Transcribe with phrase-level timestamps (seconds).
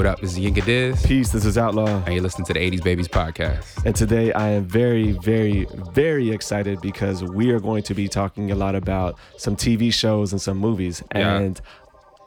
[0.00, 0.20] What up?
[0.22, 1.04] This is Yinka Diz.
[1.04, 2.02] Peace, this is Outlaw.
[2.06, 3.84] And you're listening to the 80s Babies podcast.
[3.84, 8.50] And today I am very, very, very excited because we are going to be talking
[8.50, 11.02] a lot about some TV shows and some movies.
[11.14, 11.36] Yeah.
[11.36, 11.60] And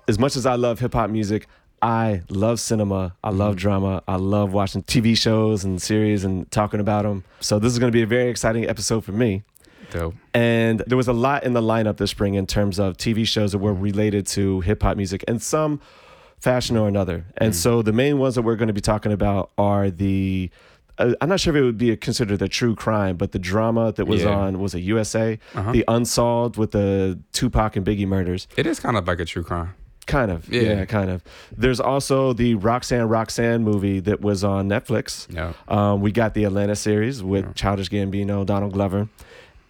[0.07, 1.47] as much as I love hip hop music,
[1.81, 3.15] I love cinema.
[3.23, 3.61] I love mm-hmm.
[3.61, 4.03] drama.
[4.07, 7.23] I love watching TV shows and series and talking about them.
[7.39, 9.41] So this is going to be a very exciting episode for me.
[9.89, 10.13] Dope.
[10.35, 13.51] And there was a lot in the lineup this spring in terms of TV shows
[13.53, 15.81] that were related to hip hop music and some
[16.43, 17.25] fashion or another.
[17.37, 20.49] And so the main ones that we're going to be talking about are the.
[20.99, 23.91] Uh, I'm not sure if it would be considered a true crime, but the drama
[23.93, 24.29] that was Yeah.
[24.35, 25.39] on was a USA,
[25.71, 28.47] the Unsolved with the Tupac and Biggie murders.
[28.57, 29.73] It is kind of like a true crime.
[30.05, 30.61] Kind of, Yeah.
[30.61, 30.85] yeah.
[30.85, 31.23] kind of.
[31.57, 35.33] There's also the Roxanne Roxanne movie that was on Netflix.
[35.33, 35.53] Yeah.
[35.67, 39.07] Um, we got the Atlanta series with Childish Gambino, Donald Glover,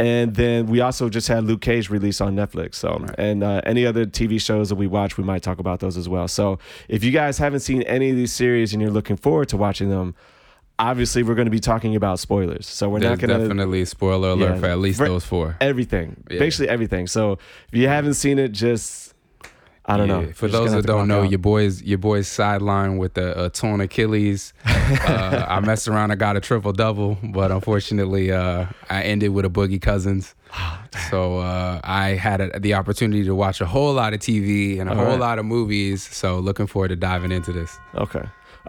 [0.03, 2.75] and then we also just had Luke Cage released on Netflix.
[2.75, 5.97] So, and uh, any other TV shows that we watch, we might talk about those
[5.97, 6.27] as well.
[6.27, 9.57] So, if you guys haven't seen any of these series and you're looking forward to
[9.57, 10.15] watching them,
[10.79, 12.65] obviously we're going to be talking about spoilers.
[12.67, 14.59] So we're There's not going to definitely spoiler alert Yeah.
[14.59, 15.55] for at least Ver- those four.
[15.61, 16.39] everything, Yeah.
[16.39, 17.05] basically everything.
[17.07, 17.33] So
[17.71, 19.12] if you haven't seen it, just
[19.85, 20.21] I don't Yeah.
[20.21, 20.31] know.
[20.33, 24.53] For those that don't know, your boys, your boys sideline with a, a torn Achilles.
[24.65, 26.11] uh, I messed around.
[26.11, 30.35] I got a triple double, but unfortunately, uh, I ended with a boogie cousins.
[31.09, 34.87] so uh, I had a, the opportunity to watch a whole lot of TV and
[34.87, 35.19] a All whole right.
[35.19, 36.03] lot of movies.
[36.03, 37.77] So looking forward to diving into this.
[37.95, 38.19] Okay.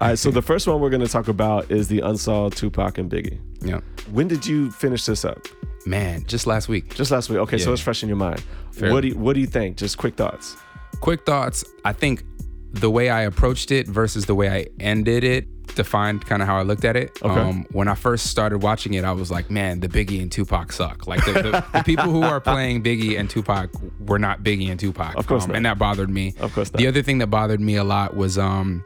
[0.00, 0.18] All right.
[0.18, 3.38] So the first one we're going to talk about is the unsolved Tupac and Biggie.
[3.60, 5.46] Yeah, When did you finish this up?
[5.86, 6.94] man, just last week.
[6.94, 7.38] Just last week.
[7.40, 7.74] Okay, so Yeah.
[7.74, 8.42] it's fresh in your mind.
[8.72, 8.92] Fairly.
[8.94, 9.76] What do you, What do you think?
[9.76, 10.56] Just quick thoughts.
[11.04, 12.24] Quick thoughts i think
[12.72, 16.56] the way i approached it versus the way i ended it defined kind of how
[16.56, 17.40] i looked at it Okay.
[17.40, 20.72] um, when i first started watching it i was like man the biggie and tupac
[20.72, 24.70] suck like the, the, the people who are playing biggie and tupac were not biggie
[24.70, 25.56] and tupac Of course um, not.
[25.56, 26.78] and that bothered me Of course not.
[26.78, 28.84] the other thing that bothered me a lot was um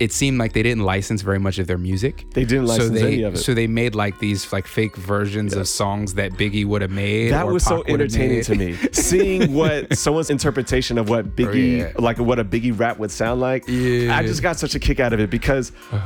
[0.00, 2.94] it seemed like they didn't license very much of their music They didn't license so
[2.94, 3.38] they, any of it.
[3.38, 7.30] So they made like these like fake versions of songs that Biggie would have made.
[7.30, 8.76] that was so Pac would've entertaining to me.
[8.92, 11.92] Seeing what someone's interpretation of what oh, Biggie, yeah.
[11.98, 13.64] like what a Biggie rap would sound like.
[13.68, 14.16] Yeah.
[14.16, 16.00] I just got such a kick out of it because uh.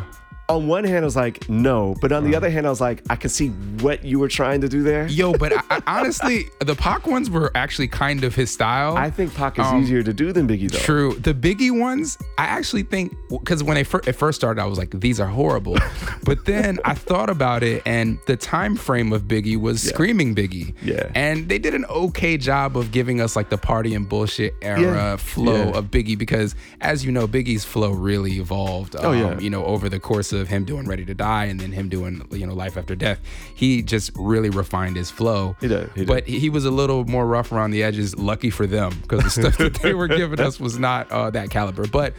[0.49, 3.03] On one hand I was like, no, but on the other hand I was like,
[3.11, 3.49] I can see
[3.81, 5.07] what you were trying to do there.
[5.09, 8.97] Yo, but I, I, honestly, the Pac ones were actually kind of his style.
[8.97, 10.79] I think Pac is Um, easier to do than Biggie though.
[10.79, 11.15] True.
[11.15, 14.79] The Biggie ones, I actually think because when I fir- it first started, I was
[14.79, 15.77] like, these are horrible.
[16.25, 20.75] but then I thought about it, and the time frame of Biggie was screaming Biggie.
[20.83, 21.11] Yeah.
[21.15, 24.81] And they did an okay job of giving us like the party and bullshit era
[24.81, 25.17] Yeah.
[25.17, 25.79] flow Yeah.
[25.79, 28.97] of Biggie because, as you know, Biggie's flow really evolved.
[28.99, 29.39] Oh, yeah.
[29.39, 32.25] You know, over the course of him doing Ready to Die and then him doing
[32.31, 33.21] you know Life After Death,
[33.54, 35.56] he just really refined his flow.
[35.60, 36.06] He did, he did.
[36.06, 38.16] But he was a little more rough around the edges.
[38.16, 41.50] Lucky for them, because the stuff that they were giving us was not uh, that
[41.50, 41.87] caliber.
[41.87, 42.15] But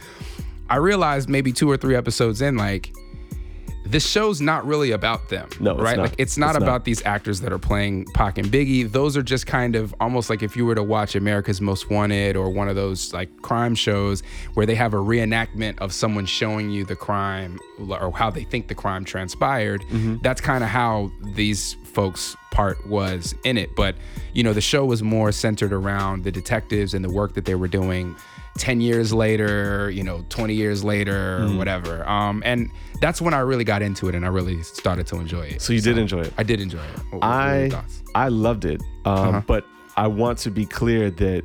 [0.68, 2.92] I realized maybe two or three episodes in, like
[3.90, 5.48] this show's not really about them.
[5.58, 5.96] No, it's right?
[5.96, 6.02] not.
[6.04, 6.62] Like it's not It's not.
[6.62, 8.90] about these actors that are playing Pac and Biggie.
[8.90, 12.36] Those are just kind of almost like if you were to watch America's Most Wanted
[12.36, 14.22] or one of those like crime shows
[14.54, 18.68] where they have a reenactment of someone showing you the crime or how they think
[18.68, 19.82] the crime transpired.
[19.82, 20.16] Mm-hmm.
[20.22, 23.70] That's kind of how these folks part was in it.
[23.76, 23.96] But
[24.32, 27.54] you know, the show was more centered around the detectives and the work that they
[27.56, 28.14] were doing.
[28.60, 31.54] 10 years later, you know, 20 years later, Mm-hmm.
[31.54, 32.06] or whatever.
[32.08, 35.46] Um, and that's when I really got into it and I really started to enjoy
[35.46, 35.62] it.
[35.62, 36.32] So you did enjoy it.
[36.36, 37.00] I did enjoy it.
[37.10, 37.70] What, I?
[38.14, 39.42] I loved it, um, Uh-huh.
[39.46, 39.64] but
[39.96, 41.42] I want to be clear that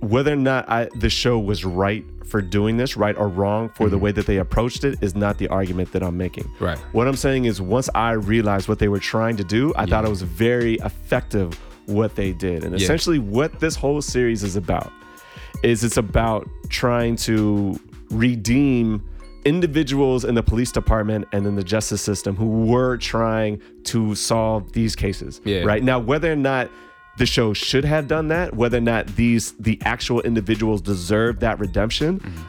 [0.00, 3.90] whether or not I, the show was right for doing this, right or wrong for
[3.90, 6.44] the way that they approached it, is not the argument that I'm making.
[6.44, 6.64] Mm-hmm.
[6.64, 6.78] Right.
[6.92, 10.04] What I'm saying is, once I realized what they were trying to do, I thought
[10.06, 12.82] it was very effective what they did, and Yeah.
[12.84, 14.90] essentially what this whole series is about
[15.62, 17.78] is it's about trying to
[18.10, 19.06] redeem
[19.44, 24.72] individuals in the police department and in the justice system who were trying to solve
[24.72, 25.40] these cases.
[25.44, 25.62] Yeah.
[25.62, 25.82] Right.
[25.82, 26.70] Now, whether or not
[27.18, 31.58] the show should have done that, whether or not these the actual individuals deserve that
[31.58, 32.42] redemption, mm-hmm.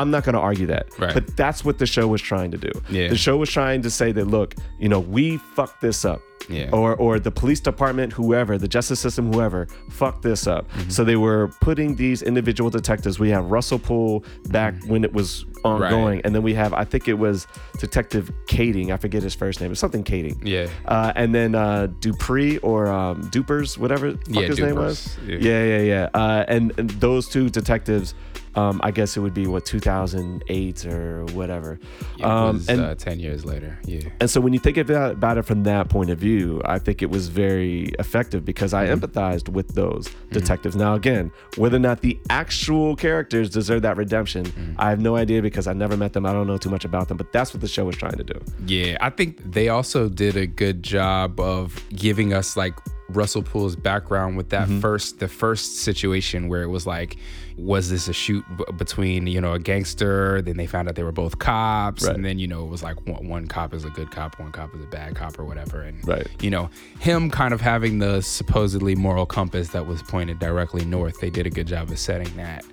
[0.00, 0.98] I'm not going to argue that.
[0.98, 1.14] Right.
[1.14, 2.70] But that's what the show was trying to do.
[2.88, 3.08] Yeah.
[3.08, 6.20] The show was trying to say that look, you know, we fucked this up.
[6.48, 6.70] Yeah.
[6.72, 10.68] Or or the police department, whoever, the justice system, whoever, fucked this up.
[10.72, 10.90] Mm-hmm.
[10.90, 13.20] So they were putting these individual detectives.
[13.20, 17.06] We have Russell Poole back when it was ongoing, and then we have I think
[17.08, 17.46] it was
[17.78, 18.90] Detective Kading.
[18.90, 19.70] I forget his first name.
[19.70, 20.40] It's something Kading.
[20.42, 20.68] Yeah.
[20.86, 25.18] Uh, and then uh, Dupree or um, Dupers, whatever the fuck Yeah, his name was.
[25.26, 25.36] Yeah.
[25.40, 26.08] Yeah, yeah, yeah.
[26.14, 28.14] Uh, and, and those two detectives
[28.54, 31.78] um, I guess it would be what 2008 or whatever.
[32.18, 33.78] It Um, was and uh, ten years later.
[33.84, 34.00] Yeah.
[34.20, 37.02] and so when you think about, about it from that point of view, I think
[37.02, 39.04] it was very effective because I Mm-hmm.
[39.04, 40.74] empathized with those detectives.
[40.76, 44.72] Now, again, whether or not the actual characters deserve that redemption, Mm-hmm.
[44.78, 46.24] I have no idea because I never met them.
[46.26, 48.24] I don't know too much about them, but that's what the show was trying to
[48.24, 48.40] do.
[48.66, 52.74] Yeah, I think they also did a good job of giving us like
[53.10, 54.80] Russell Poole's background with that Mm-hmm.
[54.80, 57.16] first the first situation where it was like
[57.60, 61.02] was this a shoot b- between you know a gangster then they found out they
[61.02, 62.14] were both cops Right.
[62.14, 64.50] and then you know it was like one, one cop is a good cop one
[64.52, 66.26] cop is a bad cop or whatever and Right.
[66.40, 71.20] you know him kind of having the supposedly moral compass that was pointed directly north
[71.20, 72.64] they did a good job of setting that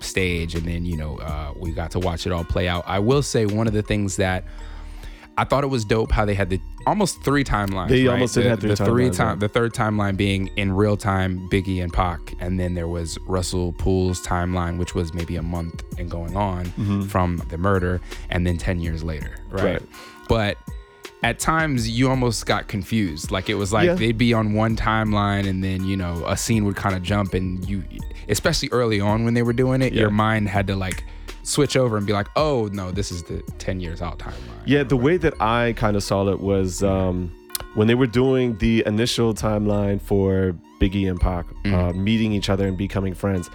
[0.00, 2.98] stage and then you know uh, we got to watch it all play out i
[2.98, 4.44] will say one of the things that
[5.36, 7.88] I thought it was dope how they had the almost three timelines.
[7.88, 8.14] They right?
[8.14, 9.40] almost did the, have three the three time, yeah.
[9.40, 13.72] the third timeline being in real time Biggie and Pac, and then there was Russell
[13.72, 17.02] Poole's timeline, which was maybe a month and going on mm-hmm.
[17.02, 18.00] from the murder,
[18.30, 19.64] and then ten years later, right?
[19.64, 19.82] Right.
[20.28, 20.58] But
[21.22, 23.30] at times you almost got confused.
[23.30, 23.94] Like it was like Yeah.
[23.94, 27.34] they'd be on one timeline, and then you know a scene would kind of jump,
[27.34, 27.82] and you,
[28.28, 30.02] especially early on when they were doing it, Yeah.
[30.02, 31.04] your mind had to like
[31.44, 34.34] switch over and be like, oh no, this is the ten years out timeline.
[34.66, 37.32] Yeah, the way that I kind of saw it was um,
[37.74, 41.74] when they were doing the initial timeline for Biggie and Pac Mm-hmm.
[41.74, 43.48] uh, meeting each other and becoming friends.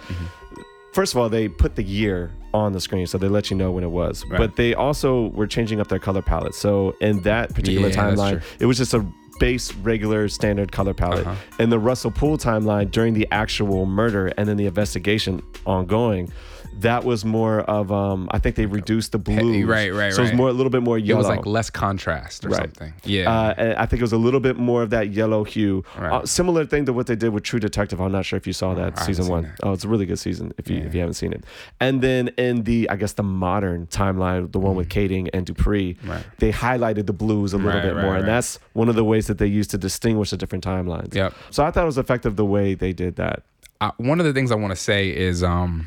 [0.92, 3.70] First of all, they put the year on the screen, so they let you know
[3.70, 4.24] when it was.
[4.26, 4.38] Right.
[4.38, 6.56] But they also were changing up their color palette.
[6.56, 9.06] So in that particular Yeah, timeline, it was just a
[9.38, 11.26] base, regular, standard color palette.
[11.28, 11.36] Uh-huh.
[11.62, 16.32] In the Russell Poole timeline, during the actual murder and then the investigation ongoing.
[16.78, 19.66] That was more of um I think they reduced the blue.
[19.66, 20.36] right, right, So it was right.
[20.36, 21.20] more a little bit more yellow.
[21.20, 22.60] it was like less contrast or Right.
[22.62, 22.94] something.
[23.04, 23.30] Yeah.
[23.30, 25.84] Uh, and I think it was a little bit more of that yellow hue.
[25.98, 26.10] Right.
[26.12, 28.00] Uh, similar thing to what they did with True Detective.
[28.00, 29.42] I'm not sure if you saw that I haven't season seen one.
[29.42, 29.56] that.
[29.62, 31.44] Oh, it's a really good season if you if you haven't seen it.
[31.80, 35.96] And then in the I guess the modern timeline, the one with Kading and Dupree.
[36.04, 36.24] Right.
[36.38, 38.30] they highlighted the blues a little Right, bit right, more, and right.
[38.32, 41.14] that's one of the ways that they used to distinguish the different timelines.
[41.14, 41.34] Yep.
[41.50, 43.42] So I thought it was effective the way they did that.
[43.80, 45.86] uh, one of the things I want to say is um,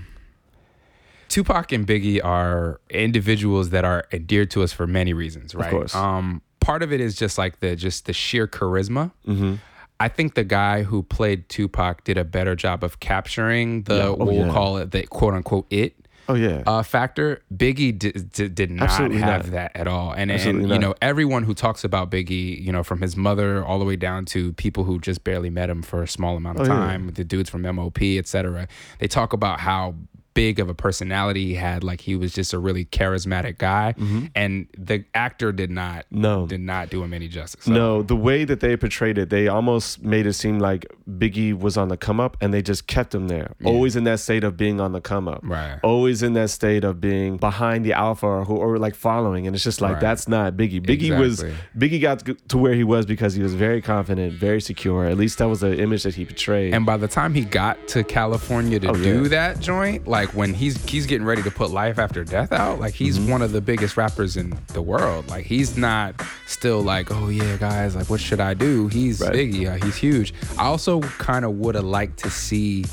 [1.34, 5.72] Tupac and Biggie are individuals that are endeared to us for many reasons, right?
[5.72, 5.96] course.
[5.96, 9.12] Um, part of it is just like the just the sheer charisma.
[9.28, 9.56] Mm-hmm.
[10.00, 14.04] I think the guy who played Tupac did a better job of capturing the Yeah.
[14.10, 14.52] Oh, we'll yeah.
[14.54, 15.96] call it the quote unquote it
[16.30, 16.62] Oh yeah.
[16.68, 17.42] uh, factor.
[17.54, 19.52] Biggie did, did, did not Absolutely have not.
[19.54, 20.12] that at all.
[20.14, 20.82] And, and you not.
[20.82, 24.24] know, everyone who talks about Biggie, you know, from his mother all the way down
[24.26, 26.80] to people who just barely met him for a small amount of Oh, yeah.
[26.80, 28.68] time, the dudes from MOP, et cetera,
[29.00, 29.96] they talk about how
[30.34, 31.84] big of a personality he had.
[31.84, 33.94] Like he was just a really charismatic guy.
[34.36, 36.22] And the actor did not Mm-hmm.
[36.22, 36.48] No.
[36.48, 37.66] did not do him any justice.
[37.66, 41.58] So, No, the way that they portrayed it, they almost made it seem like Biggie
[41.58, 43.54] was on the come up and they just kept him there.
[43.64, 45.42] Always in that state of being on the come up.
[45.44, 45.80] Right.
[45.84, 49.46] Always in that state of being behind the alpha or, who, or like following.
[49.48, 50.02] And it's just like, Right.
[50.02, 50.82] that's not Biggie.
[50.86, 51.44] Biggie was,
[51.78, 55.06] Biggie got to- to where he was because he was very confident, very secure.
[55.06, 56.74] At least that was the image that he portrayed.
[56.74, 59.28] And by the time he got to California to Oh, do yeah.
[59.30, 62.94] that joint, like when he's he's getting ready to put Life After Death out, like
[62.94, 63.32] he's Mm-hmm.
[63.32, 65.28] one of the biggest rappers in the world.
[65.30, 68.88] Like he's not still like, oh yeah, guys, like what should I do?
[68.88, 69.34] He's Right.
[69.34, 70.34] Biggie, he's huge.
[70.58, 72.86] I also kind of would have liked to see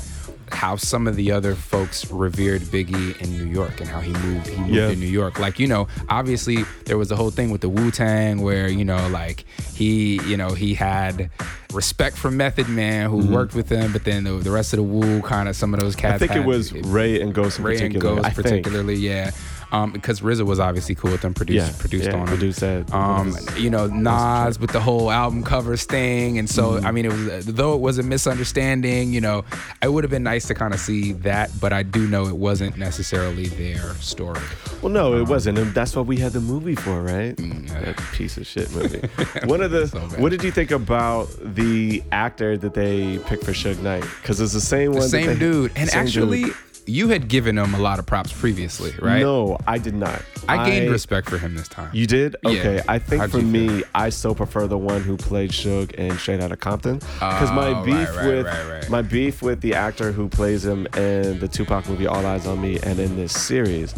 [0.53, 4.47] how some of the other folks revered Biggie in New York and how he moved
[4.47, 4.89] he moved Yeah.
[4.89, 5.39] to New York.
[5.39, 9.07] Like, you know, obviously there was the whole thing with the Wu-Tang where, you know,
[9.09, 11.29] like he, you know, he had
[11.73, 13.33] respect for Method Man who mm-hmm.
[13.33, 15.79] worked with him, but then the, the rest of the Wu kind of some of
[15.79, 17.99] those cats I think it had- was Rae and Ghost in Rae and.
[17.99, 19.31] Ghost particularly, yeah.
[19.73, 22.93] Um, because RZA was obviously cool with them, produced Yeah, produced yeah, on produced that.
[22.93, 26.85] Um, you know, Nas with the whole album covers thing, and so Mm-hmm.
[26.85, 29.13] I mean, it was though it was a misunderstanding.
[29.13, 29.45] You know,
[29.81, 32.35] it would have been nice to kind of see that, but I do know it
[32.35, 34.41] wasn't necessarily their story.
[34.81, 37.35] Well, no, it wasn't, and that's what we had the movie for, right?
[37.35, 37.79] Mm, yeah.
[37.81, 38.99] That piece of shit movie.
[39.45, 39.87] One of the.
[39.87, 44.03] So what did you think about the actor that they picked for Suge Knight?
[44.21, 45.09] Because it's the same The one.
[45.09, 46.55] same they- dude, and same actually, dude.
[46.91, 49.21] You had given him a lot of props previously, right?
[49.21, 50.21] No, I did not.
[50.49, 51.89] I gained respect for him this time.
[51.93, 52.35] You did?
[52.43, 52.49] Yeah.
[52.51, 52.81] Okay.
[52.87, 53.83] I think How'd for me, feel?
[53.95, 56.95] I still prefer the one who played Suge in Straight Outta Compton.
[56.97, 60.65] Because my Oh, beef right, right, with right, my beef with the actor who plays
[60.65, 63.93] him in the Tupac movie All Eyes on Me and in this series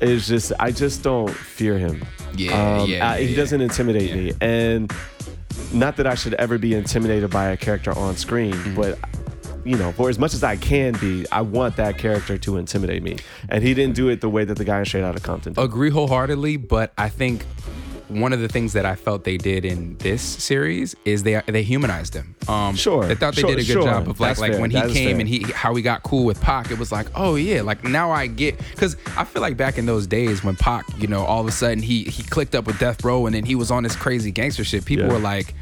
[0.00, 2.00] is just I just don't fear him.
[2.00, 2.38] Mm-hmm.
[2.38, 4.16] Yeah, Um, yeah, I- yeah, he doesn't intimidate Yeah.
[4.16, 4.32] me.
[4.40, 4.92] And
[5.72, 8.74] not that I should ever be intimidated by a character on screen, Mm-hmm.
[8.74, 8.98] but
[9.64, 13.02] you know, for as much as I can be, I want that character to intimidate
[13.02, 13.16] me.
[13.48, 15.62] And he didn't do it the way that the guy in Straight Outta Compton did.
[15.62, 17.44] agree wholeheartedly, but I think
[18.08, 21.62] one of the things that I felt they did in this series is they they
[21.62, 22.34] humanized him.
[22.46, 23.82] Um, Sure, I thought they sure, did a good sure.
[23.84, 24.60] job of like That's like fair.
[24.60, 26.70] when he That came and he how he got cool with Pac.
[26.70, 29.86] It was like, oh yeah, like now I get because I feel like back in
[29.86, 32.78] those days when Pac, you know, all of a sudden he he clicked up with
[32.78, 34.84] Death Row and then he was on this crazy gangster shit.
[34.84, 35.12] People Yeah.
[35.12, 35.54] were like.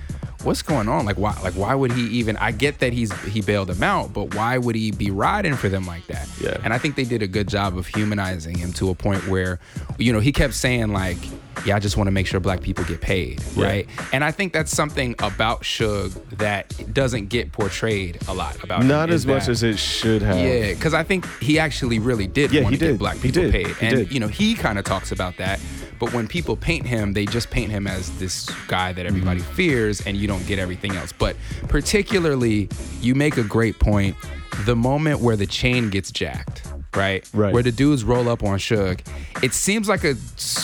[0.43, 1.05] What's going on?
[1.05, 1.39] Like why?
[1.43, 2.37] Like why would he even?
[2.39, 5.69] I get that he's he bailed him out, but why would he be riding for
[5.69, 6.29] them like that?
[6.41, 6.57] Yeah.
[6.65, 9.59] And I think they did a good job of humanizing him to a point where,
[9.99, 11.19] you know, he kept saying like,
[11.65, 13.65] "Yeah, I just want to make sure black people get paid," Yeah.
[13.67, 13.87] right?
[14.13, 18.83] And I think that's something about Suge that doesn't get portrayed a lot about.
[18.83, 20.39] him, Not is as much that- as it should have.
[20.39, 23.23] yeah, because I think he actually really did Yeah, want he to get black He
[23.31, 23.53] people did.
[23.53, 24.13] paid, He and did.
[24.13, 25.61] you know he kind of talks about that.
[25.99, 29.53] But when people paint him, they just paint him as this guy that everybody Mm-hmm.
[29.55, 31.13] fears, and you don't get everything else.
[31.13, 31.37] But
[31.69, 32.69] particularly,
[33.03, 34.17] you make a great point.
[34.65, 36.63] The moment where the chain gets jacked,
[36.95, 37.29] right?
[37.33, 37.53] Right.
[37.53, 39.01] Where the dudes roll up on Suge,
[39.43, 40.15] it seems like a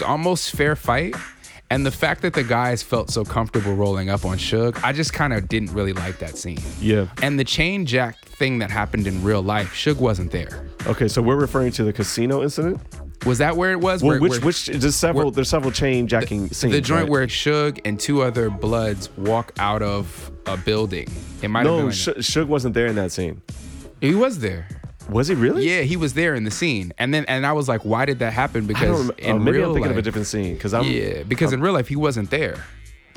[0.04, 1.14] almost fair fight.
[1.68, 5.12] And the fact that the guys felt so comfortable rolling up on Suge, I just
[5.12, 6.60] kind of didn't really like that scene.
[6.80, 7.08] Yeah.
[7.22, 10.68] And the chain jack thing that happened in real life, Suge wasn't there.
[10.86, 12.80] Okay, so we're referring to the casino incident.
[13.26, 14.00] Was that where it was?
[14.00, 16.72] Well, Where- which where- which there's several where- there's several chain jacking scenes.
[16.72, 17.10] the joint right?
[17.10, 21.08] where Suge and two other Bloods walk out of a building.
[21.42, 21.86] It might have no been.
[21.86, 23.42] Like Suge wasn't there in that scene.
[24.00, 24.68] he was there.
[25.08, 25.68] Was he really?
[25.68, 26.92] Yeah, he was there in the scene.
[26.98, 28.64] And then and I was like, why did that happen?
[28.64, 30.74] I Because rem- in oh, maybe real I'm thinking life, of a different scene because
[30.74, 32.64] I'm yeah, because in real life he wasn't there.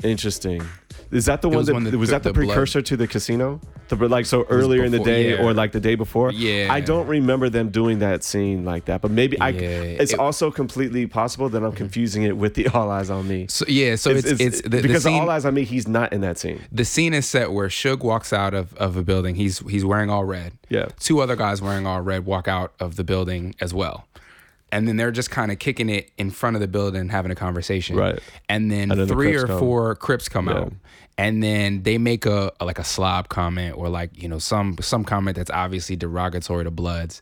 [0.04, 0.62] interesting.
[1.10, 3.06] Is that the one was that the- was that the, the blood- precursor to the
[3.08, 3.60] casino?
[3.88, 5.42] The like so earlier in the day yeah.
[5.42, 6.30] or like the day before?
[6.30, 6.68] Yeah.
[6.70, 9.48] I don't remember them doing that scene like that, but maybe I.
[9.48, 10.20] Yeah, It's it- Mm-hmm.
[10.20, 13.46] also completely possible that I'm confusing it with the All Eyes on Me.
[13.48, 15.20] So yeah, so it's it's, the, the because scene.
[15.20, 16.60] All Eyes on Me, he's not in that scene.
[16.70, 19.34] the scene is set where Suge walks out of, of a building.
[19.34, 20.52] He's he's wearing all red.
[20.68, 20.86] Yeah.
[21.00, 24.06] Two other guys wearing all red walk out of the building as well.
[24.72, 27.34] And then they're just kind of kicking it in front of the building, having a
[27.34, 27.96] conversation.
[27.96, 28.18] Right.
[28.48, 29.58] And then, And then three Crips or come.
[29.58, 30.58] four Crips come Yeah.
[30.58, 30.72] out.
[31.18, 34.76] And then they make a, a- like a slob comment or like, you know, some
[34.80, 37.20] some comment that's obviously derogatory to Bloods.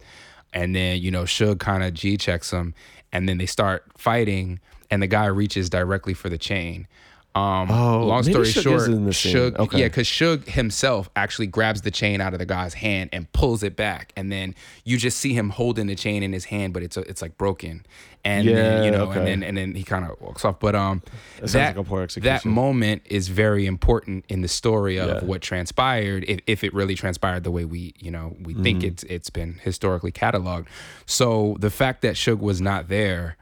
[0.52, 2.74] And then, you know, Suge kind of G checks them.
[3.12, 6.86] And then they start fighting and the guy reaches directly for the chain.
[7.34, 9.34] Um, Oh, long story short, is in the scene.
[9.34, 9.78] Suge, Okay.
[9.80, 13.62] yeah, because Suge himself actually grabs the chain out of the guy's hand and pulls
[13.62, 14.54] it back, and then
[14.84, 17.38] you just see him holding the chain in his hand, but it's a, it's like
[17.38, 17.84] broken,
[18.24, 19.18] and then you know, okay.
[19.18, 20.58] and then and then he kind of walks off.
[20.58, 21.02] But um,
[21.40, 25.24] That that like that moment is very important in the story of Yeah.
[25.24, 28.88] what transpired, if, if it really transpired the way we you know we think Mm-hmm.
[28.88, 30.66] it's it's been historically cataloged.
[31.06, 33.36] So the fact that Suge was not there.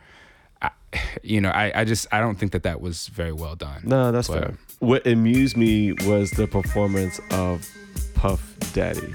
[0.63, 0.71] I,
[1.23, 3.83] you know, I, I just I don't think that that was very well done.
[3.85, 4.55] No, that's But- fair.
[4.79, 7.67] What amused me was the performance of
[8.15, 8.43] Puff
[8.75, 9.11] Daddy.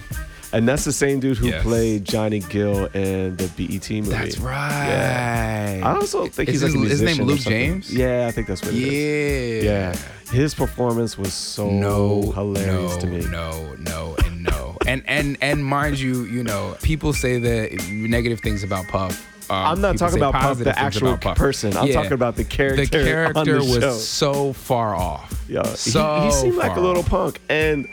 [0.53, 1.61] And that's the same dude who Yes.
[1.63, 4.09] played Johnny Gill in the BET movie.
[4.09, 5.81] That's right.
[5.83, 7.39] I also think Is he's like a his- his name musician or Luke.
[7.39, 7.93] James?
[7.93, 9.63] Yeah, I think that's what it is.
[9.63, 9.71] Yeah.
[9.93, 9.95] Yeah.
[10.33, 13.19] His performance was so No, hilarious no, to me.
[13.27, 14.77] No, no, and no.
[14.87, 19.27] and and and mind you, you know, people say the negative things about Puff.
[19.51, 21.37] Um, I'm not talking about Puff, the actual Puff.
[21.37, 21.75] person.
[21.75, 21.93] I'm Yeah.
[21.95, 22.85] talking about the character.
[22.85, 23.93] The character the was show.
[23.97, 25.43] so far off.
[25.49, 27.09] Yeah, he- so he, seemed like a little off.
[27.09, 27.87] punk, and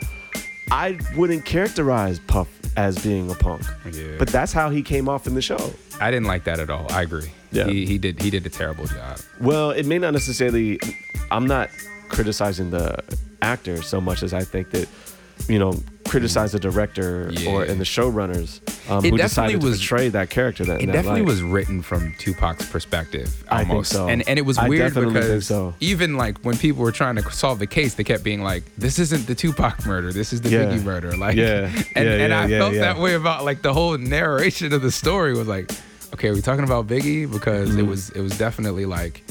[0.71, 2.47] I wouldn't characterize Puff
[2.77, 3.63] as being a punk.
[3.91, 4.03] Yeah.
[4.17, 5.73] But that's how he came off in the show.
[5.99, 6.87] I didn't like that at all.
[6.91, 7.29] I agree.
[7.51, 7.65] Yeah.
[7.67, 9.17] He, he did he did a terrible job.
[9.41, 10.79] Well, it may not necessarily.
[11.31, 11.69] I'm not
[12.07, 12.97] criticizing the
[13.41, 14.87] actor so much as I think that,
[15.47, 15.73] you know,
[16.07, 17.31] criticize the director or
[17.65, 17.71] Yeah.
[17.71, 20.65] and the showrunners um, who decided to was- portray that character.
[20.65, 21.27] That It that definitely light.
[21.27, 23.43] was written from Tupac's perspective.
[23.49, 23.91] I think Almost.
[23.91, 24.07] so.
[24.07, 25.75] And and it was I weird because so.
[25.79, 28.97] even like when people were trying to solve the case, they kept being like, "This
[28.97, 30.11] isn't the Tupac murder.
[30.11, 30.63] This is the Yeah.
[30.65, 31.65] Biggie murder." Like, Yeah.
[31.95, 35.33] and Yeah, and I felt that way about like the whole narration of the story
[35.33, 35.71] was like,
[36.15, 37.79] okay, are we talking about Biggie because Mm-hmm.
[37.79, 39.23] it was it was definitely like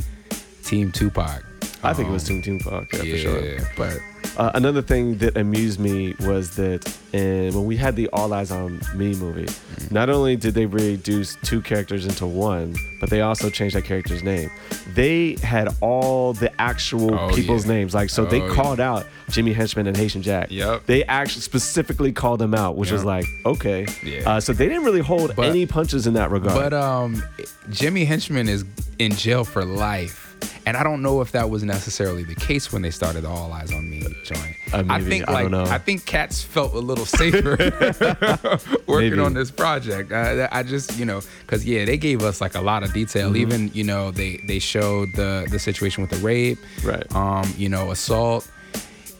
[0.65, 1.43] Team Tupac.
[1.83, 3.69] I think it was Um, Team Tupac, yeah, yeah, for sure.
[3.77, 3.99] but
[4.39, 8.51] Uh, another thing that amused me was that in, when we had the All Eyes
[8.53, 9.95] on Me movie, Mm-hmm.
[9.95, 14.23] not only did they reduce two characters into one, but they also changed that character's
[14.23, 14.51] name.
[14.95, 17.73] They had all the actual Oh, people's yeah.
[17.73, 17.95] names.
[17.95, 18.55] Like, so they Oh, yeah.
[18.55, 20.51] called out Jimmy Henchman and Haitian Jack.
[20.51, 20.87] Yep.
[20.87, 23.87] They actually specifically called them out, which was like, okay.
[24.05, 24.29] Yeah.
[24.37, 26.55] Uh, so they didn't really hold But- any punches in that regard.
[26.71, 27.23] But um,
[27.71, 28.65] Jimmy Henchman is
[28.99, 30.28] in jail for life,
[30.67, 33.53] and I don't know if that was necessarily the case when they started the All
[33.53, 34.57] Eyes on Me joint.
[34.73, 35.65] Uh, I think I like don't know.
[35.65, 37.57] I think cats felt a little safer
[38.87, 39.19] working Maybe.
[39.21, 40.13] on this project.
[40.13, 43.29] Uh, I just you know because yeah, they gave us like a lot of detail.
[43.29, 43.37] Mm-hmm.
[43.37, 47.05] Even you know they they showed the the situation with the rape, Right.
[47.15, 48.51] Um, you know assault.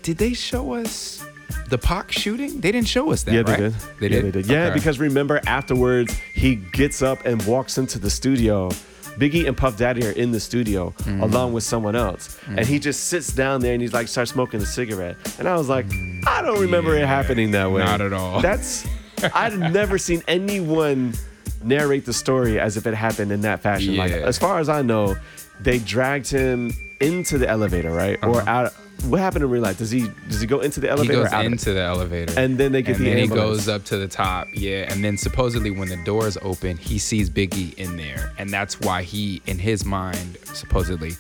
[0.03, 1.25] Did they show us?
[1.71, 2.61] The Pac shooting?
[2.61, 3.59] They didn't show us that, yeah, right?
[3.59, 3.73] they did.
[4.01, 4.25] They yeah, did.
[4.25, 4.47] they did.
[4.47, 4.75] Yeah, Okay.
[4.75, 8.71] because remember afterwards he gets up and walks into the studio
[9.19, 11.23] Biggie and Puff Daddy are in the studio mm.
[11.23, 12.83] along with someone else, and he mm.
[12.83, 15.87] just sits down there and he's like starts smoking a cigarette, and I was like,
[15.89, 16.27] mm.
[16.27, 17.83] I don't remember it happening that way.
[17.85, 18.41] not at all.
[18.41, 18.87] That's
[19.35, 21.15] I've never seen anyone
[21.63, 23.97] narrate the story as if it happened in that fashion.
[23.97, 25.17] Like as far as I know,
[25.61, 28.51] they dragged him into the elevator, right, or uh-huh.
[28.51, 28.75] out.
[29.05, 29.79] What happened in real life?
[29.79, 31.03] Does he does he go into the Uh-huh.
[31.03, 31.23] He elevator?
[31.25, 31.53] goes or out of it?
[31.53, 33.43] into the elevator, And then they get and the then ambulance.
[33.51, 34.49] he goes up to the top.
[34.55, 38.81] Yeah, and then supposedly when the doors open, he sees Biggie in there, and that's
[38.81, 41.13] why he, in his mind, supposedly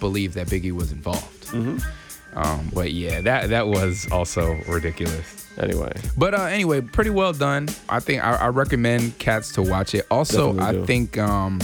[0.00, 1.46] believed that Biggie was involved.
[1.48, 2.38] Mm-hmm.
[2.38, 5.46] Um, but yeah, that that was also ridiculous.
[5.58, 7.68] Anyway, But uh, anyway, pretty well done.
[7.88, 10.06] I think I, I recommend cats to watch it.
[10.10, 10.86] Also, Definitely I do.
[10.86, 11.60] think um,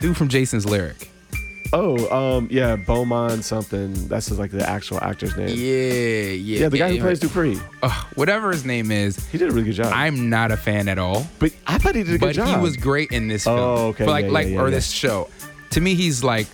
[0.00, 1.08] dude from Jason's Lyric.
[1.72, 3.92] Oh um yeah, Beaumont something.
[4.08, 5.48] That's just like the actual actor's name.
[5.48, 7.02] Yeah, yeah, Yeah, the guy who yeah.
[7.02, 7.60] plays Dupree.
[7.82, 9.16] Ugh, whatever his name is.
[9.30, 9.92] He did a really good job.
[9.94, 11.26] I'm not a fan at all.
[11.38, 12.48] but I thought he did a good but job.
[12.48, 13.78] he was great in this Oh, film.
[13.90, 15.28] okay, But like, yeah, like, yeah, or yeah, this show.
[15.70, 16.46] To me, he's like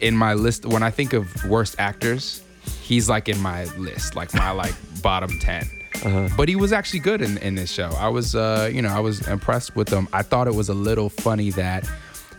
[0.00, 0.66] in my list.
[0.66, 2.42] When I think of worst actors,
[2.82, 5.62] he's like in my list, like my like bottom 10
[6.04, 6.28] Uh-huh.
[6.36, 7.90] But he was actually good in, in this show.
[7.98, 10.08] I was, uh, you know, I was impressed with him.
[10.12, 11.88] I thought it was a little funny that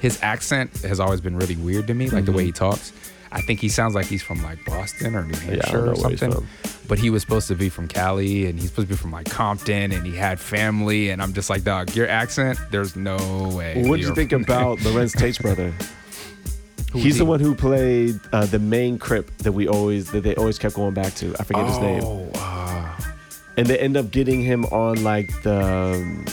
[0.06, 2.94] his accent has always been really weird to me, like the way he talks.
[3.32, 5.52] I think he sounds like he's from like Boston or New Mm-hmm.
[5.54, 6.48] Hampshire don't or something.
[6.88, 9.28] But he was supposed to be from Cali and he's supposed to be from like
[9.30, 11.10] Compton and he had family.
[11.10, 13.18] And I'm just like, dog, your accent, there's no
[13.58, 13.84] way.
[13.88, 15.74] What did you think from- about Larenz Tate's brother?
[16.92, 17.30] Who's He's the he?
[17.30, 20.94] one who played uh, the main Crip that we always that they always kept going
[20.94, 21.36] back to.
[21.40, 22.02] I forget his name.
[22.04, 22.96] Oh, uh,
[23.58, 25.60] And they end up getting him on like the
[25.96, 26.26] um,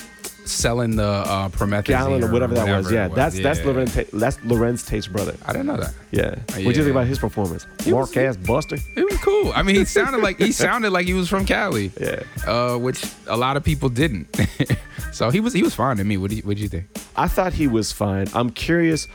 [0.52, 2.90] selling the uh, promethazine gallon or whatever that was.
[2.92, 3.60] Yeah, that's that's.
[3.60, 5.36] Larenz that's Larenz Tate's brother.
[5.46, 5.94] I didn't know that.
[6.10, 6.30] Yeah.
[6.30, 7.66] What do you think about his performance?
[7.82, 8.76] He Mark was- ass Buster.
[8.96, 9.52] It was cool.
[9.54, 11.90] I mean, he sounded like he sounded like he was from Cali.
[12.02, 12.22] Yeah.
[12.46, 14.26] Uh, which a lot of people didn't.
[15.12, 16.16] so he was he was fine to me.
[16.16, 16.86] What do you what do you think?
[17.16, 18.26] I thought he was fine.
[18.34, 19.06] I'm curious.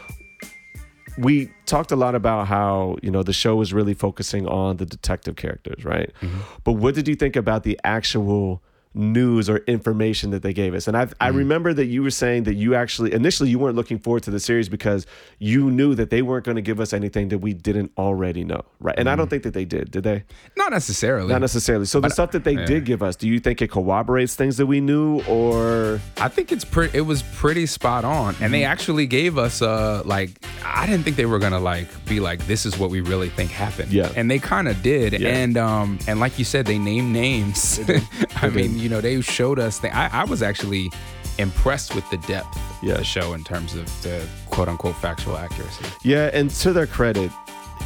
[1.17, 4.85] We talked a lot about how, you know, the show was really focusing on the
[4.85, 6.11] detective characters, right?
[6.21, 6.39] Mm-hmm.
[6.63, 8.61] But what did you think about the actual
[8.97, 10.87] news or information that they gave us?
[10.87, 11.37] And I I Mm-hmm.
[11.37, 14.39] remember that you were saying that you actually initially you weren't looking forward to the
[14.39, 15.05] series because
[15.39, 18.61] you knew that they weren't going to give us anything that we didn't already know,
[18.79, 18.95] right?
[18.97, 19.17] And I Mm-hmm.
[19.19, 20.23] don't think that they did, did they?
[20.57, 21.29] Not necessarily.
[21.31, 21.85] Not necessarily.
[21.85, 22.65] So the stuff that they yeah.
[22.65, 26.51] did give us, do you think it corroborates things that we knew or I think
[26.51, 26.97] it's pretty.
[26.97, 30.31] It was pretty spot on, and they actually gave us uh like
[30.65, 33.51] I didn't think they were gonna like be like this is what we really think
[33.51, 33.91] happened.
[33.91, 34.11] Yeah.
[34.15, 35.29] and they kind of did, Yeah.
[35.29, 37.79] and um and like you said, they named names.
[38.41, 39.79] I mean, you know, they showed us.
[39.79, 39.91] Thing.
[39.93, 40.91] I I was actually
[41.37, 42.93] impressed with the depth Yeah.
[42.93, 45.85] of the show in terms of the quote unquote factual accuracy.
[46.03, 47.31] Yeah, and to their credit,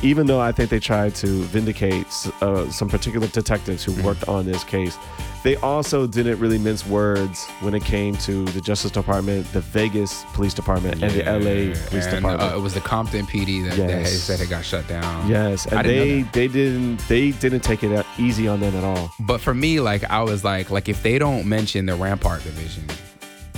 [0.03, 2.07] even though I think they tried to vindicate
[2.41, 4.01] uh, some particular detectives Mm-hmm.
[4.01, 4.97] who worked on this case,
[5.43, 10.23] they also didn't really mince words when it came to the Justice Department, the Vegas
[10.33, 12.41] Police Department, and the LA Police and, Department.
[12.53, 14.11] Uh, it was the Compton PD that, that Yes.
[14.21, 15.29] said it got shut down.
[15.29, 19.11] yes, and they they didn't they didn't take it easy on them at all.
[19.19, 22.85] But for me, like I was like, like if they don't mention the Rampart division,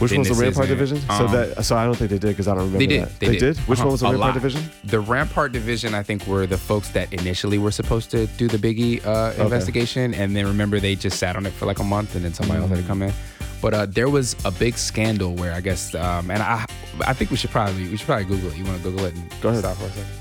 [0.03, 0.99] Which Then one's the Rampart division?
[1.01, 3.01] so um, that so I don't think they did because I don't remember They did.
[3.03, 3.19] that.
[3.19, 3.57] They, did.
[3.59, 3.87] Which Uh-huh.
[3.87, 4.33] one was the Rampart lot.
[4.35, 4.61] division?
[4.83, 8.57] The Rampart division, I think, were the folks that initially were supposed to do the
[8.57, 12.15] Biggie uh, investigation, and then remember they just sat on it for like a month,
[12.15, 13.13] and then somebody else had to come in.
[13.61, 16.65] But uh, there was a big scandal where I guess, um, and I,
[17.07, 18.57] I think we should probably we should probably Google it.
[18.57, 19.61] You want to Google it and Go ahead.
[19.61, 20.11] stop for a second?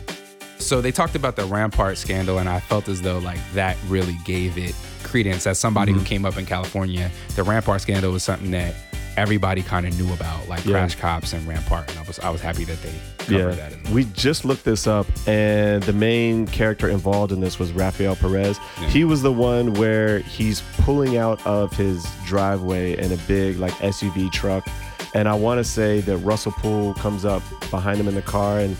[0.60, 4.16] So they talked about the Rampart scandal, and I felt as though like that really
[4.24, 5.46] gave it credence.
[5.48, 5.98] As somebody Mm-hmm.
[5.98, 8.74] who came up in California, the Rampart scandal was something that
[9.16, 10.72] everybody kind of knew about, like Yeah.
[10.72, 13.72] Crash Cops and Rampart, and I was I was happy that they covered that.
[13.72, 17.72] In the We just looked this up, and the main character involved in this was
[17.72, 18.58] Rafael Perez.
[18.80, 18.88] Yeah.
[18.88, 23.72] He was the one where he's pulling out of his driveway in a big like
[23.74, 24.66] SUV truck,
[25.14, 28.58] and I want to say that Russell Poole comes up behind him in the car,
[28.60, 28.76] and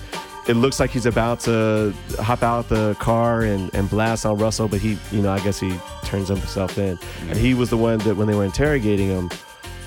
[0.49, 4.67] it looks like he's about to hop out the car and, and blast on Russell,
[4.67, 5.73] but he, you know, I guess he
[6.05, 9.31] turns himself in, and he was the one that when they were interrogating him.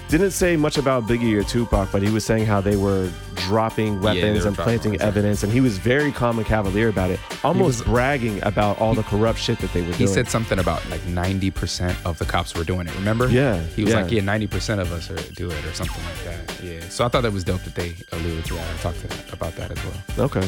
[0.08, 4.02] Didn't say much about Biggie or Tupac, but he was saying how they were dropping
[4.02, 5.08] weapons were and dropping planting weapons.
[5.08, 8.94] evidence, and he was very calm and cavalier about it, almost was- bragging about all
[8.94, 10.08] the corrupt shit that they were He doing.
[10.08, 12.94] He said something about like 90% of the cops were doing it.
[12.96, 13.28] Remember?
[13.30, 14.02] Yeah, He was yeah.
[14.04, 16.64] like, yeah, 90% of us are do it or something like that.
[16.64, 16.82] Yeah.
[16.90, 18.74] So I thought that was dope that they alluded to that.
[18.76, 20.26] I talked to, about that as well.
[20.28, 20.48] Okay.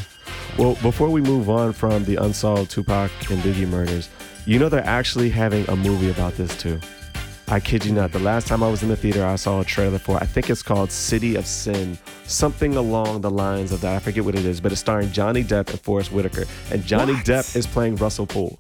[0.60, 4.08] Well, before we move on from the unsolved Tupac and Biggie murders,
[4.46, 6.80] you know they're actually having a movie about this too.
[7.50, 8.12] I kid you not.
[8.12, 10.18] The last time I was in the theater, I saw a trailer for.
[10.18, 13.96] I think it's called City of Sin, something along the lines of that.
[13.96, 17.14] I forget what it is, but it's starring Johnny Depp and Forest Whitaker, and Johnny
[17.14, 17.26] What?
[17.26, 18.60] Depp is playing Russell Poole.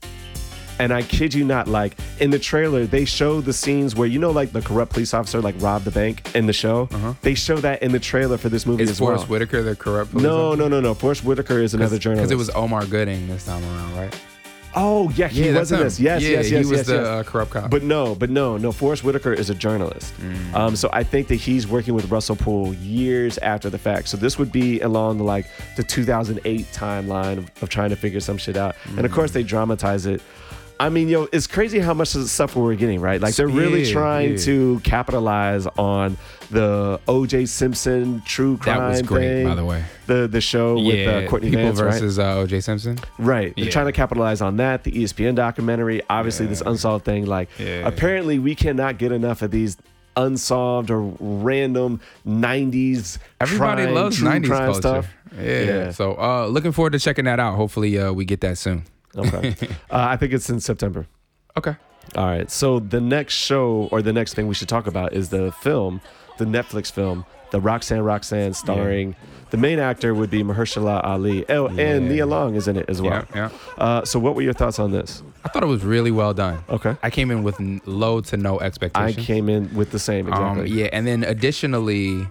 [0.79, 4.19] And I kid you not, like in the trailer, they show the scenes where you
[4.19, 6.87] know, like the corrupt police officer like robbed the bank in the show.
[6.91, 7.13] Uh-huh.
[7.23, 9.39] They show that in the trailer for this movie Is as Forrest well.
[9.39, 10.11] Whitaker the corrupt?
[10.11, 10.61] police No, officer?
[10.61, 10.93] no, no, no.
[10.93, 12.29] Forest Whitaker is another journalist.
[12.29, 14.15] Because it was Omar Gooding this time around, right?
[14.79, 15.83] Oh yeah, he that's was in him.
[15.85, 15.99] this.
[15.99, 17.05] Yes, yeah, yes, yes, He was yes, the yes.
[17.05, 17.71] Uh, corrupt cop.
[17.71, 18.71] But no, but no, no.
[18.71, 20.13] Forest Whitaker is a journalist.
[20.19, 20.53] Mm.
[20.53, 24.07] Um, so I think that he's working with Russell Poole years after the fact.
[24.09, 28.19] So this would be along the like the 2008 timeline of, of trying to figure
[28.19, 28.75] some shit out.
[28.97, 29.47] And of course they Mm.
[29.47, 30.21] dramatize it.
[30.79, 33.19] I mean, yo, it's crazy how much of the stuff we're getting, right?
[33.19, 34.37] Like they're really Yeah, trying yeah.
[34.45, 36.17] to capitalize on
[36.49, 37.45] the O.J.
[37.45, 39.47] Simpson true crime that was great, thing.
[39.47, 39.83] by the way.
[40.05, 41.93] The the show with uh, Courtney people Vance, right?
[41.93, 42.61] versus uh, O.J.
[42.61, 42.97] Simpson.
[43.17, 43.53] Right.
[43.55, 43.71] They're Yeah.
[43.71, 44.83] trying to capitalize on that.
[44.83, 47.25] The ESPN documentary, obviously this unsolved thing.
[47.25, 47.87] Like Yeah.
[47.87, 49.77] apparently we cannot get enough of these
[50.15, 54.79] unsolved or random 90s Everybody crime, loves true 90s crime culture.
[54.79, 55.07] stuff.
[55.37, 55.61] Yeah.
[55.63, 55.91] Yeah.
[55.91, 57.55] So uh, looking forward to checking that out.
[57.55, 58.83] Hopefully uh, we get that soon.
[59.15, 59.49] Okay.
[59.61, 61.05] uh, I think it's in September.
[61.57, 61.75] Okay.
[62.15, 62.49] All right.
[62.49, 66.01] So the next show or the next thing we should talk about is the film,
[66.37, 69.15] the Netflix film, the Roxanne Roxanne starring
[69.49, 71.45] the main actor would be Mahershala Ali.
[71.49, 71.99] Oh, and Yeah.
[71.99, 73.25] Nia Long is in it as well.
[73.33, 73.49] Yeah.
[73.77, 73.83] Yeah.
[73.83, 75.23] Uh, so what were your thoughts on this?
[75.45, 76.59] I thought it was really well done.
[76.69, 76.97] Okay.
[77.01, 79.17] I came in with low to no expectations.
[79.17, 80.69] I came in with the same exactly.
[80.69, 82.27] Um, yeah, and then additionally,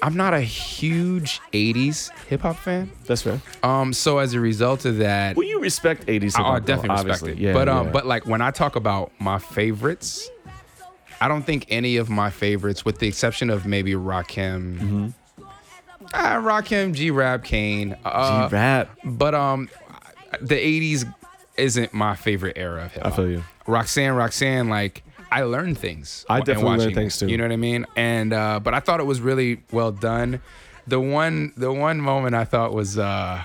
[0.00, 2.90] I'm not a huge '80s hip hop fan.
[3.06, 3.40] That's fair.
[3.62, 6.12] Um, so as a result of that, Well, you respect 80s.
[6.12, 6.20] I, I
[6.54, 7.38] hip-hop, though, definitely respect it.
[7.38, 7.92] Yeah, but um, yeah.
[7.92, 10.30] but like when I talk about my favorites,
[11.22, 15.42] I don't think any of my favorites, with the exception of maybe Rakim, Mm-hmm.
[16.14, 18.90] ah, Rakim, G Rap, Kane, uh, G-Rap.
[19.04, 19.68] but um,
[20.40, 21.12] the '80s
[21.56, 23.12] isn't my favorite era of hip hop.
[23.12, 23.44] I feel you.
[23.66, 26.26] Roxanne, Roxanne, like I learned things.
[26.28, 27.28] I definitely learned things, too.
[27.28, 27.86] You know what I mean?
[27.96, 30.40] And uh, but I thought it was really well done.
[30.86, 33.42] The one, the one moment I thought was uh,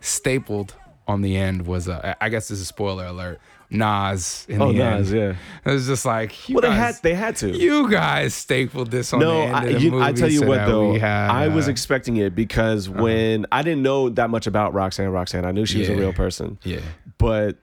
[0.00, 0.74] stapled
[1.06, 3.40] on the end was, uh, I guess this is a spoiler alert.
[3.70, 5.36] Nas in Oh, the Nas, end.
[5.64, 5.70] yeah.
[5.70, 7.50] It was just like you Well, they had they had to.
[7.56, 10.00] you guys stapled this on the no, end I, of the you.
[10.02, 13.62] I tell you so what though, had, I was uh, expecting it because when I
[13.62, 16.80] didn't know that much about Roxanne Roxanne, I knew she was a real person, yeah.
[17.18, 17.58] but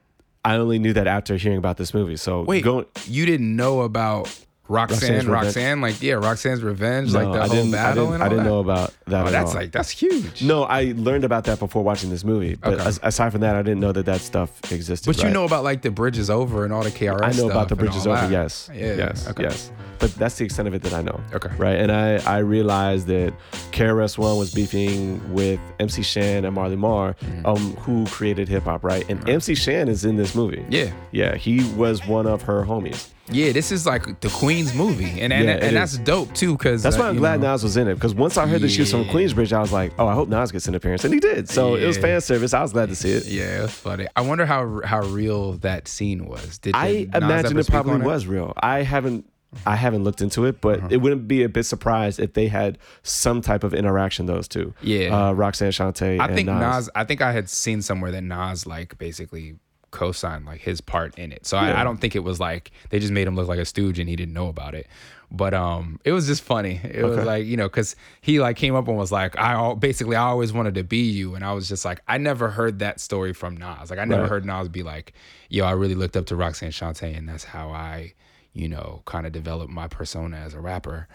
[0.45, 2.15] I only knew that after hearing about this movie.
[2.15, 4.33] So Wait, going, you didn't know about
[4.69, 5.29] Roxanne's Roxanne?
[5.29, 8.29] Roxanne, like yeah, Roxanne's Revenge, like the I whole didn't, I battle didn't, and I
[8.29, 9.23] didn't know about that.
[9.23, 9.55] Oh, at that's all.
[9.55, 10.43] like that's huge.
[10.43, 12.55] no, I learned about that before watching this movie.
[12.55, 12.97] But Okay.
[13.03, 15.05] aside from that, I didn't know that that stuff existed.
[15.07, 17.33] But you know about like the bridges Over and all the KRS stuff.
[17.33, 18.15] I know about the bridges over.
[18.19, 18.31] that.
[18.31, 18.69] Yes.
[18.73, 18.95] Yeah.
[18.95, 19.27] Yes.
[19.29, 19.43] Okay.
[19.43, 19.71] Yes.
[19.99, 21.19] But that's the extent of it that I know.
[21.33, 21.49] Okay.
[21.57, 21.75] Right.
[21.79, 23.33] And I I realized that
[23.71, 27.45] KRS One was beefing with MC Shan and Marley Marl, Mm-hmm.
[27.45, 28.83] um, who created hip hop.
[28.83, 29.03] Right.
[29.09, 30.65] And MC Shan is in this movie.
[30.69, 30.91] Yeah.
[31.11, 31.35] Yeah.
[31.35, 33.09] He was one of her homies.
[33.29, 36.57] Yeah, this is like the Queen's movie, and and, Yeah, and that's dope too.
[36.57, 38.81] Because That's why I'm glad Nas was in it because once I heard that she
[38.81, 41.19] was from Queensbridge, I was like, oh, I hope Nas gets an appearance, and he
[41.19, 41.49] did.
[41.49, 42.53] So it was fan service.
[42.53, 43.25] I was glad to see it.
[43.25, 44.07] Yeah, funny.
[44.15, 46.57] I wonder how how real that scene was.
[46.59, 48.53] Did I Nas imagine it probably was real.
[48.57, 49.29] I haven't
[49.65, 50.87] I haven't looked into it, but Uh-huh.
[50.91, 54.73] it wouldn't be a bit surprised if they had some type of interaction those two.
[54.81, 55.29] Yeah.
[55.29, 56.59] Uh, Roxanne Shante I and think Nas.
[56.59, 56.89] Nas.
[56.95, 59.55] I think I had seen somewhere that Nas like basically
[59.97, 61.45] co-signed like his part in it.
[61.45, 61.81] So I, Yeah.
[61.81, 64.07] I don't think it was like they just made him look like a stooge and
[64.07, 64.87] he didn't know about it.
[65.29, 66.79] But um, it was just funny.
[66.83, 69.75] It was like you know, cause he like came up and was like, I al-
[69.75, 72.79] basically I always wanted to be you, and I was just like, I never heard
[72.79, 73.89] that story from Nas.
[73.89, 74.29] Like I never Right.
[74.29, 75.11] heard Nas be like,
[75.49, 78.13] Yo, I really looked up to Roxanne Shante, and that's how I,
[78.53, 81.07] you know, kind of developed my persona as a rapper.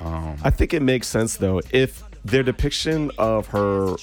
[0.00, 3.96] Um, I think it makes sense though if their depiction of her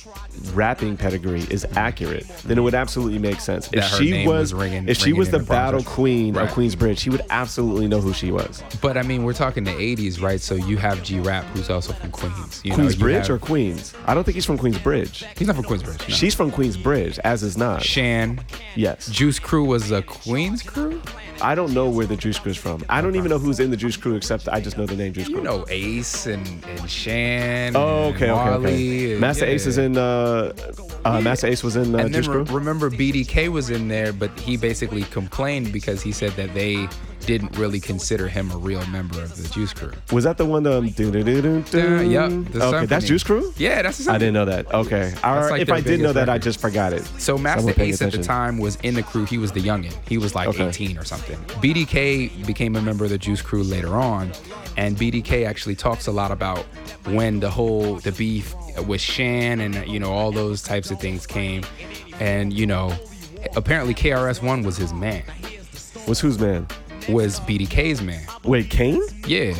[0.53, 3.67] rapping pedigree is accurate, then it would absolutely make sense.
[3.73, 6.47] If That she was, was ringing- if she was the the battle queen Right.
[6.47, 8.61] of Queensbridge, he would absolutely know who she was.
[8.81, 10.39] But I mean, we're talking the '80s, right?
[10.39, 12.61] So you have G Rap, who's also from Queens.
[12.63, 13.93] You Queensbridge or Queens?
[14.05, 15.25] I don't think he's from Queensbridge.
[15.37, 16.07] he's not from Queensbridge.
[16.07, 16.15] No.
[16.15, 17.83] She's from Queensbridge, as is Nas.
[17.83, 18.39] Shan.
[18.75, 19.07] yes.
[19.07, 21.01] Juice Crew was a Queens crew.
[21.41, 22.83] I don't know where the Juice Crew is from.
[22.87, 25.11] I don't even know who's in the Juice Crew except I just know the name
[25.11, 25.37] Juice Crew.
[25.37, 27.75] You know Ace and and Shan.
[27.75, 29.19] Oh, okay, okay, okay.
[29.19, 29.45] Master.
[29.45, 29.97] Ace is in.
[29.97, 30.53] Uh,
[31.03, 32.55] uh, Masta Ace was in uh, And then Juice re- Crew.
[32.55, 36.87] remember BDK was in there, but he basically complained because he said that they
[37.25, 39.91] didn't really consider him a real member of the Juice Crew.
[40.11, 40.65] Was that the one?
[40.67, 41.23] Um, dun, dun,
[41.63, 42.09] dun?
[42.11, 43.05] yep, the Okay, that's.
[43.05, 43.53] Juice Crew.
[43.57, 44.73] Yeah, that's the I didn't know that.
[44.73, 45.13] Okay.
[45.23, 46.43] Or like if I did know biggest that, I record.
[46.43, 47.03] just forgot it.
[47.17, 48.23] So Masta Ace at the attention.
[48.23, 49.25] time was in the crew.
[49.25, 49.93] He was the youngin.
[50.07, 50.67] He was like Okay.
[50.67, 51.37] 18 or something.
[51.61, 54.31] BDK became a member of the Juice Crew later on,
[54.77, 56.59] and BDK actually talks a lot about
[57.05, 58.53] when the whole the beef
[58.87, 61.63] with Shan and you know all those types of things came,
[62.19, 62.93] and you know
[63.55, 65.23] apparently KRS One was his man,
[66.07, 66.67] Was whose man?
[67.11, 68.25] Was BDK's man.
[68.43, 69.01] Wait, Kane?
[69.27, 69.53] Yeah.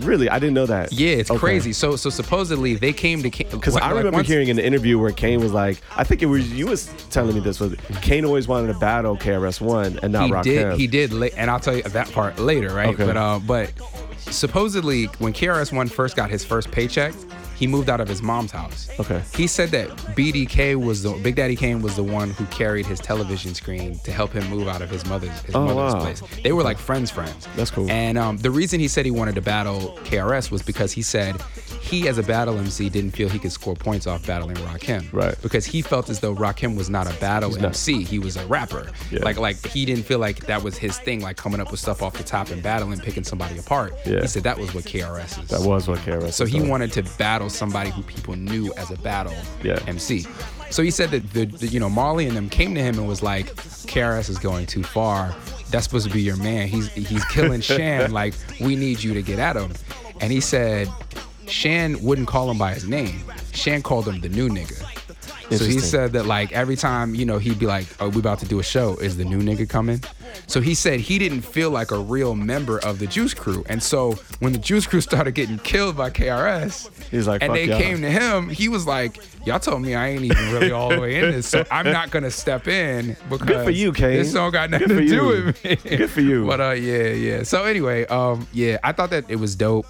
[0.00, 0.92] Really, I didn't know that.
[0.92, 1.38] Yeah, it's Okay.
[1.38, 1.72] crazy.
[1.72, 5.40] So so supposedly they came to Because I remember hearing in the interview where Kane
[5.40, 8.72] was like, I think it was you was telling me this was Kane always wanted
[8.72, 10.42] to battle KRS One and not he Rakim.
[10.42, 12.88] did he did and I'll tell you that part later, right?
[12.88, 13.06] Okay.
[13.06, 13.70] But uh, but
[14.18, 17.14] supposedly when KRS One first got his first paycheck,
[17.56, 18.88] he moved out of his mom's house.
[18.98, 19.22] Okay.
[19.34, 22.98] He said that BDK was the Big Daddy Kane was the one who carried his
[23.00, 26.00] television screen to help him move out of his mother's his Oh, mother's wow.
[26.00, 26.22] place.
[26.42, 27.46] They were like friends, friends.
[27.56, 27.88] That's cool.
[27.90, 31.36] And um, the reason he said he wanted to battle KRS was because he said
[31.84, 35.12] he, as a battle MC, didn't feel he could score points off battling Rakim.
[35.12, 35.34] Right.
[35.42, 37.56] Because he felt as though Rakim was not a battle.
[37.62, 38.02] MC.
[38.02, 38.90] He was a rapper.
[39.10, 39.20] Yeah.
[39.22, 42.02] Like like he didn't feel like that was his thing, like coming up with stuff
[42.02, 43.94] off the top and battling, picking somebody apart.
[44.06, 44.22] Yeah.
[44.22, 45.48] He said that was what KRS is.
[45.50, 46.32] That was what KRS.
[46.32, 49.78] So he wanted to battle somebody who people knew as a battle Yeah.
[49.86, 50.26] MC.
[50.70, 53.06] So he said that the, the you know Marley and them came to him and
[53.06, 55.34] was like, KRS is going too far.
[55.70, 56.68] That's supposed to be your man.
[56.68, 58.10] He's he's killing Shan.
[58.12, 59.72] Like we need you to get at him.
[60.20, 60.88] And he said
[61.48, 63.20] Shan wouldn't call him by his name.
[63.52, 64.82] Shan called him the new nigga.
[65.56, 68.38] So he said that like every time, you know, he'd be like, Oh, we about
[68.40, 68.96] to do a show.
[68.96, 70.02] Is the new nigga coming?
[70.46, 73.62] So he said he didn't feel like a real member of the Juice Crew.
[73.68, 77.66] And so when the Juice Crew started getting killed by KRS, He's like, and they
[77.66, 80.88] y'all." came to him, he was like, Y'all told me I ain't even really all
[80.88, 84.16] the way in this, so I'm not gonna step in because for you, Kane.
[84.16, 85.76] this don't got nothing Good to do with me.
[85.76, 86.46] Good for you.
[86.46, 87.42] But uh yeah, yeah.
[87.42, 89.86] So anyway, um, yeah, I thought that it was dope.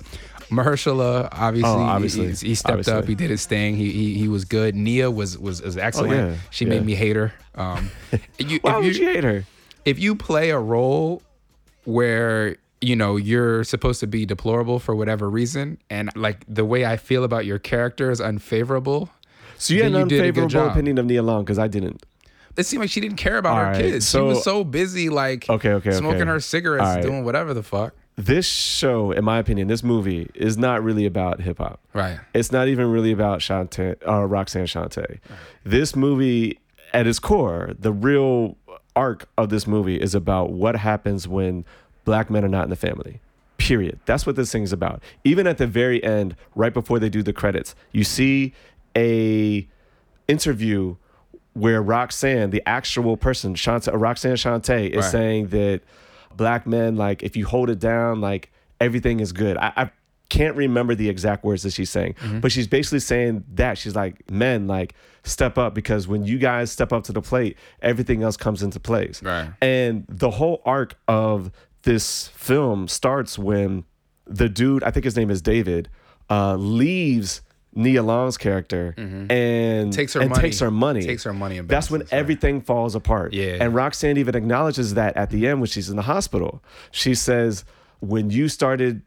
[0.57, 2.27] Mahershala, obviously, Oh, he- obviously.
[2.33, 2.93] he, he stepped Obviously.
[2.95, 3.07] up.
[3.07, 3.77] He did his thing.
[3.77, 4.75] He he, he was good.
[4.75, 6.13] Nia was was, was excellent.
[6.13, 6.37] Oh, yeah.
[6.51, 6.71] She Yeah.
[6.71, 7.33] made me hate her.
[7.55, 7.91] Um,
[8.39, 9.45] you, Why if would you hate her?
[9.85, 11.23] if you play a role
[11.85, 16.85] where you know you're supposed to be deplorable for whatever reason and like the way
[16.85, 19.09] i feel about your character is unfavorable
[19.59, 21.69] So you had an you did a good unfavorable opinion of Nia Long because I
[21.69, 22.03] didn't.
[22.57, 24.65] it seemed like she didn't care about All her right, kids so- she was so
[24.65, 26.31] busy like Okay, okay, smoking okay.
[26.31, 27.03] her cigarettes right.
[27.03, 31.41] doing whatever the fuck This show, in my opinion, this movie is not really about
[31.41, 31.81] hip hop.
[31.93, 35.19] right It's not even really about Shante, uh, Roxanne Shante.
[35.65, 36.61] This movie,
[36.93, 38.57] at its core, the real
[38.95, 41.65] arc of this movie is about what happens when
[42.05, 43.21] black men are not in the family.
[43.59, 43.99] Period.
[44.07, 45.03] That's what this thing's about.
[45.25, 48.53] Even at the very end, right before they do the credits, you see
[48.97, 49.67] a
[50.29, 50.95] interview
[51.55, 55.05] where Roxanne, the actual person, Shante, Roxanne Shante, is Right.
[55.11, 55.81] saying that
[56.37, 59.57] black men, like, if you hold it down, like, everything is good.
[59.57, 59.91] I, I
[60.29, 62.41] can't remember the exact words that she's saying, Mm-hmm.
[62.41, 63.79] but she's basically saying that.
[63.79, 67.57] She's like, men, like, step up because when you guys step up to the plate,
[67.83, 69.23] everything else comes into place.
[69.23, 69.51] Right.
[69.61, 71.51] And the whole arc of
[71.83, 73.85] this film starts when
[74.27, 75.89] the dude, I think his name is David,
[76.31, 77.43] uh, leaves
[77.75, 79.91] Nia Long's character and Mm-hmm.
[79.91, 80.43] Takes her and money.
[80.43, 81.03] takes her money.
[81.03, 82.13] Takes her money and That's when right.
[82.13, 83.33] everything falls apart.
[83.33, 83.59] Yeah.
[83.61, 86.63] And Roxanne even acknowledges that at the end when she's in the hospital.
[86.91, 87.65] She says,
[88.01, 89.03] "When you started."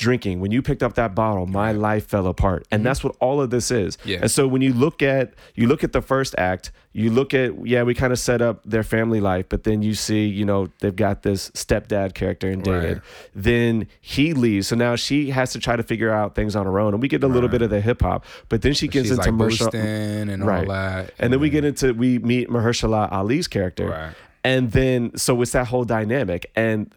[0.00, 3.40] Drinking when you picked up that bottle, my life fell apart, and that's what all
[3.40, 3.96] of this is.
[3.98, 4.08] Mm-hmm.
[4.08, 4.18] Yeah.
[4.22, 7.66] And so when you look at you look at the first act, you look at
[7.66, 10.68] yeah, we kind of set up their family life, but then you see you know
[10.80, 12.94] they've got this stepdad character in David.
[12.94, 13.02] Right.
[13.34, 16.80] Then he leaves, so now she has to try to figure out things on her
[16.80, 19.10] own, and we get a little bit of the hip hop, but then she gets
[19.10, 20.66] into like Mahershala- and all right.
[20.66, 24.14] that and then we get into we meet Mahershala Ali's character, Right.
[24.44, 26.90] and then so it's that whole dynamic and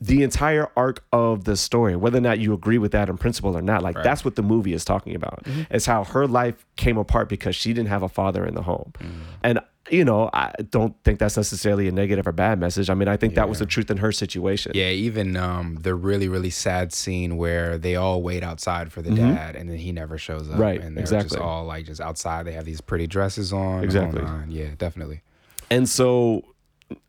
[0.00, 3.56] the entire arc of the story, whether or not you agree with that in principle
[3.56, 5.42] or not, like that's what the movie is talking about.
[5.44, 5.62] Mm-hmm.
[5.74, 8.92] It's how her life came apart because she didn't have a father in the home,
[9.00, 9.20] Mm-hmm.
[9.42, 9.58] and
[9.90, 12.90] you know I don't think that's necessarily a negative or bad message.
[12.90, 14.72] I mean, I think that was the truth in her situation.
[14.74, 19.10] yeah even um the really really sad scene where they all wait outside for the
[19.10, 20.60] dad and then he never shows up Mm-hmm.
[20.62, 21.30] Right, and they're exactly.
[21.30, 24.20] just all like just outside they have these pretty dresses on Exactly.
[24.22, 24.50] nine.
[24.50, 25.22] yeah definitely
[25.70, 26.44] And so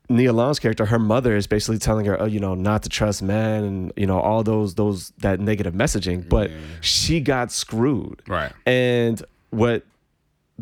[0.08, 3.22] Nia Long's character, her mother is basically telling her, oh, you know, not to trust
[3.22, 6.28] men and, you know, all those those that negative messaging.
[6.28, 8.20] But she got screwed.
[8.26, 8.52] Right.
[8.66, 9.84] And what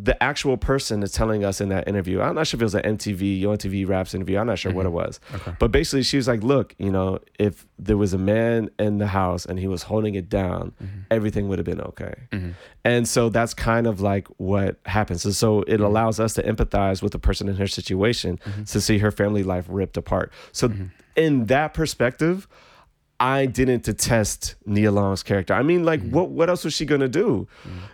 [0.05, 2.75] the actual person is telling us in that interview, I'm not sure if it was
[2.75, 4.39] an MTV, Yo MTV Raps interview.
[4.39, 4.97] I'm not sure what it mm-hmm.
[4.97, 5.21] was.
[5.59, 9.07] But basically, she was like, look, you know, if there was a man in the
[9.07, 11.01] house and he was holding it down, mm-hmm.
[11.11, 12.15] everything would have been okay.
[12.31, 12.51] Mm-hmm.
[12.85, 15.25] And so that's kind of like what happens.
[15.25, 18.99] And so it allows us to empathize with the person in her situation to see
[18.99, 20.33] her family life ripped apart.
[20.53, 20.73] So,
[21.17, 22.47] in that perspective,
[23.21, 25.53] I didn't detest Nia Long's character.
[25.55, 27.49] I mean, like, what what else was she gonna do?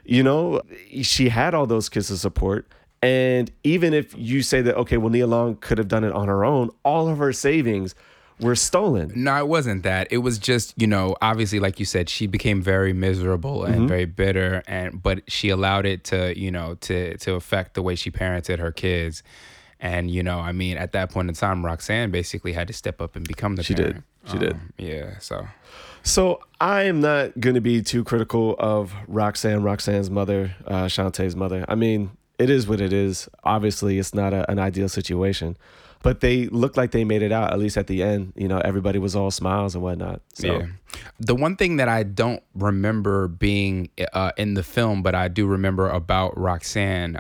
[0.05, 0.61] You know,
[1.03, 2.67] she had all those kids of support.
[3.03, 6.29] And even if you say that, okay, well, Nia Long could have done it on
[6.29, 7.95] her own, all of her savings
[8.41, 9.13] were stolen.
[9.15, 10.09] No, it wasn't that.
[10.11, 13.87] It was just, you know, obviously, like you said, she became very miserable and Mm-hmm.
[13.87, 17.95] very bitter, and but she allowed it to, you know, to to affect the way
[17.95, 19.23] she parented her kids.
[19.81, 23.01] And you know, I mean, at that point in time, Roxanne basically had to step
[23.01, 23.87] up and become the She did.
[23.87, 24.05] parent.
[24.31, 24.53] She did.
[24.55, 25.19] Um, Yeah.
[25.19, 25.47] So
[26.03, 31.37] So I am not going to be too critical of Roxanne, Roxanne's mother, uh, Shante's
[31.37, 31.65] mother.
[31.69, 33.29] I mean, it is what it is.
[33.45, 35.57] Obviously, it's not a, an ideal situation,
[36.03, 37.53] but they looked like they made it out.
[37.53, 40.21] At least at the end, you know, everybody was all smiles and whatnot.
[40.35, 40.47] So.
[40.47, 40.67] Yeah.
[41.21, 45.47] The one thing that I don't remember being uh, in the film, but I do
[45.47, 47.19] remember about Roxanne,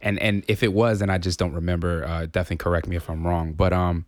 [0.00, 2.04] and and if it was, and I just don't remember.
[2.04, 3.52] Uh, definitely correct me if I'm wrong.
[3.52, 4.06] But um,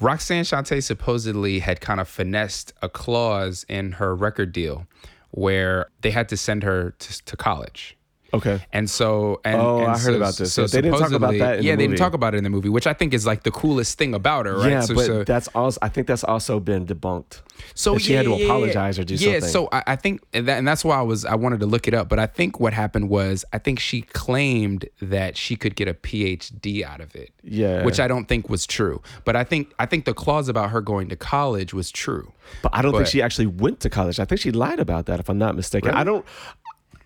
[0.00, 4.86] Roxanne Shante supposedly had kind of finessed a clause in her record deal
[5.30, 7.96] where they had to send her to, to college.
[8.34, 8.60] Okay.
[8.72, 10.52] And so, and, Oh, and I heard so- about this.
[10.52, 12.44] So They didn't talk about that in the yeah, they didn't talk about it in
[12.44, 14.70] the movie, which I think is like the coolest thing about her, right?
[14.70, 15.78] Yeah, so, but so, that's also.
[15.82, 17.40] I think that's also been debunked.
[17.74, 18.46] so she had to yeah, yeah, yeah.
[18.46, 19.34] apologize or do something.
[19.34, 21.66] yeah, so I, I think and, that, and that's why I was I wanted to
[21.66, 25.56] look it up, but I think what happened was I think she claimed that she
[25.56, 27.30] could get a PhD out of it.
[27.42, 27.84] Yeah.
[27.84, 29.02] which I don't think was true.
[29.24, 32.32] But I think I think the clause about her going to college was true.
[32.62, 34.18] But I don't think she actually went to college.
[34.20, 35.88] I think she lied about that, if I'm not mistaken.
[35.90, 36.00] Really?
[36.00, 36.24] I don't.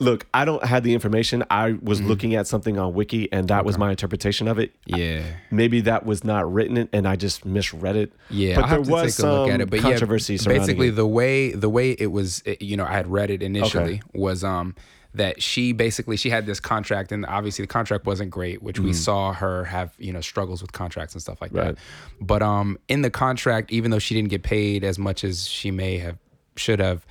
[0.01, 1.43] Look, I don't have the information.
[1.51, 2.09] I was Mm-hmm.
[2.09, 4.73] looking at something on Wiki, and that was my interpretation of it.
[4.87, 5.23] Yeah.
[5.51, 8.13] Maybe that was not written, and I just misread it.
[8.31, 9.71] Yeah, but I'll there have to was take a look some at it.
[9.71, 13.09] But controversy yeah, surrounding basically the way the way it was, you know, I had
[13.11, 14.77] read it initially was um
[15.15, 18.93] that she basically she had this contract, and obviously the contract wasn't great, which we
[18.93, 21.53] saw her have you know struggles with contracts and stuff like.
[21.53, 21.75] Right.
[21.75, 21.79] that.
[22.21, 25.73] But um in the contract, even though she didn't get paid as much as she
[25.73, 26.19] may have
[26.57, 27.05] should have,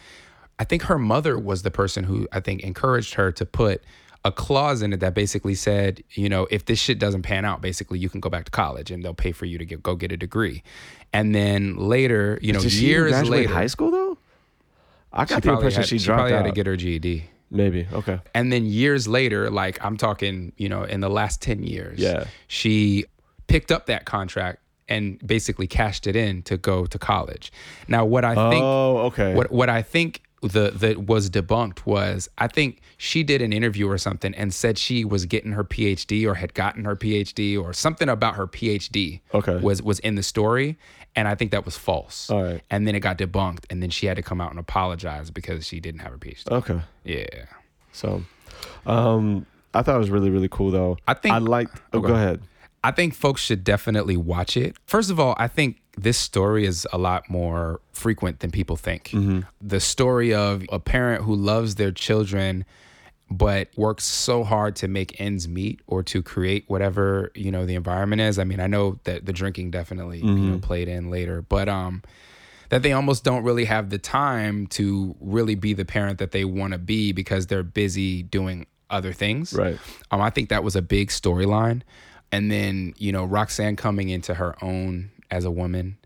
[0.59, 3.81] I think her mother was the person who I think encouraged her to put
[4.25, 7.61] a clause in it that basically said, you know, if this shit doesn't pan out,
[7.61, 9.95] basically you can go back to college and they'll pay for you to get, go
[9.95, 10.63] get a degree.
[11.13, 14.17] And then later, you know, Did she years later, high school though?
[15.13, 16.45] I got the impression had, she she dropped probably out.
[16.45, 17.25] had to get her GED.
[17.49, 18.19] Maybe okay.
[18.33, 22.25] And then years later, like I'm talking, you know, in the last 10 years, Yeah.
[22.47, 23.05] she
[23.47, 27.51] picked up that contract and basically cashed it in to go to college.
[27.87, 29.33] Now, what I think oh, okay.
[29.33, 33.89] what what I think the that was debunked was I think she did an interview
[33.89, 37.73] or something and said she was getting her PhD or had gotten her PhD or
[37.73, 39.57] something about her PhD Okay.
[39.57, 40.77] was was in the story
[41.15, 42.29] and I think that was false.
[42.29, 42.61] All right.
[42.69, 45.65] And then it got debunked and then she had to come out and apologize because
[45.65, 46.51] she didn't have her PhD.
[46.51, 46.81] Okay.
[47.03, 47.25] Yeah.
[47.91, 48.21] So,
[48.85, 50.97] um, I thought it was really really cool though.
[51.07, 51.81] I think- I liked.
[51.93, 52.07] Oh, Okay.
[52.09, 52.41] go ahead.
[52.83, 54.75] I think folks should definitely watch it.
[54.85, 59.11] First of all, I think this story is a lot more frequent than people think.
[59.61, 62.65] The story of a parent who loves their children
[63.29, 67.75] but works so hard to make ends meet or to create whatever, you know, the
[67.75, 68.39] environment is.
[68.39, 72.03] I mean, I know that the drinking definitely, you know, played in later, but um
[72.69, 76.45] that they almost don't really have the time to really be the parent that they
[76.45, 79.53] want to be because they're busy doing other things.
[79.53, 79.79] Right.
[80.11, 81.81] Um, I think that was a big storyline.
[82.31, 85.97] And then, you know, Roxanne coming into her own as a woman.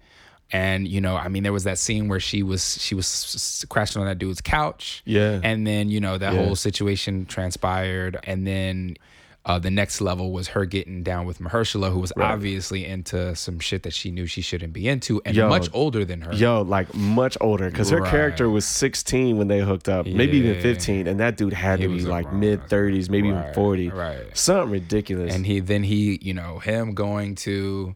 [0.54, 4.02] And, you know, I mean, there was that scene where she was she was crashing
[4.02, 5.02] on that dude's couch.
[5.06, 5.40] Yeah.
[5.44, 6.44] And then, you know, that Yeah.
[6.44, 8.18] whole situation transpired.
[8.26, 8.96] And then
[9.44, 12.30] uh, the next level was her getting down with Mahershala, who was Right.
[12.32, 15.50] obviously into some shit that she knew she shouldn't be into and Yo.
[15.50, 16.34] much older than her.
[16.34, 18.12] Yo, like much older because her Right.
[18.12, 21.88] character was 16 when they hooked up, maybe even 15, and that dude had He
[21.88, 24.38] to be like mid 30s, maybe even 40, right.
[24.38, 25.34] something ridiculous.
[25.34, 27.96] and he then he you know him going to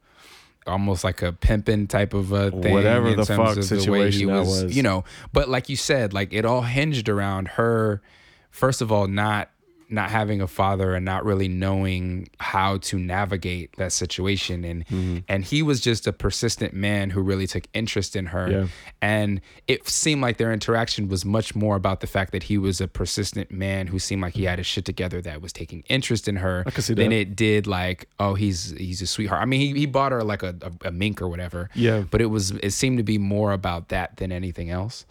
[0.67, 4.10] almost like a pimping type of a thing Whatever in the fuck of the way
[4.10, 4.75] situation he was, was.
[4.75, 8.01] you know but like you said like it all hinged around her
[8.49, 9.49] first of all not
[9.89, 15.17] not having a father and not really knowing how to navigate that situation and Mm-hmm.
[15.28, 18.67] and he was just a persistent man who really took interest in her Yeah.
[19.02, 22.82] and it seemed like their interaction was much more about the fact that he was
[22.82, 26.28] a persistent man who seemed like he had his shit together that was taking interest
[26.28, 29.86] in her than it did like oh he's he's a sweetheart i mean he, he
[29.86, 32.04] bought her like a, a, a mink or whatever Yeah.
[32.10, 35.06] but it was it seemed to be more about that than anything else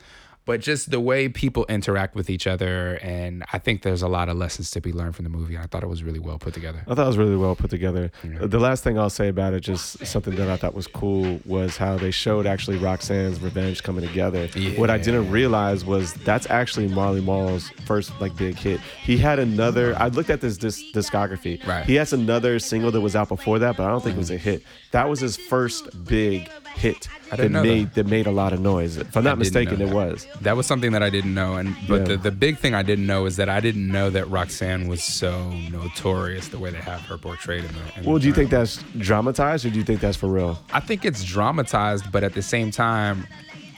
[0.44, 4.28] but just the way people interact with each other and i think there's a lot
[4.28, 6.54] of lessons to be learned from the movie i thought it was really well put
[6.54, 8.10] together I thought it was really well put together.
[8.22, 11.76] The last thing I'll say about it, just something that I thought was cool, was
[11.76, 14.48] how they showed actually Roxanne's revenge coming together.
[14.76, 18.80] What I didn't realize was that's actually Marley Marl's first like big hit.
[19.02, 19.96] He had another.
[19.96, 21.64] I looked at this, this discography.
[21.66, 21.84] Right.
[21.84, 24.30] He has another single that was out before that, but I don't think it was
[24.30, 24.62] a hit.
[24.92, 28.06] That was his first big hit I that made that.
[28.06, 28.96] made a lot of noise.
[28.96, 30.26] If I'm not mistaken, it was.
[30.42, 32.04] That was something that I didn't know, and but Yeah.
[32.08, 35.02] the, the big thing I didn't know is that I didn't know that Roxanne was
[35.02, 37.98] so notorious the way they have her portrayed in the.
[38.00, 40.58] In Well, the do you think that's dramatized, or do you think that's for real?
[40.72, 43.26] I think it's dramatized, but at the same time,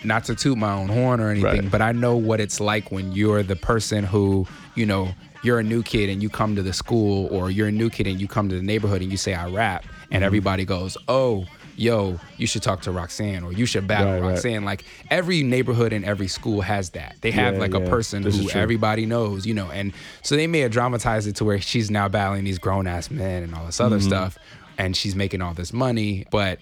[0.04, 1.70] not to toot my own horn or anything, Right.
[1.70, 5.09] but I know what it's like when you're the person who, you know,
[5.42, 8.06] you're a new kid and you come to the school, or you're a new kid
[8.06, 10.24] and you come to the neighborhood and you say, I rap, and Mm-hmm.
[10.24, 14.28] everybody goes, Oh, yo, you should talk to Roxanne or you should battle Right, right.
[14.30, 14.64] Roxanne.
[14.64, 17.16] Like every neighborhood and every school has that.
[17.20, 17.80] They have Yeah, like yeah.
[17.80, 19.92] a person This who everybody knows, you know, and
[20.22, 23.42] so they may have dramatized it to where she's now battling these grown ass men
[23.42, 24.09] and all this other Mm-hmm.
[24.09, 24.38] stuff,
[24.78, 26.59] and she's making all this money, but.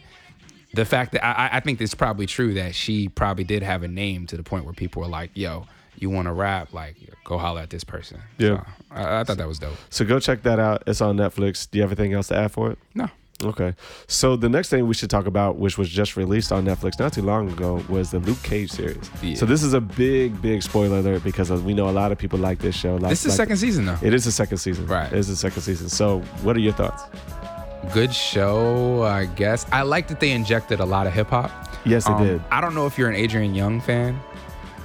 [0.73, 3.85] The fact that I, I- I think it's probably true that she probably did have
[3.85, 5.69] a name to the point where people were like, "Yo,
[6.01, 6.73] you want to rap?
[6.75, 8.57] Like, go holler at this person." Yeah.
[8.57, 9.77] So, I, I thought that was dope.
[9.91, 10.83] So go check that out.
[10.89, 11.71] It's on Netflix.
[11.71, 12.79] Do you have anything else to add for it?
[12.93, 13.09] No,
[13.43, 13.75] Okay.
[14.07, 17.13] So the next thing we should talk about, which was just released on Netflix not
[17.13, 19.11] too long ago, was the Luke Cage series.
[19.23, 19.35] Yeah.
[19.35, 22.39] So this is a big, big spoiler alert because we know a lot of people
[22.39, 22.95] like this show.
[22.97, 23.99] Like, this is the like- second season though.
[24.03, 24.87] It is the second season.
[24.87, 25.13] Right.
[25.13, 25.89] It is the second season.
[25.89, 27.03] So what are your thoughts?
[27.93, 29.67] Good show, I guess.
[29.73, 31.51] I like that they injected a lot of hip hop.
[31.85, 32.43] Yes, it Um, did.
[32.51, 34.19] I don't know if you're an Adrian Younge fan.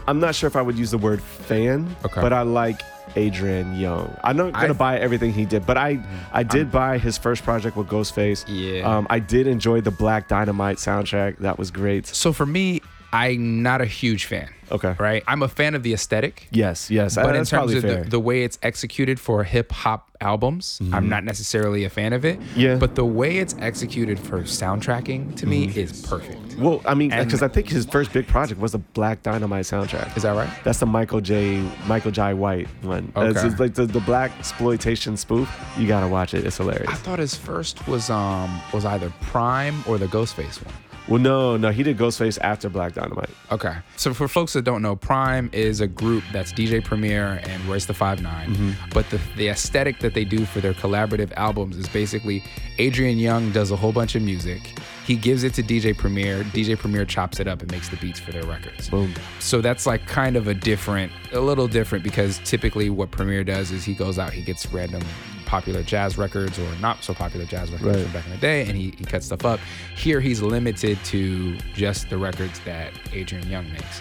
[0.07, 2.19] I'm not sure if I would use the word fan, Okay.
[2.19, 2.81] but I like
[3.19, 4.17] Adrian Younge.
[4.23, 5.99] I'm not gonna I- buy everything he did, but I
[6.31, 8.45] I did buy his first project with Ghostface.
[8.47, 8.83] Yeah.
[8.89, 11.37] Um, I did enjoy the Black Dynamite soundtrack.
[11.39, 12.07] That was great.
[12.07, 12.81] So for me,
[13.11, 14.49] I'm not a huge fan.
[14.71, 14.95] Okay.
[14.99, 15.23] Right?
[15.25, 16.47] I'm a fan of the aesthetic.
[16.51, 17.15] Yes, yes.
[17.15, 21.23] But in terms of the, the way it's executed for hip hop albums, I'm not
[21.23, 22.39] necessarily a fan of it.
[22.55, 22.75] Yeah.
[22.75, 26.55] But the way it's executed for soundtracking to me is perfect.
[26.57, 30.15] well, I mean, because I think his first big project was the Black Dynamite soundtrack.
[30.15, 30.49] Is that right?
[30.63, 33.11] That's the Michael Jai Michael Jai White one.
[33.15, 33.55] Uh, It's Okay.
[33.55, 35.49] like the, the black exploitation spoof.
[35.79, 36.45] You gotta watch it.
[36.45, 36.87] It's hilarious.
[36.89, 40.75] I thought his first was um was either PRhyme or the Ghostface one.
[41.09, 43.31] Well, no, no, he did Ghostface after Black Dynamite.
[43.51, 43.75] Okay.
[43.97, 47.87] So for folks that don't know, PRhyme is a group that's DJ Premier and Royce
[47.87, 48.49] da Five Nine.
[48.49, 48.89] Mm-hmm.
[48.93, 52.43] But the, the aesthetic that they do for their collaborative albums is basically
[52.77, 54.61] Adrian Younge does a whole bunch of music.
[55.03, 56.43] He gives it to DJ Premier.
[56.43, 58.87] DJ Premier chops it up and makes the beats for their records.
[58.91, 59.11] Boom.
[59.39, 63.71] So that's like kind of a different, a little different because typically what Premier does
[63.71, 65.01] is he goes out, he gets random
[65.49, 68.03] popular jazz records or not so popular jazz records Right.
[68.03, 69.59] from back in the day and he, he cuts stuff up.
[69.97, 73.99] Here he's limited to just the records that Adrian Younge makes.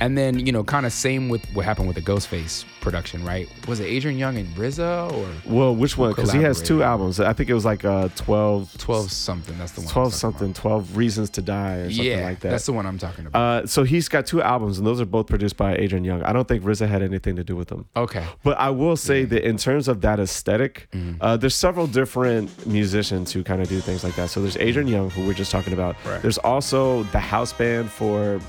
[0.00, 3.48] And then, you know, kind of same with what happened with the Ghostface production, right?
[3.68, 6.10] Was it Adrian Younge and RZA or Well, which one?
[6.10, 7.20] Because he has two albums.
[7.20, 9.56] I think it was like uh, 12, 12 something?
[9.56, 9.88] That's the one.
[9.88, 12.50] I'm 12 talking something, 12 Reasons to Die or something Yeah, like that.
[12.50, 13.64] that's the one I'm talking about.
[13.64, 16.24] uh, so he's got two albums, and those are both produced by Adrian Younge.
[16.24, 17.86] I don't think RZA had anything to do with them.
[17.96, 18.24] okay.
[18.42, 21.22] But I will say that in terms of that esthetic Mm-hmm.
[21.22, 24.28] uh, there's several different musicians who kind of do things like that.
[24.30, 25.96] So there's Adrian Younge, who we're just talking about.
[26.04, 26.20] Right.
[26.20, 28.40] There's also the house band for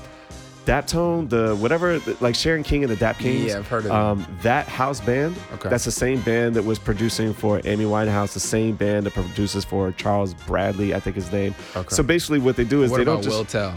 [0.66, 3.46] Daptone, the whatever, like Sharon King and the Dap Kings.
[3.46, 3.92] Yeah, I've heard of them.
[3.96, 5.36] um, that house band.
[5.54, 5.68] Okay.
[5.68, 9.64] That's the same band that was producing for Amy Winehouse, the same band that produces
[9.64, 11.54] for Charles Bradley, I think his name.
[11.76, 11.94] Okay.
[11.94, 13.34] So basically, what they do is What they don't just.
[13.36, 13.74] Will Tell?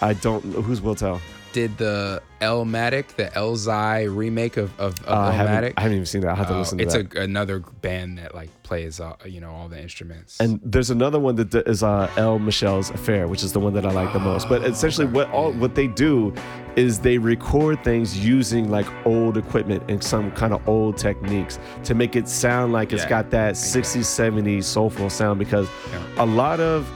[0.00, 1.20] I don't know who's Will Tell.
[1.52, 5.74] Did the Elmatic, the Elzhi remake of, of, of Uh, I, haven't, Elmatic.
[5.76, 6.30] I haven't even seen that.
[6.30, 7.14] I have to Uh, listen to it's that.
[7.16, 10.38] a, another band that like plays, uh, you know, all the instruments.
[10.40, 13.84] And there's another one that is uh, El Michels Affair, which is the one that
[13.86, 14.48] I like the most.
[14.48, 16.32] But essentially, what all what they do
[16.76, 21.94] is they record things using like old equipment and some kind of old techniques to
[21.94, 23.08] make it sound like it's Yeah.
[23.08, 25.38] got that 60s, 70s soulful sound.
[25.40, 26.24] Because Yeah.
[26.24, 26.86] a lot of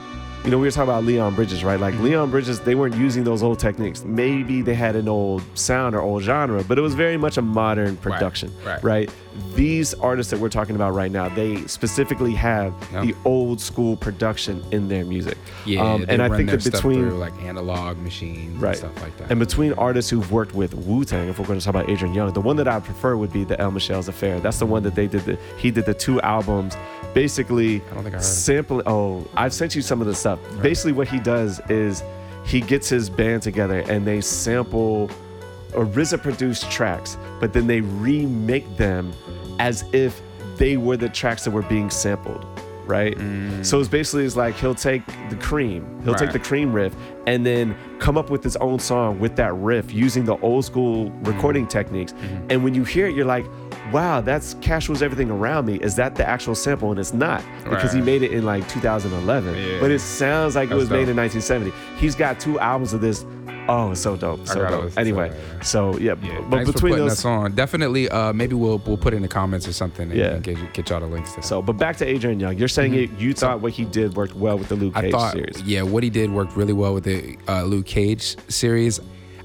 [0.43, 1.79] you know, we were talking about Leon Bridges, right?
[1.79, 1.83] Mm-hmm.
[1.83, 4.03] Like Leon Bridges, they weren't using those old techniques.
[4.03, 7.41] Maybe they had an old sound or old genre, but it was very much a
[7.41, 8.83] modern production, right.
[8.83, 9.09] right?
[9.55, 13.01] These artists that we're talking about right now, they specifically have Yeah.
[13.05, 15.37] the old school production in their music.
[15.65, 18.69] yeah, Um, and I think that between like analog machines Right.
[18.69, 19.29] and stuff like that.
[19.31, 22.13] and between artists who've worked with Wu Tang, if we're going to talk about Adrian
[22.15, 24.39] Younge, the one that I prefer would be the El Michels Affair.
[24.39, 25.25] That's the one that they did.
[25.25, 26.75] The, he did the two albums,
[27.13, 28.83] basically I don't think I heard sampling.
[28.87, 30.39] Oh, I've sent you some of the stuff.
[30.61, 32.03] Basically, what he does is
[32.45, 35.09] he gets his band together and they sample
[35.75, 39.13] or RZA produced tracks, but then they remake them
[39.59, 40.21] as if
[40.57, 42.45] they were the tracks that were being sampled.
[42.85, 43.17] Right,
[43.61, 46.33] so it's basically it's like he'll take the cream, he'll take Mm.
[46.33, 46.93] The cream riff,
[47.27, 51.05] and then come up with his own song with that riff using the old school
[51.09, 51.23] Mm-hmm.
[51.23, 52.13] recording techniques.
[52.49, 53.45] And when you hear it, you're like,
[53.93, 55.75] wow, that's Cash Rules Everything Around Me.
[55.77, 56.91] Is that the actual sample?
[56.91, 59.55] And it's not because he made it in like 2011.
[59.55, 59.79] Yeah.
[59.79, 61.71] But it sounds like it That's was made in 1970.
[61.97, 63.23] He's got two albums of this.
[63.69, 64.45] Oh, so dope.
[64.47, 64.97] So dope.
[64.97, 67.19] Anyway, that, so yeah, yeah, but thanks for between putting those.
[67.19, 67.53] us on.
[67.55, 70.33] Definitely, uh, maybe we'll we'll put it in the comments or something and, Yeah.
[70.35, 71.45] and get, get y'all the links to that.
[71.45, 72.59] So, but back to Adrian Younge.
[72.59, 74.97] You're saying it, you thought what he did worked well with the Luke Mm-hmm.
[74.97, 75.61] I Cage thought, series.
[75.63, 78.99] yeah, what he did worked really well with the uh, Luke Cage series.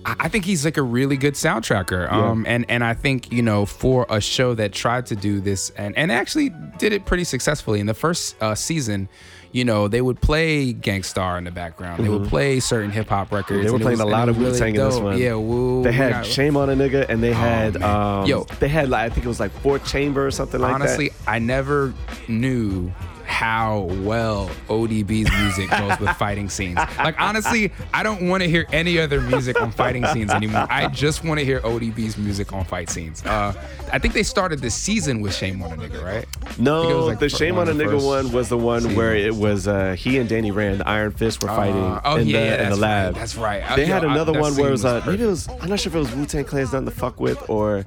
[0.05, 2.11] I, I think he's like a really good soundtracker.
[2.11, 5.71] Um, and and I think you know for a show that tried to do this
[5.71, 9.09] and and actually did it pretty successfully in the first uh, season.
[9.51, 12.05] You know, they would play Gang Starr in the background.
[12.05, 13.59] They would play certain hip hop records.
[13.59, 13.67] Mm-hmm.
[13.67, 15.19] They were playing was- a lot of Wu Tang in this one.
[15.19, 15.83] Yeah, woo.
[15.83, 17.83] They had got- Shame on a Nigga, and they had man.
[18.23, 18.45] um, Yo.
[18.61, 21.15] they had like I think it was like Fourth Chamber or something like honestly, that.
[21.27, 21.95] Honestly, I never
[22.29, 22.93] knew
[23.29, 26.77] how well ODB's music goes with fighting scenes.
[26.99, 30.67] Like honestly, I don't want to hear any other music on fighting scenes anymore.
[30.71, 33.25] I just want to hear ODB's music on fight scenes.
[33.25, 33.53] Uh,
[33.93, 36.27] I think they started this season with Shame on a Nigga, right?
[36.59, 39.69] No, like the Shame on a of Nigga one was the one where it was
[39.69, 42.47] uh, he and Danny Rand, the Iron Fist, were fighting Uh, oh in, yeah, the,
[42.47, 43.13] yeah, in the lab.
[43.15, 43.77] Right, that's right.
[43.77, 45.49] They Yo, had I- another that one where it was, scene uh, maybe it was
[45.61, 47.85] I'm not sure if it was Wu Tang Clan's nothing to fuck with or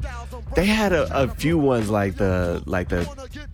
[0.56, 3.06] they had a, a few ones like the like the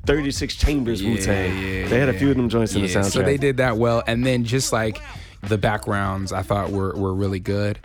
[0.05, 1.51] 36 Chambers Wu Tang.
[1.57, 3.11] yeah, they had a few of them joints in the Yeah, soundtrack.
[3.11, 4.99] So they did that well, and then just like
[5.41, 7.79] the backgrounds, I thought were were really good.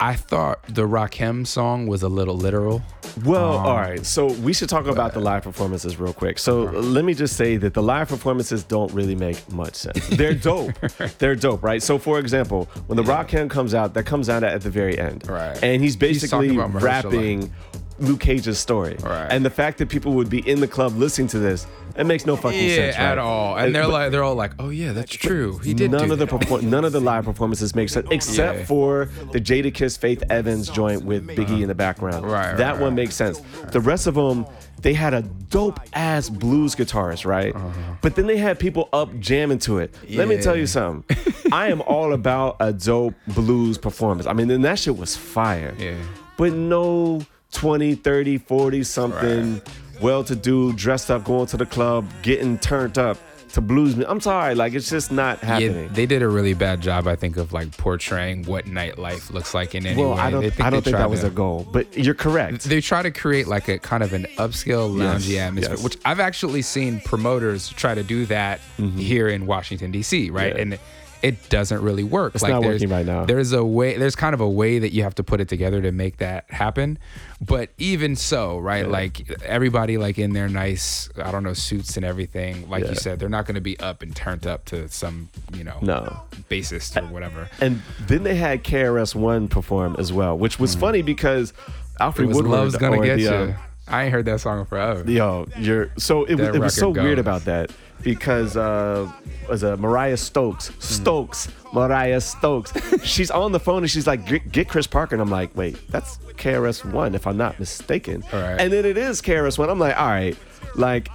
[0.00, 2.82] I thought the Rakim song was a little literal.
[3.24, 4.04] Well, um, all right.
[4.06, 6.38] So we should talk about the uh, live performances real quick.
[6.38, 6.78] So uh-huh.
[6.78, 10.06] let me just say that the live performances don't really make much sense.
[10.08, 10.72] They're dope.
[11.18, 11.82] They're dope, right?
[11.82, 14.98] So for example, when the Rock Rakim comes out, that comes out at the very
[14.98, 15.58] end, Right.
[15.62, 16.82] And he's He's basically Mahershala.
[16.82, 17.52] rapping
[18.00, 19.26] Luke Cage's story, Right.
[19.30, 22.24] And the fact that people would be in the club listening to this, it makes
[22.26, 23.04] no fucking Yeah, sense, right?
[23.04, 23.56] at all.
[23.56, 25.58] And they're but- like, they're all like, oh yeah, that's true.
[25.58, 25.90] He did.
[25.90, 26.34] none do of the that.
[26.34, 28.64] perfor- none of the live performances make sense except Yeah.
[28.66, 32.24] for the Jadakiss Faith Evans joint with Biggie in the background.
[32.24, 33.40] Right, that right, one makes sense.
[33.72, 34.46] The rest of them,
[34.80, 37.52] they had a dope ass blues guitarist, right?
[37.54, 37.70] Uh-huh.
[38.00, 39.92] But then they had people up jamming to it.
[40.08, 41.16] Let me tell you something.
[41.52, 44.26] I am all about a dope blues performance.
[44.28, 45.74] I mean, then that shit was fire.
[45.78, 45.94] Yeah.
[46.36, 47.22] But no
[47.52, 49.60] 20, 30, 40 something
[50.00, 53.18] well to do, dressed up, going to the club, getting turned up
[53.52, 53.96] to blues.
[53.96, 55.84] mu- I'm sorry, like it's just not happening.
[55.84, 59.54] Yeah, they did a really bad job, I think, of like portraying what nightlife looks
[59.54, 60.18] like in any Well, way.
[60.20, 60.42] I don't.
[60.42, 62.64] Think I don't think that was to- their goal, but you're correct.
[62.64, 65.82] They try to create like a kind of an upscale loungy Yes, atmosphere, yes.
[65.82, 68.60] which I've actually seen promoters try to do that
[68.96, 70.28] here in Washington D.C.
[70.30, 70.56] Right, Mm-hmm.
[70.56, 70.62] Yeah.
[70.74, 70.78] and
[71.22, 72.34] it doesn't really work.
[72.34, 73.24] It's like not there's, working right now.
[73.24, 73.96] There's a way.
[73.96, 76.50] There's kind of a way that you have to put it together to make that
[76.50, 76.98] happen.
[77.40, 82.04] But even so, right, like everybody like in their nice, I don't know, suits and
[82.04, 82.68] everything.
[82.68, 82.90] Like Yeah.
[82.90, 85.78] you said, they're not going to be up and turned up to some, you know,
[85.82, 86.20] No.
[86.50, 87.48] bassist or whatever.
[87.60, 92.04] And then they had KRS One perform as well, which was funny because Mm.
[92.04, 93.30] Alfred was Woodard Love's gonna get the, you.
[93.30, 93.54] um,
[93.90, 95.10] I ain't heard that song in forever.
[95.10, 97.70] Yo, you're so it, was it was so record weird about that
[98.02, 99.10] because uh
[99.48, 100.74] was a Mariah Stokes Hmm.
[100.80, 102.72] Stokes Mariah Stokes
[103.02, 105.76] she's on the phone and she's like get, get Chris Parker and I'm like wait
[105.90, 108.60] that's KRS One if I'm not mistaken All right.
[108.60, 110.36] and then it is KRS One I'm like all right
[110.76, 111.08] like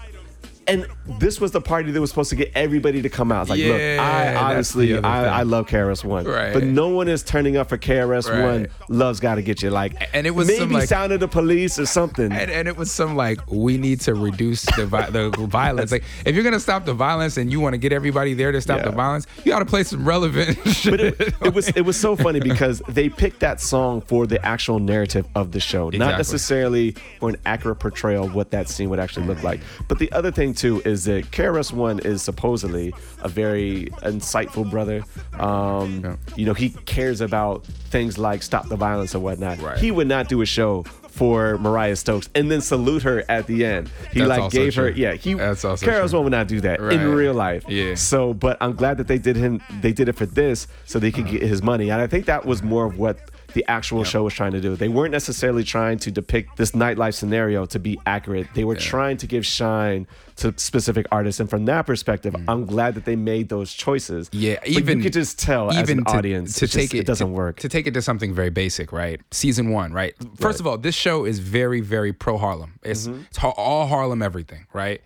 [0.68, 0.88] and
[1.20, 3.49] this was the party that was supposed to get everybody to come out.
[3.49, 5.39] Like, look, I honestly, I.
[5.39, 6.53] I love KRS One, Right.
[6.53, 8.61] but no one is turning up for KRS One.
[8.61, 8.70] Right.
[8.88, 9.70] Love's got to get you.
[9.72, 12.32] Like, And it was maybe some, like- Sound of the Police or something.
[12.32, 15.91] and, and it was some like we need to reduce the vi- the violence.
[15.91, 18.61] Like if you're gonna stop the violence and you want to get everybody there to
[18.61, 18.86] stop Yeah.
[18.86, 20.91] the violence, you got to play some relevant shit.
[20.91, 24.43] but it, it was it was so funny because they picked that song for the
[24.45, 28.89] actual narrative of the show, not necessarily for an accurate portrayal of what that scene
[28.89, 29.59] would actually look like.
[29.88, 35.03] But the other thing too is that KRS One is supposedly a very insightful brother.
[35.39, 36.15] Um, Yeah.
[36.35, 39.59] You know, he cares about things like stop the violence and whatnot.
[39.61, 39.77] Right.
[39.77, 43.63] He would not do a show for Mariah Stokes and then salute her at the
[43.65, 43.89] end.
[44.11, 45.13] He That's like gave her yeah.
[45.13, 46.17] He That's also true.
[46.17, 46.93] One would not do that Right.
[46.93, 47.65] in real life.
[47.67, 47.93] Yeah.
[47.95, 49.61] So, but I'm glad that they did him.
[49.81, 51.91] They did it for this, so they could get his money.
[51.91, 53.19] And I think that was more of what
[53.53, 54.75] the actual show was trying to do.
[54.75, 58.47] They weren't necessarily trying to depict this nightlife scenario to be accurate.
[58.55, 61.39] They were trying to give shine to specific artists.
[61.39, 64.29] And from that perspective, I'm glad that they made those choices.
[64.29, 64.41] Mm.
[64.41, 66.99] Yeah, But even you could just tell as an to, audience to take just- it,
[66.99, 67.57] it doesn't to- work.
[67.59, 69.21] To take it to something very basic, right?
[69.31, 70.15] Season one, right?
[70.37, 70.59] First Right.
[70.61, 72.79] of all, this show is very, very pro Harlem.
[72.83, 73.21] It's, Mm-hmm.
[73.29, 75.01] it's all Harlem everything, right?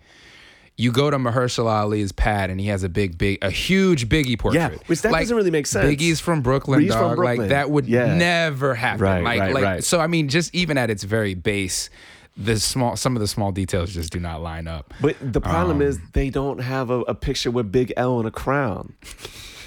[0.80, 4.38] You go to Mahershala Ali's pad and he has a big, big, a huge Biggie
[4.38, 4.60] portrait.
[4.60, 5.84] Yeah, which that doesn't really make sense.
[5.84, 7.16] Biggie's from Brooklyn, He's from dog.
[7.16, 7.38] Brooklyn.
[7.38, 8.14] Like that would Yeah.
[8.14, 9.02] never happen.
[9.02, 9.84] Right, like, right, like, right.
[9.84, 11.90] So I mean, just even at its very base,
[12.36, 14.94] the small, some of the small details just do not line up.
[15.00, 18.28] But the problem Um, is they don't have a, a picture with Big L and
[18.28, 18.92] a crown.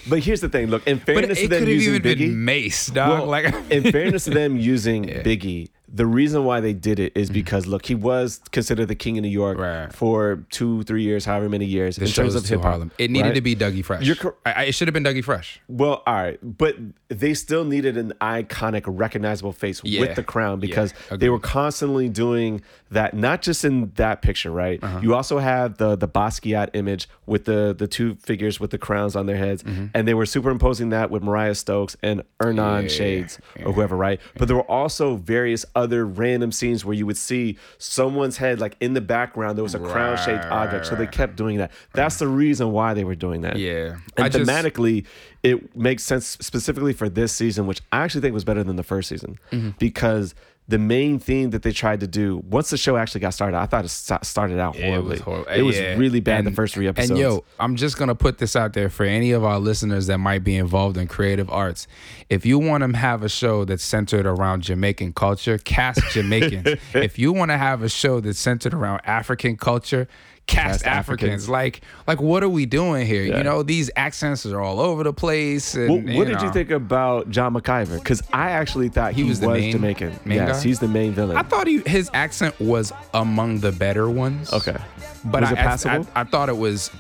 [0.10, 0.68] But here's the thing.
[0.68, 3.10] Look, in fairness to them using even Biggie, been Mase, dog.
[3.20, 7.30] Well, like in fairness to them using Biggie, the reason why they did it is
[7.30, 9.82] because look, he was considered the king of New York Mm-hmm.
[9.86, 9.94] Right.
[9.94, 11.98] for two, three years, however many years.
[11.98, 12.92] This in terms show's of hip hop, Harlem.
[12.98, 13.36] It needed right?
[13.36, 14.04] to be Dougie Fresh.
[14.06, 15.60] You're cor- I, I- it should have been Dougie Fresh.
[15.68, 16.76] Well, all right, but
[17.10, 20.00] they still needed an iconic, recognizable face Yeah.
[20.02, 22.62] with the crown because Yeah, they were constantly doing
[22.92, 23.14] that.
[23.14, 24.82] Not just in that picture, right?
[24.82, 25.00] Uh-huh.
[25.02, 29.16] You also have the the Basquiat image with the the two figures with the crowns
[29.16, 29.64] on their heads,
[29.94, 32.84] and they were superimposing that with Mariah Stokes and Hernan Mm-hmm.
[32.84, 34.22] Yeah, Shades or whoever, right?
[34.38, 38.76] But there were also various other random scenes where you would see someone's head like
[38.80, 39.58] in the background.
[39.58, 41.72] There was a crown shaped Right, object, right, so they kept doing that.
[41.94, 43.58] That's the reason why they were doing that.
[43.58, 43.98] Yeah.
[44.18, 45.06] And I just- thematically,
[45.44, 48.84] it makes sense specifically for this season, which I actually think was better than the
[48.84, 49.70] first season Mm-hmm.
[49.80, 50.36] because
[50.68, 53.66] the main thing that they tried to do once the show actually got started, I
[53.66, 55.10] thought it started out Yeah, it horribly.
[55.12, 55.52] was horrible.
[55.52, 55.96] It was Yeah.
[55.96, 57.10] really bad the first three episodes.
[57.12, 60.20] And yo, I'm just gonna put this out there for any of our listeners that
[60.20, 61.88] might be involved in creative arts.
[62.30, 66.80] If you want to have a show that's centered around Jamaican culture, cast Jamaicans.
[66.94, 70.08] if you want to have a show that's centered around African culture,
[70.52, 71.22] cast, Cast Africans.
[71.46, 71.50] Africans.
[71.50, 73.24] Like, like what are we doing here?
[73.24, 73.38] Yeah.
[73.38, 75.76] You know, these accents are all over the place.
[75.76, 77.98] And, What, what did you think about John McIver?
[77.98, 80.20] Because I actually thought he, He was the main- Jamaican.
[80.26, 80.68] main yes, guy?
[80.68, 81.38] he's the main villain.
[81.38, 84.52] I thought he, his accent was among the better ones.
[84.54, 84.78] okay,
[85.26, 85.98] but Was I, it I-?
[85.98, 86.92] I, I thought it was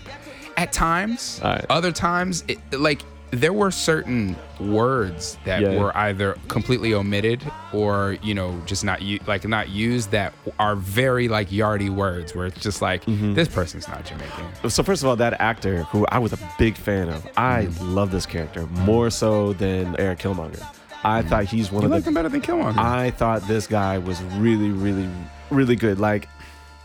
[0.57, 1.39] at times.
[1.43, 1.65] Right.
[1.69, 5.79] Other times, it, like there were certain words that Yeah.
[5.79, 7.41] were either completely omitted
[7.73, 12.35] or you know just not u- like not used that are very like yardy words
[12.35, 13.33] where it's just like Mm-hmm.
[13.33, 14.69] this person's not Jamaican.
[14.69, 17.95] So first of all, that actor who I was a big fan of, I Mm-hmm.
[17.95, 20.61] love this character more so than Eric Killmonger.
[21.03, 22.77] I thought he's one You of liked the him better than Killmonger.
[22.77, 25.09] I thought this guy was really, really,
[25.49, 25.99] really good.
[25.99, 26.27] Like,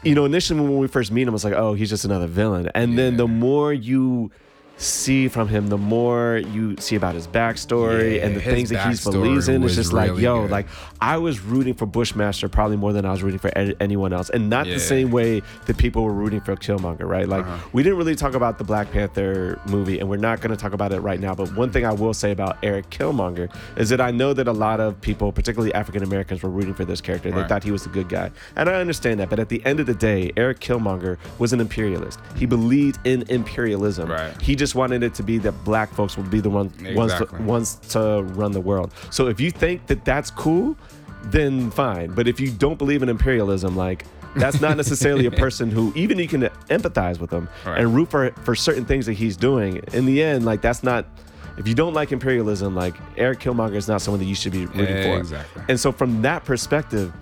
[0.04, 2.26] you know, initially when we first meet him, I was like, oh, he's just another
[2.26, 2.70] villain.
[2.74, 4.30] And then the more you
[4.78, 8.86] see from him, the more you see about his backstory Yeah, and the things that
[8.94, 9.62] he believes in.
[9.62, 10.50] It's just like, yo, good.
[10.50, 10.66] like
[11.00, 14.28] I was rooting for Bushmaster probably more than I was rooting for a- anyone else,
[14.30, 14.74] and not Yeah.
[14.74, 17.28] the same way that people were rooting for Killmonger, right?
[17.28, 17.56] Like Uh-huh.
[17.72, 20.72] we didn't really talk about the Black Panther movie, and we're not going to talk
[20.74, 21.34] about it right now.
[21.34, 24.52] But one thing I will say about Eric Killmonger is that I know that a
[24.52, 27.30] lot of people, particularly African Americans, were rooting for this character.
[27.30, 29.30] They thought he was a good guy, and I understand that.
[29.30, 32.18] But at the end of the day, Eric Killmonger was an imperialist.
[32.36, 34.10] He believed in imperialism.
[34.10, 34.32] Right.
[34.42, 37.22] He just wanted it to be that black folks would be the one, ones, to,
[37.24, 37.40] Exactly.
[37.44, 38.92] ones to run the world.
[39.10, 40.76] So if you think that that's cool,
[41.24, 42.10] then fine.
[42.14, 44.04] But if you don't believe in imperialism, like
[44.36, 47.80] that's not necessarily a person who even you can empathize with him Right.
[47.80, 49.80] and root for for certain things that he's doing.
[49.92, 51.06] In the end, like that's not.
[51.58, 54.66] If you don't like imperialism, like Eric Killmonger is not someone that you should be
[54.66, 55.18] rooting for.
[55.18, 55.62] Exactly.
[55.70, 57.14] And so from that perspective,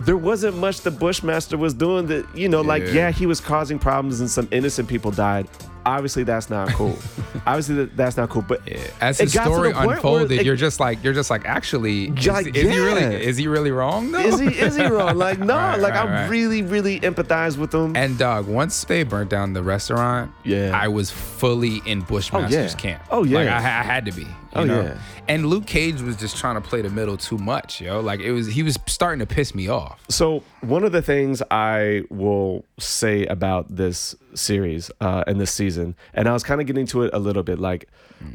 [0.00, 2.92] there wasn't much the Bushmaster was doing that, you know, like, Yeah.
[2.92, 5.46] yeah, he was causing problems and some innocent people died.
[5.86, 6.96] Obviously, that's not cool.
[7.46, 8.42] Obviously, that's not cool.
[8.42, 8.78] But Yeah.
[9.00, 11.44] As it his got to story the unfolded, it- you're just like you're just like
[11.46, 13.10] actually is, Like, is he really yeah.
[13.10, 14.18] is he really wrong though?
[14.18, 15.16] is he is he wrong?
[15.26, 16.28] Like, no, Right, like right, I right.
[16.28, 17.96] really, really empathize with him.
[17.96, 20.72] And dog, once they burnt down the restaurant, Yeah.
[20.74, 22.78] I was fully in oh, Bushmaster's yeah.
[22.78, 23.02] camp.
[23.10, 23.38] Oh, yeah.
[23.38, 24.22] like I, I had to be.
[24.22, 24.28] You
[24.62, 24.80] Oh, know?
[24.82, 24.98] yeah.
[25.28, 28.00] And Luke Cage was just trying to play the middle too much, yo.
[28.00, 30.00] Like it was, he was starting to piss me off.
[30.08, 35.96] So one of the things I will say about this series uh, and this season,
[36.14, 37.88] and I was kind of getting to it a little bit, like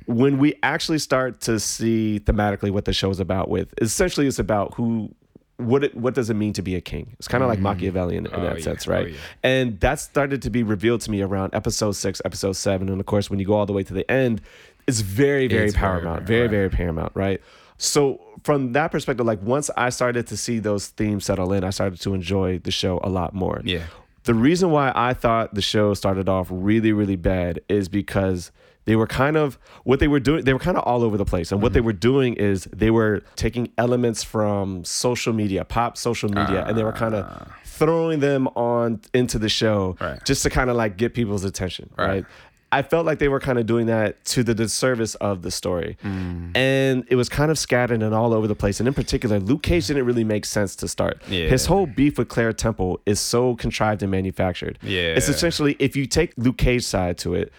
[0.06, 3.50] when we actually start to see thematically what the show is about.
[3.50, 5.14] With essentially, it's about who.
[5.58, 7.14] What it, what does it mean to be a king?
[7.20, 8.64] It's kind of like Machiavellian in Oh, that yeah.
[8.64, 9.10] sense, Oh, right?
[9.12, 9.18] yeah.
[9.44, 13.06] And that started to be revealed to me around episode six, episode seven, and of
[13.06, 14.42] course, when you go all the way to the end,
[14.88, 16.50] it's very, very It's paramount, very- very, right.
[16.52, 17.42] very paramount, right?
[17.78, 21.70] So from that perspective, like once I started to see those themes settle in, I
[21.70, 23.62] started to enjoy the show a lot more.
[23.64, 23.84] Yeah.
[24.24, 28.52] The reason why I thought the show started off really, really bad is because
[28.86, 30.44] they were kind of what they were doing.
[30.44, 31.74] They were kind of all over the place, and what Mm-hmm.
[31.76, 36.78] they were doing is they were taking elements from social media, pop social media, and
[36.78, 40.06] they were kind of throwing them on into the show Ah.
[40.06, 40.26] Right.
[40.26, 42.08] just to kind of like get people's attention, Right.
[42.08, 42.26] right?
[42.72, 45.98] I felt like they were kind of doing that to the disservice of the story.
[46.04, 46.56] Mm.
[46.56, 48.80] And it was kind of scattered and all over the place.
[48.80, 51.22] And in particular, Luke Cage didn't really make sense to start.
[51.28, 51.48] Yeah.
[51.48, 54.80] His whole beef with Claire Temple is so contrived and manufactured.
[54.82, 55.16] Yeah.
[55.16, 57.52] It's essentially, if you take Luke Cage's side to it,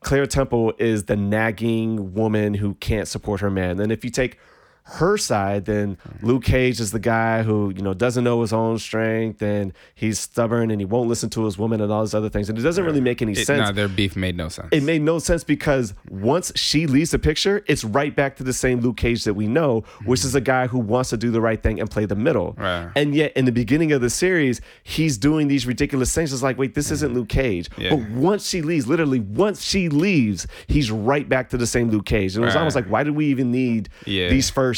[0.00, 3.80] Claire Temple is the nagging woman who can't support her man.
[3.80, 4.38] And if you take
[4.92, 6.26] her side, then mm-hmm.
[6.26, 10.18] Luke Cage is the guy who, you know, doesn't know his own strength and he's
[10.18, 12.48] stubborn and he won't listen to his woman and all these other things.
[12.48, 14.68] And it doesn't really make any It, sense nah, their beef made no sense.
[14.72, 18.52] it made no sense because once she leaves the picture, it's right back to the
[18.54, 20.38] same Luke Cage that we know, which is mm-hmm.
[20.38, 22.54] a guy who wants to do the right thing and play the middle.
[22.56, 22.90] Right.
[22.96, 26.32] And yet, in the beginning of the series, he's doing these ridiculous things.
[26.32, 27.18] It's like, wait, this isn't mm-hmm.
[27.18, 27.68] Luke Cage.
[27.76, 27.90] Yeah.
[27.90, 32.06] But once she leaves, literally, once she leaves, he's right back to the same Luke
[32.06, 32.34] Cage.
[32.34, 32.60] And it was Right.
[32.60, 34.28] almost like, why did we even need Yeah.
[34.30, 34.77] these first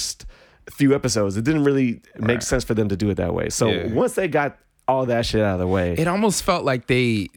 [0.71, 1.37] few episodes?
[1.37, 2.43] It didn't really make Right.
[2.43, 3.49] sense for them to do it that way.
[3.51, 3.87] So Yeah.
[3.93, 4.57] once they got
[4.89, 7.29] all that shit out of the way, it almost felt like they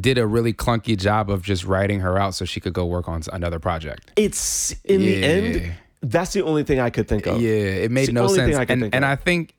[0.00, 3.08] did a really clunky job of just writing her out so she could go work
[3.08, 4.10] on another project.
[4.16, 5.72] it's in the end.
[6.02, 7.40] That's the only thing I could think of.
[7.40, 7.50] Yeah,
[7.84, 8.56] it made no sense.
[8.68, 9.04] And and.
[9.04, 9.54] I think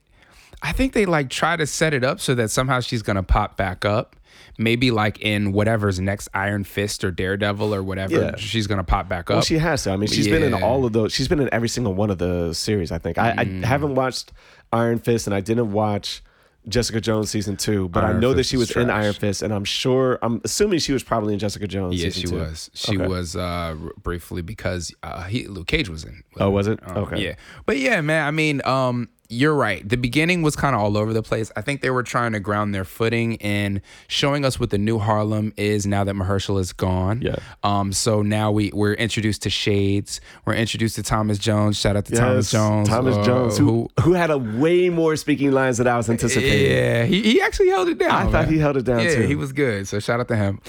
[0.62, 3.56] I think they like try to set it up so that somehow she's gonna pop
[3.58, 4.16] back up.
[4.58, 8.36] Maybe like in whatever's next Iron Fist or Daredevil or whatever, Yeah.
[8.36, 9.36] she's gonna pop back up.
[9.36, 9.92] Well, she has to.
[9.92, 11.14] I mean, she's been in all of those.
[11.14, 12.92] She's been in every single one of the series.
[12.92, 13.18] I think.
[13.18, 13.64] I, Mm.
[13.64, 14.34] I haven't watched
[14.74, 16.22] Iron Fist, and I didn't watch
[16.68, 18.90] Jessica Jones season two, but I Iron know that she was in.
[18.90, 20.20] Iron Fist, and I'm sure.
[20.22, 21.96] I'm assuming she was probably in Jessica Jones.
[21.96, 22.36] yeah, season she two.
[22.36, 22.70] was.
[22.74, 23.08] She Okay.
[23.08, 26.22] was uh, briefly because uh, he Luke Cage was in.
[26.38, 26.80] Oh, was it?
[26.86, 27.24] Um, Okay.
[27.24, 27.36] Yeah,
[27.66, 28.28] but yeah, man.
[28.28, 29.88] I mean, um, you're right.
[29.88, 31.52] The beginning was kind of all over the place.
[31.56, 34.98] I think they were trying to ground their footing in showing us what the new
[34.98, 37.22] Harlem is now that Mahershala is gone.
[37.22, 37.36] Yeah.
[37.64, 37.94] Um.
[37.94, 40.20] So now we we're introduced to Shades.
[40.46, 41.80] We're introduced to Thomas Jones.
[41.80, 42.90] Shout out to Thomas Jones.
[42.90, 46.72] Thomas uh, Jones, who, who had a way more speaking lines than I was anticipating.
[46.72, 48.12] Yeah, he, he actually held it down.
[48.12, 48.54] I thought man.
[48.54, 49.28] he held it down yeah, too.
[49.28, 49.88] he was good.
[49.88, 50.60] So shout out to him.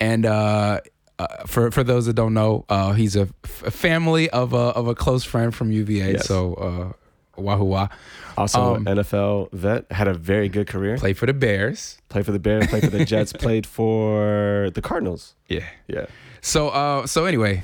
[0.00, 0.80] And uh,
[1.18, 4.56] uh, for for those that don't know, uh, he's a, f- a family of a
[4.56, 6.12] of a close friend from UVA.
[6.12, 6.26] Yes.
[6.26, 6.92] So uh,
[7.36, 7.88] wahoo wah.
[8.36, 10.96] Also, Um, NFL vet, had a very good career.
[10.98, 11.98] Played for the Bears.
[12.08, 15.34] Played for the Bears, played for the Jets, played for the Cardinals.
[15.48, 15.64] Yeah.
[15.88, 16.06] Yeah.
[16.40, 17.62] So uh so anyway,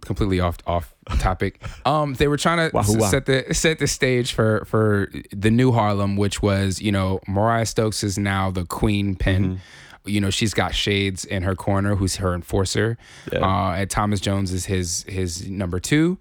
[0.00, 1.60] completely off off topic.
[1.84, 3.08] Um they were trying to Wahoo s- wah.
[3.08, 7.66] set the set the stage for for the new Harlem which was, you know, Mariah
[7.66, 9.44] Stokes is now the queen pin.
[9.44, 9.56] Mm-hmm.
[10.04, 12.96] You know, she's got Shades in her corner who's her enforcer.
[13.32, 13.40] Yeah.
[13.46, 16.16] Uh and Thomas Jones is his his number 2.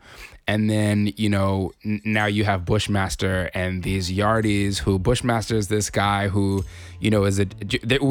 [0.52, 5.70] And then, you know, n- now you have Bushmaster and these Yardies who Bushmaster is
[5.70, 6.66] this guy who,
[7.00, 7.48] you know, is a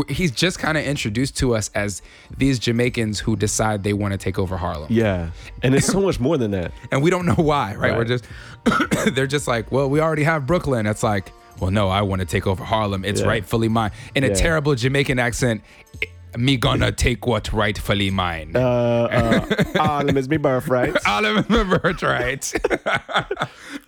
[0.09, 2.01] he's just kind of introduced to us as
[2.39, 4.87] these Jamaicans who decide they want to take over Harlem.
[4.91, 5.31] Yeah.
[5.63, 6.73] And it's so much more than that.
[6.91, 7.95] And we don't know why, right?
[7.95, 8.25] We're just
[9.15, 10.87] they're just like, well, we already have Brooklyn.
[10.87, 13.05] It's like, well, no, I want to take over Harlem.
[13.05, 13.27] It's Yeah.
[13.27, 13.91] rightfully mine.
[14.15, 14.35] In a Yeah.
[14.35, 15.61] terrible Jamaican accent,
[16.37, 18.53] me gonna take what rightfully mine.
[18.55, 20.95] Uh, uh, Harlem is me birthright.
[21.07, 22.53] I'll remember it right.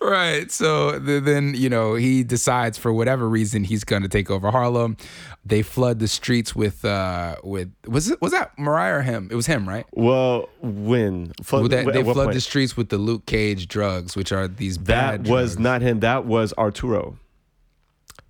[0.01, 0.51] right.
[0.51, 4.97] So th- then, you know, he decides for whatever reason he's gonna take over Harlem.
[5.45, 9.27] They flood the streets with uh with was it was that Mariah or him?
[9.31, 9.85] It was him, right?
[9.91, 11.33] Well, when?
[11.43, 12.33] Flood, Well, that, at they flood point?
[12.33, 15.59] the streets with the Luke Cage drugs, which are these That bad was drugs.
[15.59, 15.99] not him.
[15.99, 17.17] That was Arturo.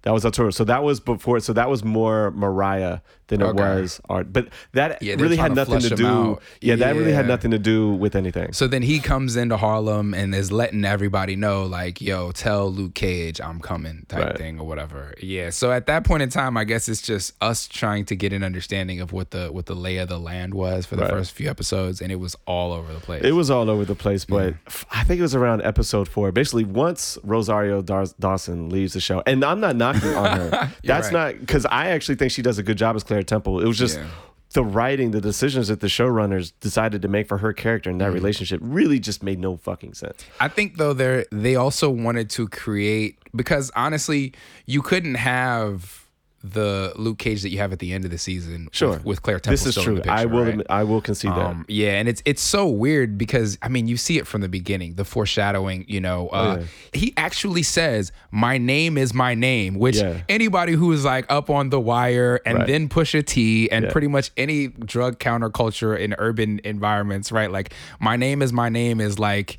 [0.01, 0.49] That was Arturo.
[0.49, 1.39] So that was before.
[1.39, 3.63] So that was more Mariah than it Okay.
[3.81, 4.31] was Art.
[4.33, 6.05] But that Yeah, really had to nothing to do.
[6.07, 6.41] out.
[6.61, 8.53] Yeah, that really had nothing to do with anything.
[8.53, 12.93] So then he comes into Harlem and is letting everybody know, like, yo, tell Luke
[12.95, 14.37] Cage I'm coming type Right.
[14.37, 15.13] thing or whatever.
[15.21, 15.49] Yeah.
[15.51, 18.43] So at that point in time, I guess it's just us trying to get an
[18.43, 21.11] understanding of what the what the lay of the land was for the Right.
[21.11, 23.23] first few episodes, and it was all over the place.
[23.23, 24.53] It was all over the place, but
[24.91, 26.31] I think it was around episode four.
[26.31, 30.49] Basically, once Rosario Dar- Dawson leaves the show, and I'm not knocking on her.
[30.83, 31.33] That's right.
[31.35, 33.59] not because I actually think she does a good job as Claire Temple.
[33.61, 34.05] It was just Yeah.
[34.53, 38.05] the writing, the decisions that the showrunners decided to make for her character and that
[38.05, 38.13] Mm-hmm.
[38.13, 40.23] relationship really just made no fucking sense.
[40.39, 44.33] I think though they they also wanted to create because honestly,
[44.67, 46.02] you couldn't have
[46.43, 49.21] the Luke Cage that you have at the end of the season Sure, with, with
[49.21, 49.99] Claire Temple this is true.
[50.01, 50.43] the I will.
[50.43, 50.61] right?
[50.69, 54.17] I will concede Um, yeah, and it's it's so weird because I mean you see
[54.17, 55.85] it from the beginning, the foreshadowing.
[55.87, 56.65] You know, uh, Oh, yeah.
[56.91, 60.21] he actually says, "My name is my name," which Yeah.
[60.27, 62.67] anybody who is like up on the wire and Right.
[62.67, 63.91] then Pusha T and Yeah.
[63.91, 67.51] pretty much any drug counterculture in urban environments, right?
[67.51, 69.57] Like, my name is my name is like.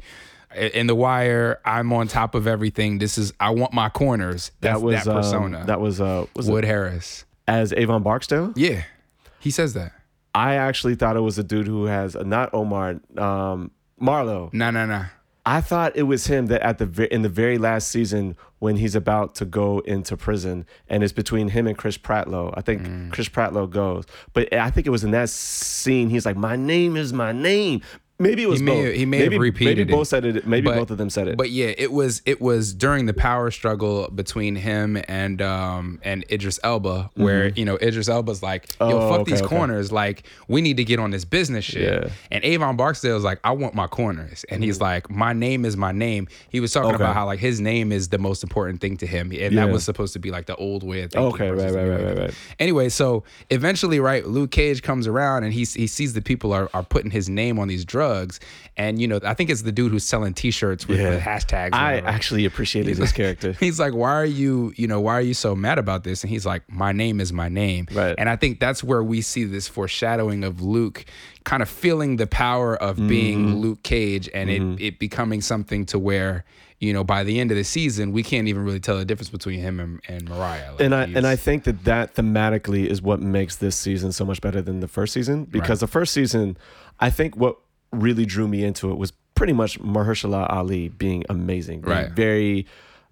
[0.56, 2.98] In the wire, I'm on top of everything.
[2.98, 4.50] This is I want my corners.
[4.60, 4.72] that.
[4.72, 5.60] That's That was that persona.
[5.60, 7.24] Um, that was uh, was Wood it Harris.
[7.48, 8.52] as Avon Barksdale.
[8.56, 8.82] Yeah,
[9.40, 9.92] he says that.
[10.34, 14.52] I actually thought it was a dude who has not Omar, um, Marlo.
[14.52, 15.04] No, no, no.
[15.46, 18.94] I thought it was him that at the in the very last season when he's
[18.94, 22.52] about to go into prison and it's between him and Chris Partlow.
[22.56, 23.12] I think Mm.
[23.12, 26.08] Chris Partlow goes, but I think it was in that scene.
[26.08, 27.82] He's like, "My name is my name."
[28.20, 28.94] Maybe it was He may- both.
[28.94, 29.96] he may have maybe, repeated Maybe it.
[29.96, 30.46] both said it.
[30.46, 31.36] Maybe But- both of them said it.
[31.36, 36.24] But yeah, it was it was during the power struggle between him and um and
[36.30, 38.96] Idris Elba, where you know Idris Elba's like, "Yo, Mm-hmm.
[38.96, 39.48] Oh, fuck okay, these okay.
[39.56, 39.90] corners.
[39.90, 42.10] Like, we need to get on this business shit." Yeah.
[42.30, 45.90] And Avon Barksdale's like, "I want my corners," and he's like, "My name is my
[45.90, 46.94] name." He was talking Mm-hmm.
[46.94, 47.04] Okay.
[47.04, 49.66] about how like his name is the most important thing to him, and Yeah.
[49.66, 51.32] that was supposed to be like the old way of thinking.
[51.34, 52.34] Okay, right, right, right, right, right.
[52.60, 56.70] Anyway, so eventually, right, Luke Cage comes around and he he sees the people are,
[56.72, 58.03] are putting his name on these drugs,
[58.76, 61.10] and you know, I think it's the dude who's selling T-shirts with, Yeah.
[61.10, 61.72] with hashtags.
[61.72, 63.52] I actually appreciated his character.
[63.60, 66.22] He's like, why are you, you know, why are you so mad about this?
[66.22, 67.86] And he's like, my name is my name.
[67.92, 68.14] Right.
[68.18, 71.04] And I think that's where we see this foreshadowing of Luke
[71.44, 73.08] kind of feeling the power of Mm-hmm.
[73.08, 76.44] being Luke Cage and it, it becoming something to where,
[76.80, 79.30] you know, by the end of the season, we can't even really tell the difference
[79.30, 80.72] between him and, and Mariah.
[80.72, 84.24] Like, and I and I think that that thematically is what makes this season so
[84.24, 86.56] much better than the first season because the first season,
[87.00, 87.56] I think what
[88.00, 92.10] really drew me into it was pretty much Mahershala Ali being amazing, being Right.
[92.12, 92.66] very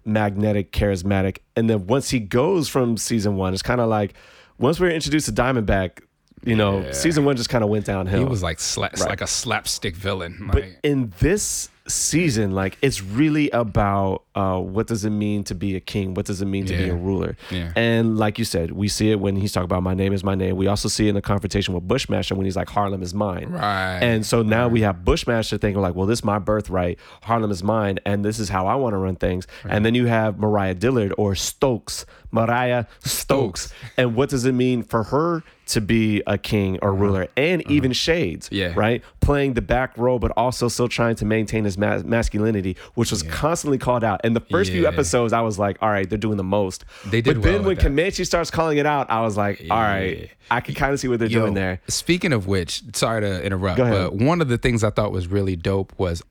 [0.05, 4.13] magnetic, charismatic, and then once he goes from season one, it's kind of like
[4.57, 5.99] once we were introduced to Diamondback,
[6.43, 6.91] you know, Yeah.
[6.91, 8.19] season one just kind of went downhill.
[8.19, 9.09] he was like sla- Right.
[9.09, 10.49] like a slapstick villain.
[10.51, 15.75] But in this season, like it's really about uh, what does it mean to be
[15.75, 16.13] a king?
[16.13, 17.35] What does it mean to be a ruler?
[17.51, 17.71] Yeah.
[17.75, 20.33] And like you said, we see it when he's talking about my name is my
[20.35, 20.55] name.
[20.55, 23.49] We also see it in the confrontation with Bushmaster when he's like Harlem is mine.
[23.49, 23.99] Right.
[23.99, 26.99] And so now we have Bushmaster thinking like, well, this is my birthright.
[27.23, 29.45] Harlem is mine, and this is how I want to run things.
[29.63, 33.23] And then you have Mariah Dillard or Stokes, Mariah Stokes.
[33.23, 33.73] Stokes.
[33.97, 37.27] And what does it mean for her to be a king or ruler?
[37.37, 38.55] And even Shades, Uh-huh.
[38.55, 38.73] Yeah.
[38.75, 43.11] right, playing the back role, but also still trying to maintain his ma- masculinity, which
[43.11, 44.21] was constantly called out.
[44.23, 46.85] And the first few episodes, I was like, all right, they're doing the most.
[47.05, 47.83] They did But then when that.
[47.83, 50.27] Comanche starts calling it out, I was like, all right, Yeah.
[50.51, 51.81] I can kind of see what they're Yo, doing there.
[51.87, 55.55] Speaking of which, sorry to interrupt, but one of the things I thought was really
[55.55, 56.21] dope was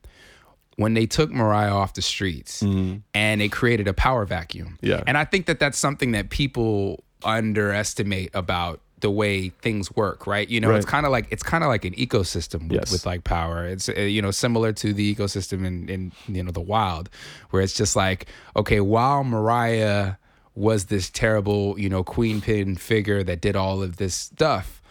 [0.75, 2.97] when they took Mariah off the streets mm-hmm.
[3.13, 4.77] and it created a power vacuum.
[4.81, 5.03] Yeah.
[5.05, 10.47] And I think that that's something that people underestimate about the way things work, right?
[10.49, 12.91] You know, it's kind of like it's kind of like an ecosystem with, Yes.
[12.91, 13.67] with like power.
[13.67, 17.09] It's uh, you know similar to the ecosystem in in you know the wild,
[17.51, 18.25] where it's just like
[18.55, 20.13] okay, while Mariah
[20.55, 24.81] was this terrible you know queen pin figure that did all of this stuff,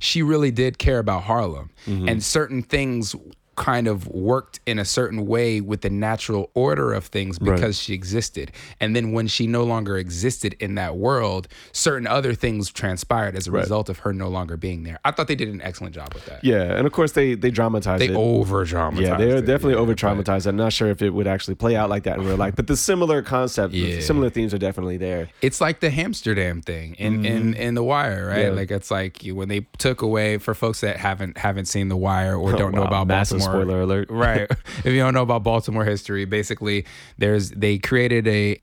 [0.00, 3.14] she really did care about Harlem, and certain things
[3.58, 7.92] kind of worked in a certain way with the natural order of things because she
[7.92, 8.52] existed.
[8.80, 13.46] And then when she no longer existed in that world, certain other things transpired as
[13.46, 14.98] a result of her no longer being there.
[15.04, 16.42] I thought they did an excellent job with that.
[16.44, 18.16] Yeah, and of course they they dramatized They it.
[18.16, 19.02] over dramatized.
[19.08, 20.46] yeah, they're it, definitely yeah, over traumatized.
[20.46, 22.66] I'm not sure if it would actually play out like that in real life, but
[22.68, 24.00] the similar concept, Yeah.
[24.00, 25.28] similar themes are definitely there.
[25.42, 28.36] It's like the Hamsterdam thing in in in The Wire, right?
[28.38, 28.54] Mm-hmm.
[28.54, 28.60] Yeah.
[28.60, 32.36] Like it's like when they took away for folks that haven't haven't seen The Wire
[32.36, 33.47] or don't know wow, about massive Baltimore.
[33.52, 34.10] Spoiler alert.
[34.10, 34.50] right?
[34.50, 36.86] if you don't know about Baltimore history, basically
[37.18, 38.60] there's they created a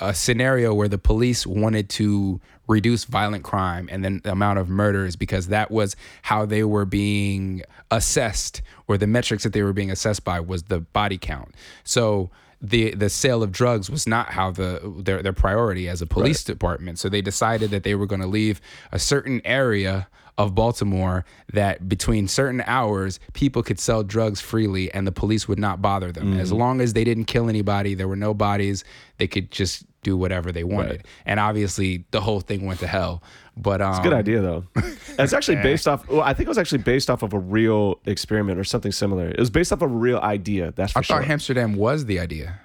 [0.00, 4.68] a scenario where the police wanted to reduce violent crime and then the amount of
[4.68, 9.72] murders because that was how they were being assessed or the metrics that they were
[9.72, 11.54] being assessed by was the body count.
[11.82, 12.30] So
[12.60, 16.42] the the sale of drugs was not how the their their priority as a police
[16.44, 16.98] department.
[16.98, 18.60] So they decided that they were going to leave
[18.92, 20.08] a certain area
[20.38, 25.58] of Baltimore that between certain hours people could sell drugs freely and the police would
[25.58, 26.38] not bother them.
[26.38, 26.58] As Mm-hmm.
[26.58, 28.84] long as they didn't kill anybody, there were no bodies,
[29.18, 31.04] they could just do whatever they wanted.
[31.26, 33.20] And obviously the whole thing went to hell.
[33.56, 34.64] But um it's a Good idea though.
[35.18, 36.06] It's actually based off.
[36.08, 39.28] Well, I think it was actually based off of a real experiment or something similar.
[39.28, 40.72] It was based off of a real idea.
[40.76, 41.20] That's for I sure.
[41.20, 42.60] thought Amsterdam was the idea.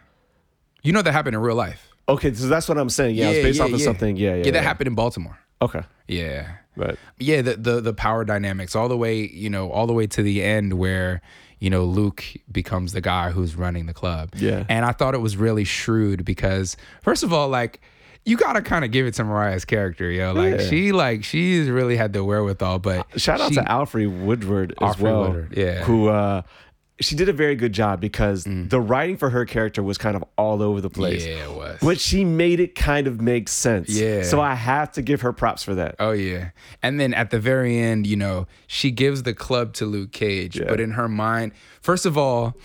[0.84, 1.90] You know that happened in real life.
[2.08, 3.16] okay, so that's what I'm saying.
[3.16, 4.16] Yeah, it's based off of something.
[4.16, 4.44] Yeah, yeah.
[4.46, 5.40] Yeah, that happened in Baltimore.
[5.60, 6.58] Okay, Yeah.
[6.76, 6.98] Right.
[7.20, 10.24] yeah the, the the power dynamics all the way you know all the way to
[10.24, 11.22] the end where
[11.60, 14.66] you know luke becomes the guy who's running the club Yeah.
[14.70, 17.80] and i thought it was really shrewd because first of all like
[18.26, 20.68] you gotta kind of give it to mariah's character yo like Yeah.
[20.70, 24.88] she like she's really had the wherewithal but Shout out she- to Alfred Woodard as
[24.90, 25.22] Alfred well.
[25.28, 25.84] Woodard, yeah.
[25.84, 26.42] Who uh
[27.00, 28.70] she did a very good job because mm.
[28.70, 31.26] the writing for her character was kind of all over the place.
[31.26, 33.90] yeah it was But she made it kind of make sense.
[33.90, 34.24] Yeah.
[34.24, 35.96] So I have to give her props for that.
[36.00, 36.52] Oh yeah.
[36.84, 40.58] And then at the very end, you know, she gives the club to Luke Cage,
[40.60, 40.66] Yeah.
[40.68, 42.56] but in her mind, first of all,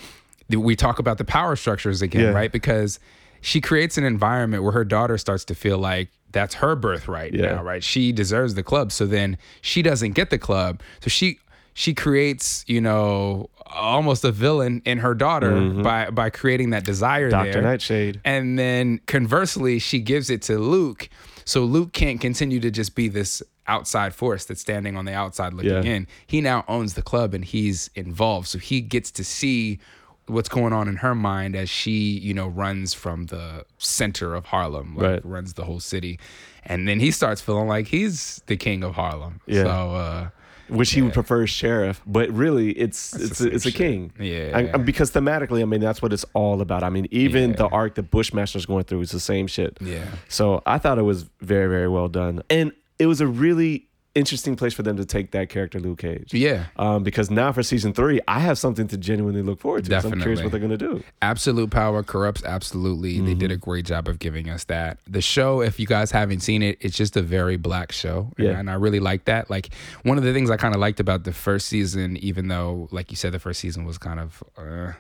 [0.51, 2.31] we talk about the power structures again, Yeah.
[2.31, 2.53] right?
[2.53, 3.01] Because
[3.41, 7.55] she creates an environment where her daughter starts to feel like that's her birthright Yeah.
[7.55, 7.83] now, right?
[7.83, 8.93] She deserves the club.
[8.93, 10.83] So then she doesn't get the club.
[11.01, 11.39] So she
[11.79, 17.31] she creates, you know, almost a villain in her daughter by by creating that desire
[17.31, 17.53] Dr.
[17.53, 17.63] there.
[17.63, 18.21] Nightshade.
[18.25, 21.09] And then conversely, she gives it to Luke.
[21.45, 25.53] So Luke can't continue to just be this outside force that's standing on the outside
[25.55, 25.83] looking Yeah.
[25.95, 26.07] in.
[26.27, 28.49] He now owns the club and he's involved.
[28.49, 29.79] So he gets to see
[30.27, 34.47] what's going on in her mind as she, you know, runs from the center of
[34.47, 35.25] Harlem, like Right.
[35.25, 36.19] runs the whole city.
[36.67, 39.41] And then he starts feeling like he's the king of Harlem.
[39.47, 39.63] Yeah.
[39.63, 40.29] So uh
[40.69, 44.13] which he would prefer sheriff, but really it's it's a, it's a king.
[44.19, 44.55] shit.
[44.55, 44.71] I- Yeah.
[44.75, 46.83] I- because thematically, I mean that's what it's all about.
[46.83, 47.57] I mean, even Yeah.
[47.57, 49.77] the arc that Bushmaster's going through is the same shit.
[49.81, 50.05] Yeah.
[50.29, 53.88] So I thought it was very very well done, and it was a really
[54.19, 56.35] interesting place for them to take that character Luke Cage.
[56.35, 56.67] yeah.
[56.77, 59.91] Um, because now for season three, I have something to genuinely look forward to.
[59.91, 60.45] So I'm curious Definitely.
[60.45, 61.05] what they're gonna do.
[61.23, 63.21] Absolute Power corrupts absolutely.
[63.21, 63.71] They did a Mm-hmm.
[63.71, 64.99] great job of giving us that.
[65.07, 68.33] The show, if you guys haven't seen it, it's just a very black show.
[68.37, 68.59] And- Yeah.
[68.59, 69.49] And I really like that.
[69.51, 69.71] Like
[70.03, 73.11] one of the things I kind of liked about the first season, even though, like
[73.11, 74.93] you said, the first season was kind of uh,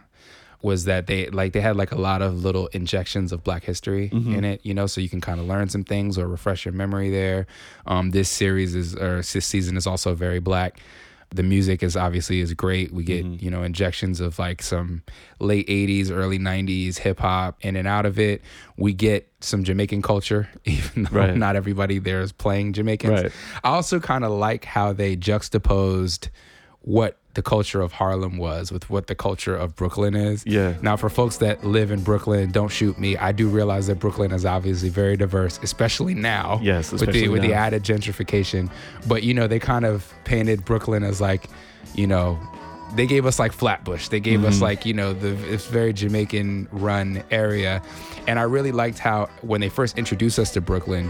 [0.61, 4.11] was that they like they had like a lot of little injections of black history
[4.11, 4.35] Mm-hmm.
[4.35, 6.73] in it, you know, so you can kind of learn some things or refresh your
[6.75, 7.47] memory there.
[7.87, 10.81] Um, this series is or this season is also very black.
[11.31, 12.91] The music is obviously is great.
[12.91, 13.45] We get Mm-hmm.
[13.45, 15.03] you know injections of like some
[15.39, 18.41] late '80s, early '90s hip hop in and out of it.
[18.79, 21.37] We get some Jamaican culture, even though Right.
[21.37, 23.23] not everybody there is playing Jamaicans.
[23.25, 23.33] Right.
[23.63, 26.31] I also kind of like how they juxtaposed
[26.81, 30.43] what the culture of Harlem was with what the culture of Brooklyn is.
[30.45, 30.74] Yeah.
[30.82, 33.16] Now, for folks that live in Brooklyn, don't shoot me.
[33.16, 36.59] I do realize that Brooklyn is obviously very diverse, especially now.
[36.61, 38.68] Yes, with especially the with the added gentrification.
[39.07, 41.49] But you know, they kind of painted Brooklyn as like,
[41.95, 42.36] you know,
[42.97, 44.09] they gave us like Flatbush.
[44.09, 44.49] They gave Mm-hmm.
[44.49, 47.80] us like, you know, the it's very Jamaican run area.
[48.26, 51.09] And I really liked how when they first introduced us to Brooklyn,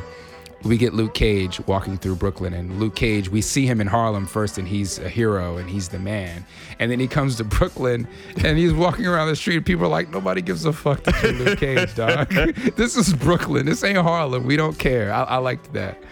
[0.62, 4.26] we get Luke Cage walking through Brooklyn and Luke Cage, we see him in Harlem
[4.26, 6.44] first and he's a hero and he's the man.
[6.78, 8.08] And then he comes to Brooklyn
[8.44, 9.64] and he's walking around the street.
[9.64, 12.28] People are like, nobody gives a fuck you're Luke Cage, dog.
[12.76, 13.66] this is Brooklyn.
[13.66, 14.44] This ain't Harlem.
[14.44, 15.12] We don't care.
[15.12, 16.02] I, I liked that.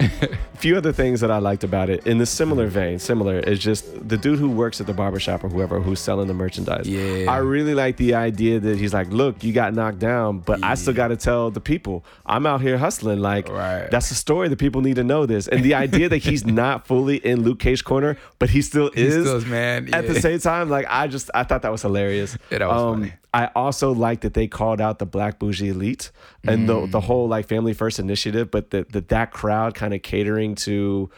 [0.00, 0.08] A
[0.58, 4.08] few other things that I liked about it in the similar vein, similar, is just
[4.08, 6.88] the dude who works at the barbershop or whoever who's selling the merchandise.
[6.88, 7.30] Yeah.
[7.30, 10.74] I really like the idea that he's like, look, you got knocked down, but I
[10.74, 13.20] still got to tell the people I'm out here hustling.
[13.20, 13.90] Like, Right.
[13.90, 15.48] that's a story that people need to know this.
[15.48, 19.02] And the idea that he's not fully in Luke Cage corner, but he still He
[19.02, 19.24] is.
[19.24, 19.92] still is, man.
[19.94, 22.34] At the same time, like, I just, I thought that was hilarious.
[22.34, 23.12] Um, Yeah, that was funny.
[23.36, 26.10] I also like that they called out the Black Bougie Elite
[26.42, 27.02] and the the mm.
[27.02, 31.10] whole like Family First initiative, but that that, that crowd kind of catering to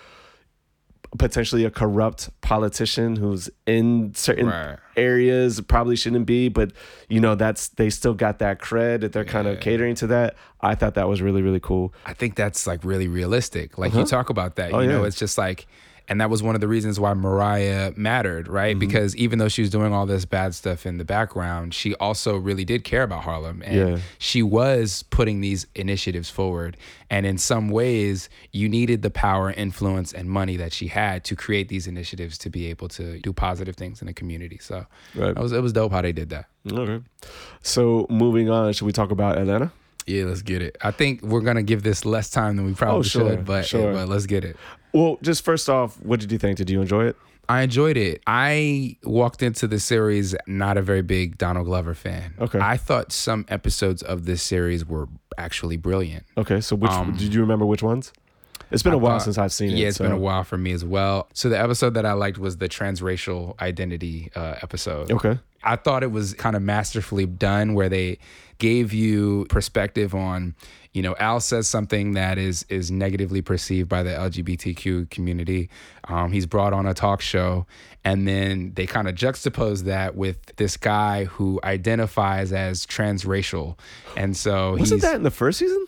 [1.17, 4.79] potentially a corrupt politician who's in certain Right.
[4.97, 6.73] areas probably shouldn't be, but
[7.09, 10.35] you know that's they still got that cred that they're kind of catering to that.
[10.61, 11.95] I thought that was really really cool.
[12.05, 13.79] I think that's like really realistic.
[13.79, 14.09] Like you uh-huh.
[14.09, 15.07] talk about that, Oh, you know, yeah.
[15.07, 15.69] it's just like,
[16.09, 18.73] and that was one of the reasons why Mariah mattered, right?
[18.73, 18.79] Mm-hmm.
[18.81, 22.37] Because even though she was doing all this bad stuff in the background, she also
[22.37, 23.99] really did care about Harlem, and Yeah.
[24.19, 26.77] she was putting these initiatives forward.
[27.11, 31.37] And in some ways, you needed the power, influence, and money that she had to
[31.37, 34.59] create these initiatives to be able to do positive things in the community.
[34.61, 35.31] So Right.
[35.31, 36.47] it was it was dope how they did that.
[36.71, 37.01] Okay.
[37.63, 39.73] So moving on, should we talk about Atlanta?
[40.07, 40.77] Yeah, let's get it.
[40.81, 43.67] I think we're gonna give this less time than we probably Oh, sure, should, but
[43.67, 43.93] sure.
[43.93, 44.57] but let's get it.
[44.93, 46.57] Well, just first off, what did you think?
[46.59, 47.17] Did you enjoy it?
[47.51, 48.21] I enjoyed it.
[48.27, 52.35] I walked into the series not a very big Donald Glover fan.
[52.39, 52.59] Okay.
[52.59, 55.09] I thought some episodes of this series were
[55.39, 56.25] actually brilliant.
[56.37, 58.13] Okay, so which did you remember which ones?
[58.71, 59.77] It's been a Um, while thought- since I've seen it.
[59.79, 61.29] Yeah, it's been a while for me as well.
[61.33, 65.11] So the episode that I liked was the transracial identity uh, episode.
[65.11, 65.39] Okay.
[65.65, 68.19] I thought it was kind of masterfully done where they
[68.59, 70.55] gave you perspective on,
[70.99, 75.71] you know, Al says something that is is negatively perceived by the LGBTQ community.
[76.09, 77.67] Um, he's brought on a talk show,
[78.05, 83.79] and then they kind of juxtapose that with this guy who identifies as transracial,
[84.17, 85.87] and so Wasn't that in the first season?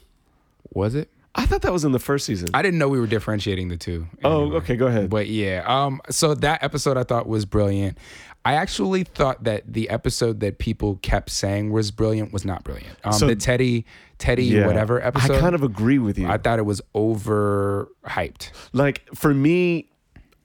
[0.73, 1.11] was it?
[1.35, 2.51] I thought that was in the first season.
[2.55, 4.07] I didn't know we were differentiating the two.
[4.23, 5.11] oh, okay, go ahead.
[5.11, 7.99] But yeah, um, so that episode I thought was brilliant.
[8.45, 12.97] I actually thought that the episode that people kept saying was brilliant was not brilliant.
[13.05, 13.85] Um, So- the Teddy,
[14.19, 14.67] Teddy, Yeah.
[14.67, 15.37] whatever episode.
[15.37, 16.27] I kind of agree with you.
[16.29, 18.51] I thought it was overhyped.
[18.73, 19.87] like for me,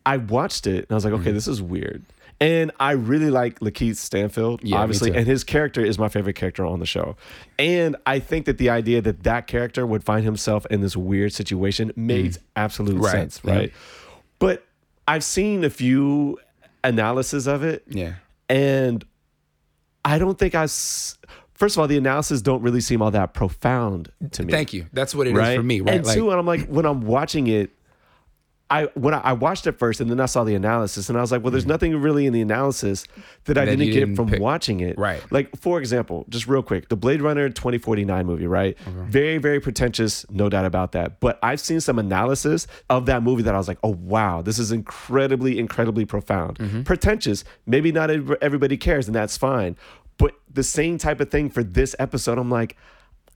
[0.06, 2.04] I watched it and I was like, okay, this is weird.
[2.42, 6.66] And I really like Lakeith Stanfield, Yeah, obviously, and his character is my favorite character
[6.66, 7.16] on the show.
[7.58, 11.32] And I think that the idea that that character would find himself in this weird
[11.32, 13.04] situation makes absolute Mm.
[13.04, 13.12] Right.
[13.14, 13.56] sense, Yeah.
[13.56, 13.74] right?
[14.40, 14.66] But
[15.08, 16.38] I've seen a few
[16.88, 18.14] analysis of it, Yeah.
[18.50, 19.04] and
[20.04, 20.64] I don't think I.
[20.64, 21.18] s-
[21.54, 24.52] First of all, the analysis don't really seem all that profound to me.
[24.52, 24.88] Thank you.
[24.92, 25.96] That's what it is right for me, right?
[25.96, 27.70] And two, and I'm like, when I'm watching it,
[28.76, 31.22] I when I, I watched it first, and then I saw the analysis, and I
[31.22, 33.06] was like, well, there's nothing really in the analysis
[33.46, 34.42] that I didn't get didn't from pick.
[34.42, 34.98] watching it.
[34.98, 35.22] Right.
[35.32, 38.78] Like for example, just real quick, the Blade Runner 2049 movie, right?
[38.80, 41.20] Very very pretentious, no doubt about that.
[41.20, 44.60] But I've seen some analysis of that movie that I was like, oh wow, this
[44.60, 46.58] is incredibly incredibly profound.
[46.60, 46.84] Mm-hmm.
[46.84, 48.10] Pretentious, maybe not
[48.42, 49.78] everybody cares, and that's fine.
[50.18, 52.76] But the same type of thing for this episode, I'm like.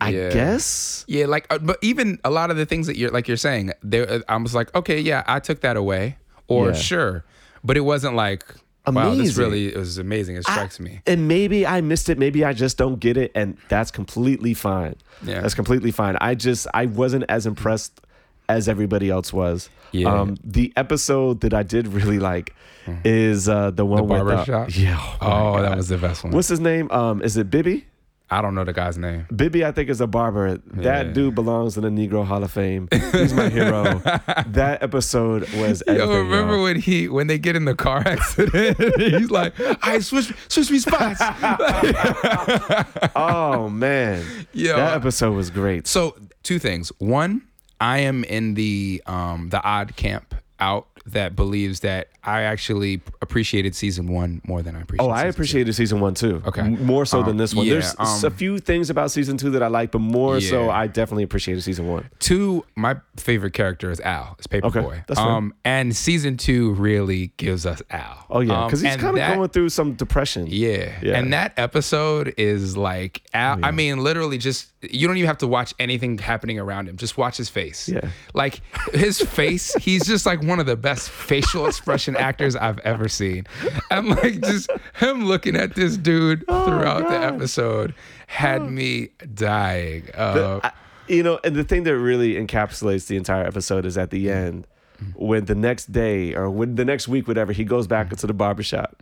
[0.02, 0.30] I Yeah.
[0.30, 3.38] guess Yeah, like, uh, but even a lot of the things that you're like you're
[3.38, 6.74] saying, there, uh, I was like, okay, yeah, I took that away, or Yeah.
[6.74, 7.26] sure,
[7.64, 8.43] but it wasn't like,
[8.86, 9.10] Amazing.
[9.18, 10.36] wow, this really was amazing.
[10.38, 11.02] It strikes me.
[11.06, 12.18] And maybe I missed it.
[12.18, 13.32] Maybe I just don't get it.
[13.36, 14.95] And that's completely fine.
[15.24, 15.41] Yeah.
[15.41, 16.18] That's completely fine.
[16.22, 18.00] I just, I wasn't as impressed
[18.47, 19.70] as everybody else was.
[19.91, 20.12] Yeah.
[20.12, 22.56] Um, the episode that I did really like
[23.04, 24.22] is uh, the one with.
[24.22, 24.76] Uh, barbershop?
[24.76, 24.97] yeah.
[25.22, 26.34] Oh, Oh, that was the best one.
[26.34, 26.89] What's his name?
[26.89, 27.86] Um, is it Bibby?
[28.32, 29.25] I don't know the guy's name.
[29.36, 30.57] Bibby, I think, is a barber.
[30.57, 31.11] That Yeah.
[31.13, 32.88] dude belongs in the Negro Hall of Fame.
[32.91, 33.99] He's my hero.
[34.47, 36.09] that episode was Yo, everything.
[36.30, 36.63] remember y'all.
[36.63, 38.77] when he when they get in the car accident?
[38.97, 39.53] he's like,
[39.84, 41.19] "I switch switch me spots."
[43.15, 44.23] Oh man,
[44.53, 44.75] Yo.
[44.75, 45.88] that episode was great.
[45.88, 46.89] so two things.
[46.99, 47.41] One,
[47.82, 53.76] I am in the um the odd camp out that believes that I actually appreciated
[53.76, 55.05] season one more than I appreciate.
[55.05, 56.41] Oh, I appreciated season one too.
[56.45, 56.62] Okay.
[56.62, 57.66] More so Um, than this one.
[57.66, 60.41] yeah, There's s- a um, few things about season two that I like, but more
[60.41, 62.10] so, I definitely appreciated season one.
[62.20, 64.36] Two, my favorite character is Al.
[64.38, 64.80] It's Paper Boi.
[64.80, 65.30] Okay, that's fair.
[65.30, 68.26] um, and season two really gives us Al.
[68.30, 70.45] Oh yeah, Um, because he's kind of going through some depression.
[70.49, 70.91] Yeah.
[71.01, 71.18] Yeah.
[71.18, 75.47] And that episode is like, Al, I mean, literally just, you don't even have to
[75.47, 76.97] watch anything happening around him.
[76.97, 77.88] Just watch his face.
[77.89, 78.10] Yeah.
[78.34, 78.62] Like
[78.93, 83.45] his face, he's just like one of the best facial expression actors I've ever seen.
[83.91, 87.93] And like just him looking at this dude throughout the Oh, episode
[88.28, 90.10] had me dying.
[90.16, 90.72] Uh, I-
[91.08, 94.68] you know, and the thing that really encapsulates the entire episode is at the end
[95.16, 98.34] when the next day or when the next week, whatever, he goes back into the
[98.34, 99.02] barbershop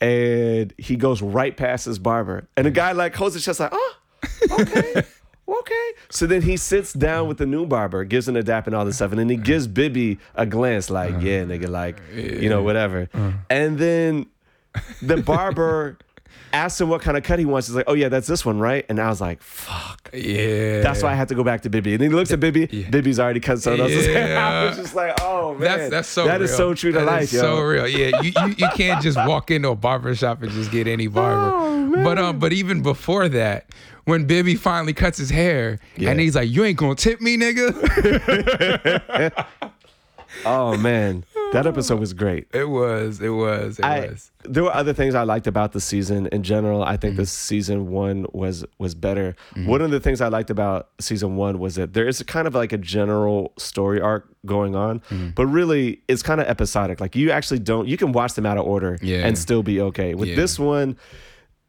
[0.00, 2.46] and he goes right past his barber.
[2.58, 3.94] And the guy like holds his chest like, oh,
[4.50, 5.02] okay.
[5.48, 5.90] Okay.
[6.10, 8.84] So then he sits down with the new barber, gives him a dap and all
[8.84, 12.62] this stuff, and then he gives Bibby a glance like, yeah, nigga, like, you know,
[12.62, 13.08] whatever.
[13.48, 14.26] And then
[15.02, 15.98] the barber
[16.52, 17.66] asks him what kind of cut he wants.
[17.68, 18.84] He's like, oh, yeah, that's this one, right?
[18.88, 20.10] And I was like, fuck.
[20.12, 20.80] yeah.
[20.80, 21.92] That's why I had to go back to Bibby.
[21.94, 22.66] And then he looks at Bibby.
[22.90, 24.38] Bibby's already cut someone else's hair.
[24.38, 26.44] I was just like, oh man, That's that's so That real.
[26.50, 27.40] is so true to That life, is yo.
[27.40, 28.20] So real, yeah.
[28.22, 31.52] You, you you can't just walk into a barber shop and just get any barber.
[31.54, 33.66] Oh, but um, but even before that,
[34.06, 36.10] when Bibby finally cuts his hair Yeah.
[36.10, 37.70] and he's like, "You ain't gonna tip me, nigga."
[40.44, 42.46] Oh man, that episode was great.
[42.52, 44.30] it was, it was, it I, was.
[44.44, 46.82] there were other things I liked about the season in general.
[46.82, 47.22] I think Mm-hmm.
[47.22, 49.34] the season one was was better.
[49.64, 52.46] One of the things I liked about season one was that there is a kind
[52.46, 55.30] of like a general story arc going on, Mm-hmm.
[55.30, 57.00] but really it's kind of episodic.
[57.00, 59.26] Like you actually don't you can watch them out of order Yeah.
[59.26, 60.14] and still be okay.
[60.14, 60.36] With Yeah.
[60.36, 60.98] this one,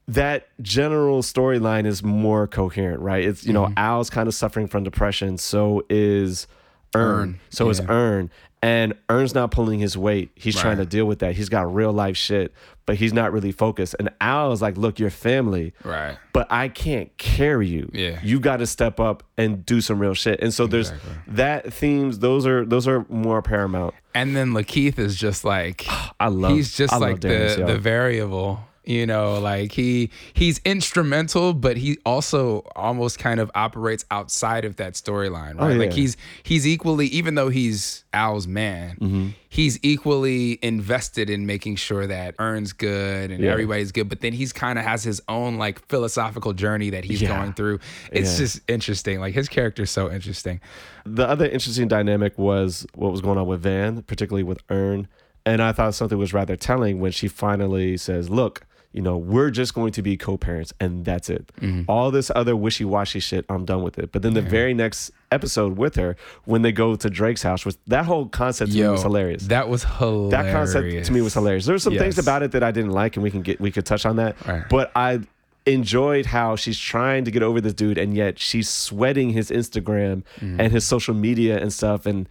[0.09, 3.23] that general storyline is more coherent, right?
[3.25, 3.73] It's you know Mm-hmm.
[3.77, 6.47] Al's kind of suffering from depression, so is
[6.95, 7.85] Earn, Earn, so is yeah.
[7.89, 8.31] Earn,
[8.61, 10.31] and Earn's not pulling his weight.
[10.35, 11.35] He's trying to deal with that.
[11.35, 12.53] He's got real life shit,
[12.85, 13.95] but he's not really focused.
[13.99, 16.17] And Al is like, look, you're family, Right.
[16.31, 17.89] but I can't carry you.
[17.93, 18.19] Yeah.
[18.23, 20.39] you got to step up and do some real shit.
[20.41, 20.93] And so there's
[21.27, 22.19] that themes.
[22.19, 23.93] Those are those are more paramount.
[24.15, 25.85] And then Lakeith is just like
[26.19, 26.53] I love.
[26.53, 27.65] he's just I like the yo.
[27.67, 34.05] the variable you know like he he's instrumental but he also almost kind of operates
[34.11, 35.91] outside of that storyline right like Oh, yeah.
[35.91, 39.27] he's he's equally even though he's al's man Mm-hmm.
[39.49, 43.51] he's equally invested in making sure that earns good and Yeah.
[43.51, 47.21] everybody's good but then he's kind of has his own like philosophical journey that he's
[47.21, 47.37] Yeah.
[47.37, 47.79] going through
[48.11, 50.61] it's just interesting like his character's so interesting
[51.05, 55.07] the other interesting dynamic was what was going on with Van, particularly with Earn.
[55.45, 59.51] And I thought something was rather telling when she finally says, Look, you know, we're
[59.51, 61.51] just going to be co parents and that's it.
[61.87, 64.11] All this other wishy washy shit, I'm done with it.
[64.11, 66.15] But then the very next episode with her,
[66.45, 69.47] when they go to Drake's house, was that whole concept to me was hilarious.
[69.47, 71.65] that was hilarious that concept to me was hilarious.
[71.65, 73.85] There's some things about it that I didn't like, and we can get we could
[73.85, 74.35] touch on that.
[74.47, 74.63] Right.
[74.69, 75.19] But I
[75.65, 80.23] enjoyed how she's trying to get over this dude, and yet she's sweating his Instagram
[80.39, 80.61] Mm-hmm.
[80.61, 82.05] and his social media and stuff.
[82.05, 82.27] And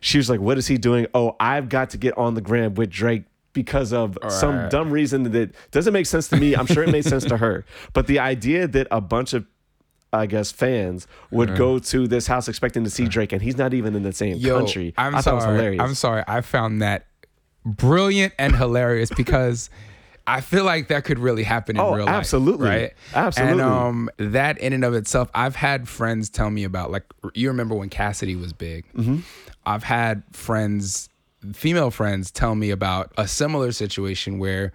[0.00, 1.06] she was like, "What is he doing?
[1.14, 3.22] Oh, I've got to get on the gram with Drake."
[3.52, 6.54] Because of some dumb reason that doesn't make sense to me.
[6.54, 7.64] I'm sure it made sense to her.
[7.92, 9.44] But the idea that a bunch of
[10.12, 13.74] I guess fans would go to this house expecting to see Drake, and he's not
[13.74, 14.92] even in the same Yo, country.
[14.98, 15.56] I'm I thought it was sorry.
[15.56, 15.82] hilarious.
[15.82, 16.24] I'm sorry.
[16.26, 17.06] I found that
[17.64, 19.70] brilliant and hilarious because
[20.26, 22.14] I feel like that could really happen in Oh, real life.
[22.14, 22.68] absolutely.
[22.68, 22.92] Right?
[23.14, 23.52] Absolutely.
[23.52, 27.48] And um, that in and of itself, I've had friends tell me about, like, you
[27.48, 28.84] remember when Cassidy was big?
[28.94, 29.18] Mm-hmm.
[29.66, 31.08] I've had friends,
[31.52, 34.72] female friends, tell me about a similar situation where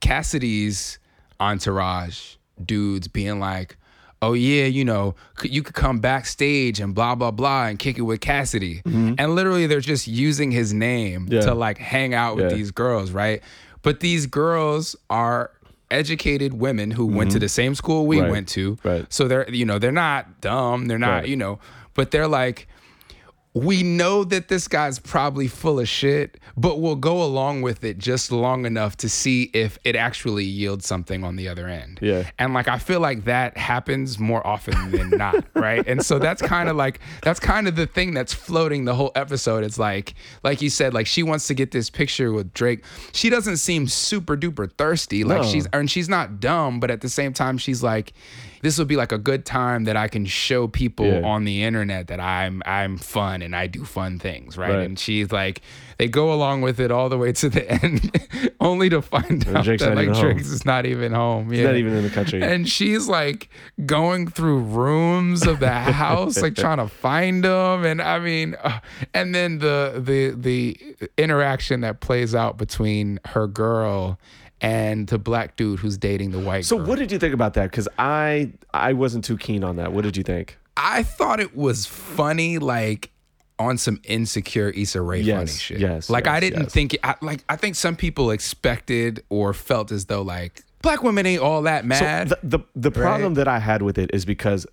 [0.00, 0.98] Cassidy's
[1.40, 3.76] entourage dudes being like,
[4.20, 8.02] oh yeah, you know, you could come backstage and blah blah blah and kick it
[8.02, 11.34] with Cassidy, and literally they're just using his name Mm-hmm.
[11.34, 11.40] Yeah.
[11.42, 12.56] to like hang out with Yeah.
[12.56, 13.42] these girls, right?
[13.82, 15.50] But these girls are
[15.90, 18.24] educated women who went to the same school we Mm-hmm.
[18.24, 18.30] Right.
[18.32, 19.06] went to, Right.
[19.12, 21.28] so they're you know they're not dumb, they're not Right.
[21.28, 21.58] you know,
[21.94, 22.66] but they're like
[23.58, 27.98] we know that this guy's probably full of shit, but we'll go along with it
[27.98, 31.98] just long enough to see if it actually yields something on the other end.
[32.00, 32.30] Yeah.
[32.38, 35.84] And like I feel like that happens more often than not, right?
[35.86, 39.12] And so that's kind of like that's kind of the thing that's floating the whole
[39.14, 39.64] episode.
[39.64, 42.84] It's like like you said, like she wants to get this picture with Drake.
[43.12, 45.24] She doesn't seem super duper thirsty.
[45.24, 45.48] Like No.
[45.48, 48.12] she's and she's not dumb, but at the same time she's like
[48.62, 51.22] this will be like a good time that I can show people Yeah.
[51.26, 54.70] on the internet that I'm I'm fun and I do fun things, right?
[54.70, 54.84] Right.
[54.84, 55.62] And she's like,
[55.98, 58.10] they go along with it all the way to the end,
[58.60, 60.20] only to find out Drake's that like home.
[60.20, 61.50] Drake's is not even home.
[61.50, 61.66] He's yeah.
[61.68, 62.42] not even in the country.
[62.42, 63.48] And she's like
[63.86, 67.84] going through rooms of the house, like trying to find him.
[67.84, 68.80] And I mean, uh,
[69.14, 70.76] and then the the the
[71.16, 74.18] interaction that plays out between her girl
[74.60, 76.86] and the black dude who's dating the white so girl.
[76.86, 77.70] what did you think about that?
[77.70, 79.92] Because I I wasn't too keen on that.
[79.92, 80.58] What did you think?
[80.76, 83.10] I thought it was funny, like
[83.58, 85.80] on some insecure Issa Rae funny shit.
[85.80, 86.72] yes, like I didn't yes.
[86.72, 91.26] think I, like I think some people expected or felt as though like black women
[91.26, 92.28] ain't all that mad.
[92.28, 94.66] So the the, the problem that I had with it is because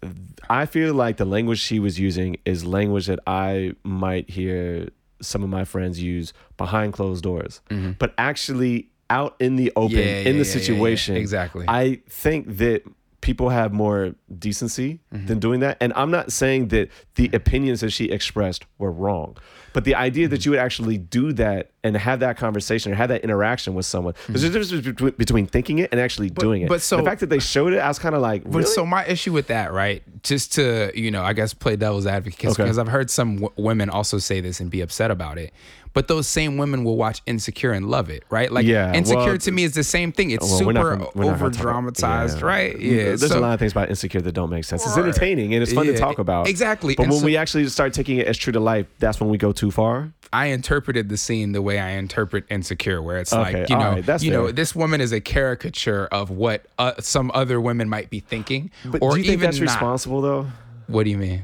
[0.50, 4.90] I feel like the language she was using is language that I might hear
[5.22, 7.92] some of my friends use behind closed doors, mm-hmm.
[7.94, 10.08] but actually out in the open Mm-hmm.
[10.08, 11.16] Yeah, in yeah, the situation.
[11.16, 11.66] Exactly.
[11.68, 12.84] I think that
[13.22, 15.26] people have more decency Mm-hmm.
[15.28, 19.38] than doing that, and I'm not saying that the opinions that she expressed were wrong.
[19.74, 20.32] But the idea Mm-hmm.
[20.32, 23.86] that you would actually do that and have that conversation or have that interaction with
[23.86, 26.66] someone, there's a difference between, between thinking it and actually doing it.
[26.66, 26.74] Mm-hmm.
[26.74, 28.86] but so- the fact that they showed it, I was kind of like, But so
[28.86, 30.02] my issue with that, right?
[30.24, 32.80] Just to you know, I guess play devil's advocate because Okay.
[32.80, 35.52] I've heard some w- women also say this and be upset about it.
[35.96, 38.52] But those same women will watch Insecure and love it, right?
[38.52, 40.30] Like Yeah, Insecure well- to me is the same thing.
[40.32, 42.46] It's Well, super gonna- we're not over gonna talk about- dramatized, yeah.
[42.46, 42.80] right?
[42.80, 43.04] Yeah.
[43.04, 44.86] There's so- a lot of things about insecure that don't make sense.
[44.86, 46.48] It's entertaining and it's fun to talk about.
[46.50, 46.96] exactly.
[46.96, 49.30] But And when so- we actually start taking it as true to life, that's when
[49.30, 50.12] we go too far.
[50.34, 53.92] I interpreted the scene the way I interpret Insecure, where it's Okay, like, you know,
[54.06, 58.10] right, you know, this woman is a caricature of what uh, some other women might
[58.10, 59.68] be thinking, But or do you think even that's not.
[59.72, 60.48] responsible though?
[60.88, 61.44] What do you mean?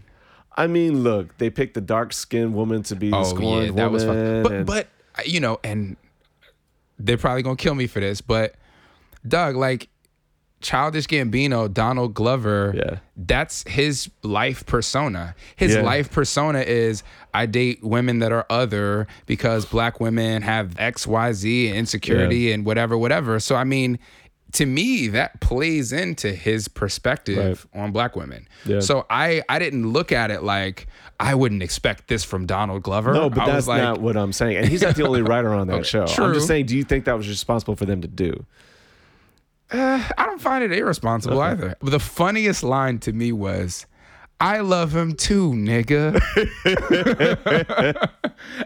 [0.55, 3.71] I mean, look, they picked the dark skinned woman to be the Oh scorned yeah,
[3.83, 4.43] that was fun.
[4.43, 4.87] But and- but
[5.25, 5.95] you know, and
[6.99, 8.55] they're probably gonna kill me for this, but
[9.27, 9.87] Doug, like
[10.61, 12.97] Childish Gambino, Donald Glover, Yeah.
[13.17, 15.33] that's his life persona.
[15.55, 15.81] His Yeah.
[15.81, 17.01] life persona is
[17.33, 22.51] I date women that are other because black women have X, Y, Z and insecurity
[22.51, 23.39] and whatever, whatever.
[23.39, 23.97] So I mean,
[24.53, 28.47] to me, that plays into his perspective on black women.
[28.65, 28.79] Yeah.
[28.79, 30.87] So I I didn't look at it like
[31.19, 33.13] I wouldn't expect this from Donald Glover.
[33.13, 34.57] no, but I that's like, not what I'm saying.
[34.57, 36.05] And he's not the only writer on that show.
[36.05, 38.45] I'm just saying, do you think that was responsible for them to do?
[39.71, 41.75] Uh, I don't find it irresponsible either.
[41.79, 43.85] But the funniest line to me was,
[44.41, 46.19] I love him too, nigga.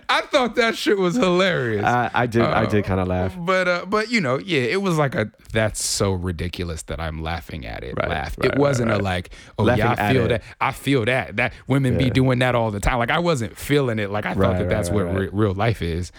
[0.10, 1.84] I thought that shit was hilarious.
[1.85, 2.41] I, I did.
[2.43, 3.35] I did kind of laugh.
[3.38, 7.22] but uh, but you know, yeah, it was like a that's so ridiculous that I'm
[7.22, 7.95] laughing at it.
[7.97, 8.35] Right, laugh.
[8.39, 9.30] right, it wasn't right, a like,
[9.60, 10.27] oh Laughing yeah, I at feel it.
[10.30, 10.43] that.
[10.61, 11.35] I feel that.
[11.38, 12.97] That women be doing that all the time.
[12.99, 14.10] Like I wasn't feeling it.
[14.10, 16.11] Like I thought Right, that that's right, what right, re- real life is.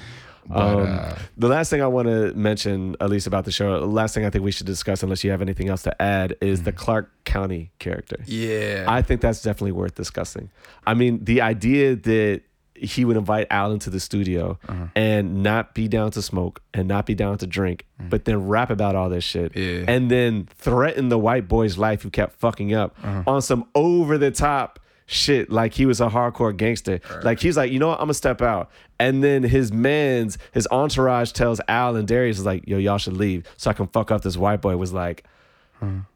[0.48, 3.80] But Um, uh, the last thing I want to mention, at least about the show,
[3.80, 6.36] the last thing I think we should discuss, unless you have anything else to add,
[6.40, 8.16] is the Clark County character.
[8.22, 8.82] Mm-hmm.
[8.82, 10.50] yeah, I think that's definitely worth discussing.
[10.86, 12.42] I mean, the idea that
[12.78, 14.86] he would invite Al to the studio Uh-huh.
[14.94, 18.68] and not be down to smoke and not be down to drink, but then rap
[18.68, 19.56] about all this shit Mm.
[19.86, 19.90] Yeah.
[19.94, 23.22] and then threaten the white boy's life who kept fucking up Uh-huh.
[23.26, 27.00] on some over the top shit like he was a hardcore gangster.
[27.22, 28.70] Like he's like, you know what, I'm gonna step out.
[28.98, 33.16] And then his man's his entourage tells Al and Darius is like, yo, y'all should
[33.16, 35.24] leave so I can fuck up this white boy was like,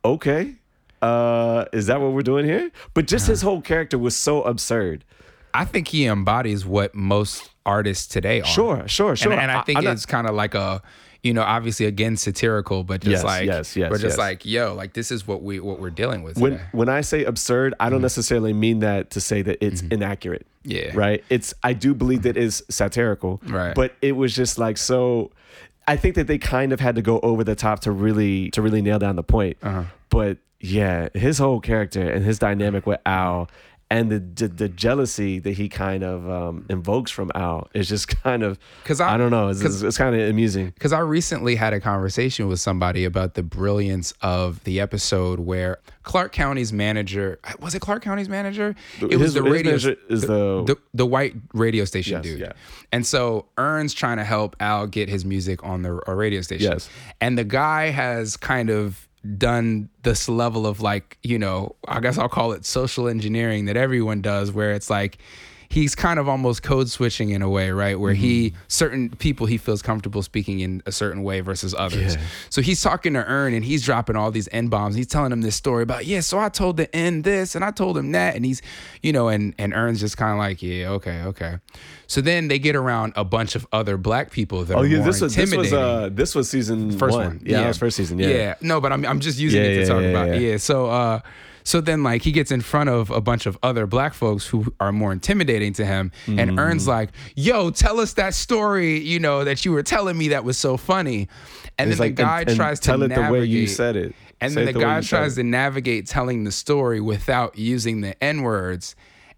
[0.05, 0.55] okay.
[1.03, 2.71] Uh, is that what we're doing here?
[2.93, 5.05] But just his whole character was so absurd.
[5.55, 8.47] I think he embodies what most artists today are.
[8.47, 9.33] Sure, sure, sure.
[9.33, 10.83] And, and I I- think I'm it's kind of like a,
[11.23, 14.19] you know, obviously again satirical, but just Yes, like, yes, yes, we're just yes.
[14.19, 16.65] like, yo, like this is what we what we're dealing with When today.
[16.73, 17.93] when I say absurd, I Mm-hmm.
[17.93, 20.47] don't necessarily mean that to say that it's inaccurate.
[20.65, 20.93] Yeah.
[20.95, 21.23] Right?
[21.31, 23.41] It's I do believe that is satirical.
[23.47, 23.75] Right.
[23.75, 25.31] But it was just like so
[25.89, 28.63] I think that they kind of had to go over the top to really to
[28.63, 29.57] really nail down the point.
[29.63, 29.85] Uh-huh.
[30.09, 33.49] But yeah, his whole character and his dynamic with Al
[33.91, 38.07] and the the, the jealousy that he kind of um, invokes from Al is just
[38.23, 40.67] kind of 'Cause I- I don't know it's, it's, it's kind of amusing.
[40.71, 45.79] Because I recently had a conversation with somebody about the brilliance of the episode where
[46.05, 48.75] Clark County's manager was it Clark County's manager?
[49.01, 52.41] It His- his manager is the- the the white radio station Yes, dude.
[52.41, 52.53] yeah.
[52.93, 56.71] And so Earn's trying to help Al get his music on the a radio station.
[56.73, 56.89] Yes.
[57.21, 59.07] And the guy has kind of
[59.37, 63.77] done this level of like, you know, I guess I'll call it social engineering that
[63.77, 65.19] everyone does where it's like
[65.73, 67.99] he's kind of almost code switching in a way, right?
[67.99, 72.17] Where he certain people he feels comfortable speaking in a certain way versus others.
[72.17, 72.23] Yeah.
[72.51, 74.97] So he's talking to Earn and he's dropping all these N bombs.
[74.97, 77.71] He's telling him this story about, yeah, so I told the N this and I
[77.71, 78.35] told him that.
[78.35, 78.61] And he's,
[79.01, 81.59] you know, and and Earn's just kind of like, yeah, okay, okay.
[82.09, 84.97] So then they get around a bunch of other black people that Oh are yeah,
[84.99, 87.27] more this was this was uh this was season First one.
[87.27, 87.41] one.
[87.45, 88.19] Yeah, that was first season.
[88.19, 88.29] Yeah.
[88.29, 88.55] Yeah.
[88.61, 90.27] No, but I'm I'm just using Yeah, it to yeah, talk yeah, about.
[90.29, 90.35] yeah.
[90.35, 90.57] Yeah.
[90.57, 91.21] So uh
[91.65, 94.73] So then like he gets in front of a bunch of other black folks who
[94.81, 96.59] are more intimidating to him and mm.
[96.59, 100.45] Earn's like, "Yo, tell us that story, you know, that you were telling me that
[100.45, 101.29] was so funny."
[101.79, 103.67] And then like, the guy and- and tries tell to tell it the way you
[103.67, 104.15] said it.
[104.41, 108.23] And Say then the the guy tries to navigate telling the story without using the
[108.25, 108.97] N words.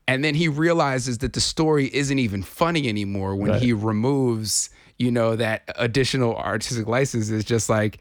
[0.08, 3.62] And then he realizes that the story isn't even funny anymore when Right.
[3.62, 4.70] he removes,
[5.02, 7.98] you know, that additional artistic license is just like,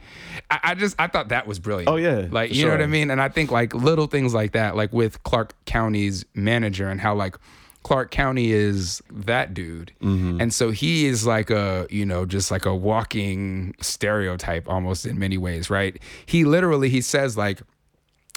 [0.52, 1.90] I, I just, I thought that was brilliant.
[1.90, 3.10] Oh, yeah, Like, you know what I mean?
[3.10, 7.16] And I think like little things like that, like with Clark County's manager and how
[7.16, 7.38] like,
[7.84, 9.92] Clark County is that dude.
[10.04, 10.40] Mm-hmm.
[10.40, 15.18] And so he is like a, you know, just like a walking stereotype almost in
[15.18, 16.00] many ways, right?
[16.28, 17.64] He literally he says like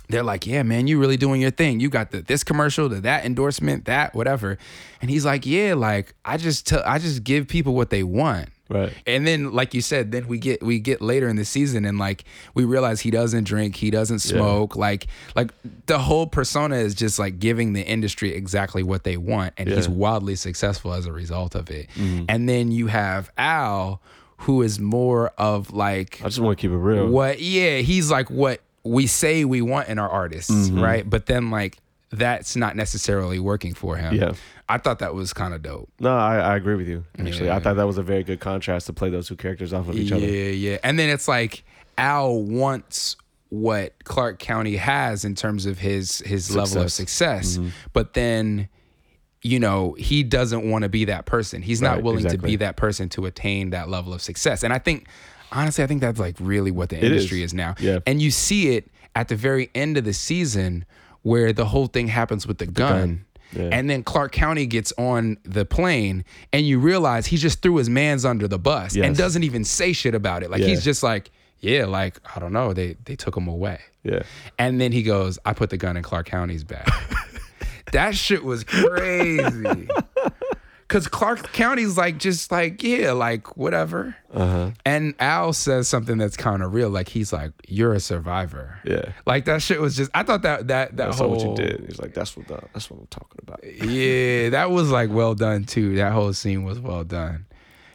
[0.08, 1.80] they're like, "Yeah, man, you really doing your thing.
[1.80, 4.58] You got the this commercial, the that endorsement, that whatever."
[5.00, 8.50] And he's like, "Yeah, like I just tell I just give people what they want."
[8.68, 8.92] Right.
[9.06, 11.98] And then like you said, then we get we get later in the season and
[11.98, 12.24] like
[12.54, 15.50] we realize he doesn't drink, he doesn't smoke, like like
[15.86, 19.76] the whole persona is just like giving the industry exactly what they want and he's
[19.78, 19.84] Yeah.
[19.90, 19.98] Mm-hmm.
[19.98, 21.88] wildly successful as a result of it.
[21.96, 24.00] And then you have Al
[24.38, 27.06] who is more of like I just want to keep it real.
[27.08, 30.80] what yeah he's like what we say we want in our artists Mm-hmm.
[30.80, 31.78] right but then like
[32.10, 34.32] that's not necessarily working for him Yeah.
[34.68, 37.04] I thought that was kind of dope No, I, I agree with you.
[37.18, 39.88] Actually, I thought that was a very good contrast to play those two characters off
[39.88, 40.26] of each yeah other.
[40.26, 40.78] yeah yeah.
[40.82, 41.64] and then it's like
[41.98, 43.16] al wants
[43.50, 47.46] what clark county has in terms of his his level of Success.
[47.48, 47.68] success mm-hmm.
[47.92, 48.68] but then
[49.42, 52.56] you know he doesn't want to be that person he's not Right, willing to be
[52.56, 55.06] that person to attain that level of success and i think
[55.52, 57.04] honestly i think that's like really what the is.
[57.04, 57.98] industry is now Yeah.
[58.06, 60.84] and you see it at the very end of the season
[61.22, 62.98] where the whole thing happens with the gun.
[62.98, 63.24] gun.
[63.54, 63.68] Yeah.
[63.72, 67.88] And then Clark County gets on the plane and you realize he just threw his
[67.88, 70.50] mans under the bus and doesn't even say shit about it.
[70.50, 70.68] Like Yeah.
[70.68, 73.80] he's just like, yeah, like I don't know, they they took him away.
[74.02, 74.22] Yeah.
[74.58, 76.86] And then he goes, I put the gun in Clark County's bag.
[77.92, 79.88] that shit was crazy.
[80.86, 84.16] Cause Clark County's like just like, yeah, like whatever.
[84.32, 84.70] Uh-huh.
[84.84, 86.90] And Al says something that's kind of real.
[86.90, 88.78] Like he's like, You're a survivor.
[88.84, 89.12] Yeah.
[89.26, 91.86] Like that shit was just I thought that that that That's whole what you did.
[91.86, 93.64] He's like, that's what the, that's what I'm talking about.
[93.64, 95.96] Yeah, that was like well done too.
[95.96, 97.46] That whole scene was well done.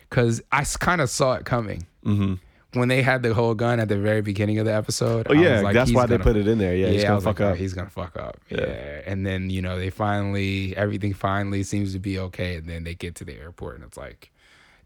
[0.09, 1.85] Cause I kind of saw it coming.
[2.03, 2.35] Mm-hmm.
[2.73, 5.25] When they had the whole gun at the very beginning of the episode.
[5.29, 6.75] Oh yeah, like, that's why they gonna- put it in there.
[6.75, 7.57] Yeah, he's gonna fuck like, oh, up.
[7.57, 8.37] he's gonna fuck up.
[8.49, 8.59] Yeah.
[8.61, 9.01] Yeah.
[9.07, 12.57] And then, you know, they finally everything finally seems to be okay.
[12.57, 14.31] And then they get to the airport and it's like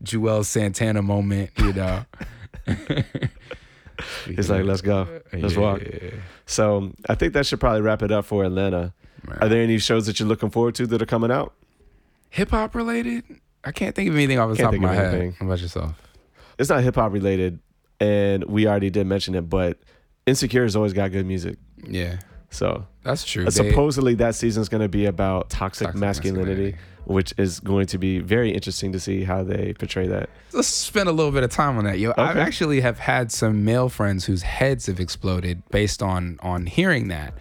[0.01, 2.05] Joel Santana moment, you know.
[4.26, 5.81] He's like, let's go, let's walk.
[6.45, 8.93] So I think that should probably wrap it up for Atlanta.
[9.39, 11.53] Are there any shows that you're looking forward to that are coming out?
[12.31, 13.23] Hip hop related?
[13.64, 15.35] I can't think of anything off the Can't top of think of my head.
[15.39, 15.93] How about yourself?
[16.57, 17.60] It's not hip hop related,
[18.03, 19.77] and we already did mention it, but
[20.25, 21.57] Insecure has always got good music.
[21.88, 22.17] Yeah.
[22.49, 23.47] So That's true.
[23.47, 26.77] uh, supposedly that season's going to be about toxic, Toxic masculinity, masculinity.
[27.05, 30.30] which is going to be very interesting to see how they portray that.
[30.53, 31.97] let's spend a little bit of time on that.
[31.99, 36.67] Yo, I actually have had some male friends whose heads have exploded based on on
[36.67, 37.34] hearing that.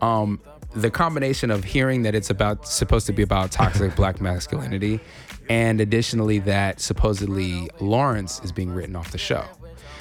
[0.00, 0.40] Um,
[0.74, 5.00] the combination of hearing that it's about supposed to be about toxic black masculinity,
[5.48, 9.44] and additionally that supposedly Lawrence is being written off the show.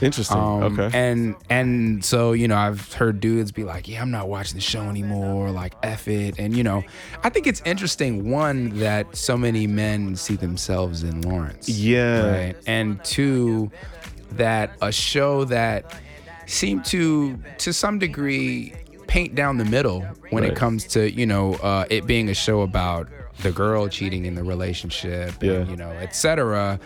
[0.02, 0.38] Interesting.
[0.38, 0.90] Um, okay.
[0.98, 4.62] And and so you know I've heard dudes be like, yeah, I'm not watching the
[4.62, 5.52] show anymore.
[5.52, 6.40] Like F it.
[6.40, 6.84] And you know,
[7.24, 11.68] I think it's interesting one that so many men see themselves in Lawrence.
[11.70, 12.30] Yeah.
[12.30, 12.56] Right.
[12.68, 13.72] And two,
[14.32, 16.00] that a show that
[16.46, 18.74] seemed to to some degree
[19.08, 20.52] paint down the middle when Right.
[20.52, 23.08] it comes to you know uh, it being a show about
[23.42, 25.54] the girl cheating in the relationship Yeah.
[25.54, 26.80] and you know etc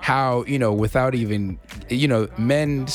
[0.00, 1.58] how you know without even
[1.88, 2.86] you know men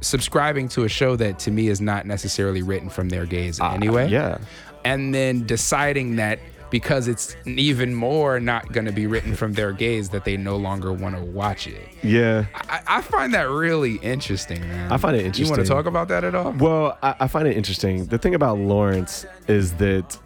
[0.00, 4.04] subscribing to a show that to me is not necessarily written from their gaze anyway
[4.04, 4.38] Uh, yeah.
[4.84, 6.38] and then deciding that
[6.68, 10.56] because it's even more not going to be written from their gaze that they no
[10.56, 12.46] longer want to watch it Yeah.
[12.54, 14.92] I, I find that really interesting, man.
[14.92, 15.46] I find it interesting.
[15.46, 16.50] You want to talk about that at all?
[16.52, 18.06] Well, I, I find it interesting.
[18.06, 20.18] The thing about Lawrence is that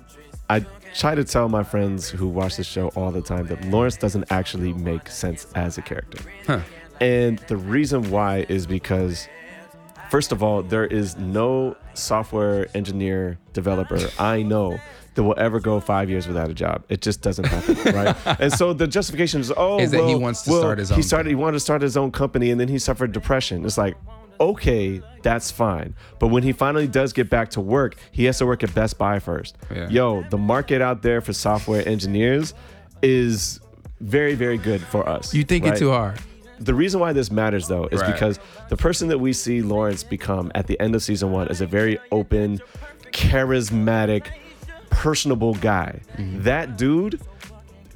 [0.48, 0.64] I
[0.94, 4.30] try to tell my friends who watch the show all the time that Lawrence doesn't
[4.30, 6.18] actually make sense as a character.
[6.46, 6.60] Huh.
[7.00, 9.28] And the reason why is because,
[10.10, 14.78] first of all, there is no software engineer developer I know
[15.14, 16.84] that will ever go five years without a job.
[16.88, 18.16] It just doesn't happen, right?
[18.40, 20.90] And so the justification is, oh, Is that he well- wants to well, start his
[20.90, 21.28] He own started.
[21.30, 23.64] He wanted to start his own company, and then he suffered depression.
[23.64, 23.96] It's like,
[24.40, 25.94] okay, that's fine.
[26.18, 28.98] But when he finally does get back to work, he has to work at Best
[28.98, 29.56] Buy first.
[29.70, 29.88] Yeah.
[29.88, 32.54] Yo, the market out there for software engineers
[33.02, 33.60] is
[34.00, 35.34] very, very good for us.
[35.34, 35.74] You think right?
[35.74, 36.18] it too hard?
[36.58, 38.12] The reason why this matters though is Right.
[38.12, 38.38] because
[38.68, 41.66] the person that we see Lawrence become at the end of season one is a
[41.66, 42.60] very open,
[43.12, 44.26] charismatic,
[44.90, 46.00] personable guy.
[46.18, 46.42] Mm-hmm.
[46.42, 47.20] That dude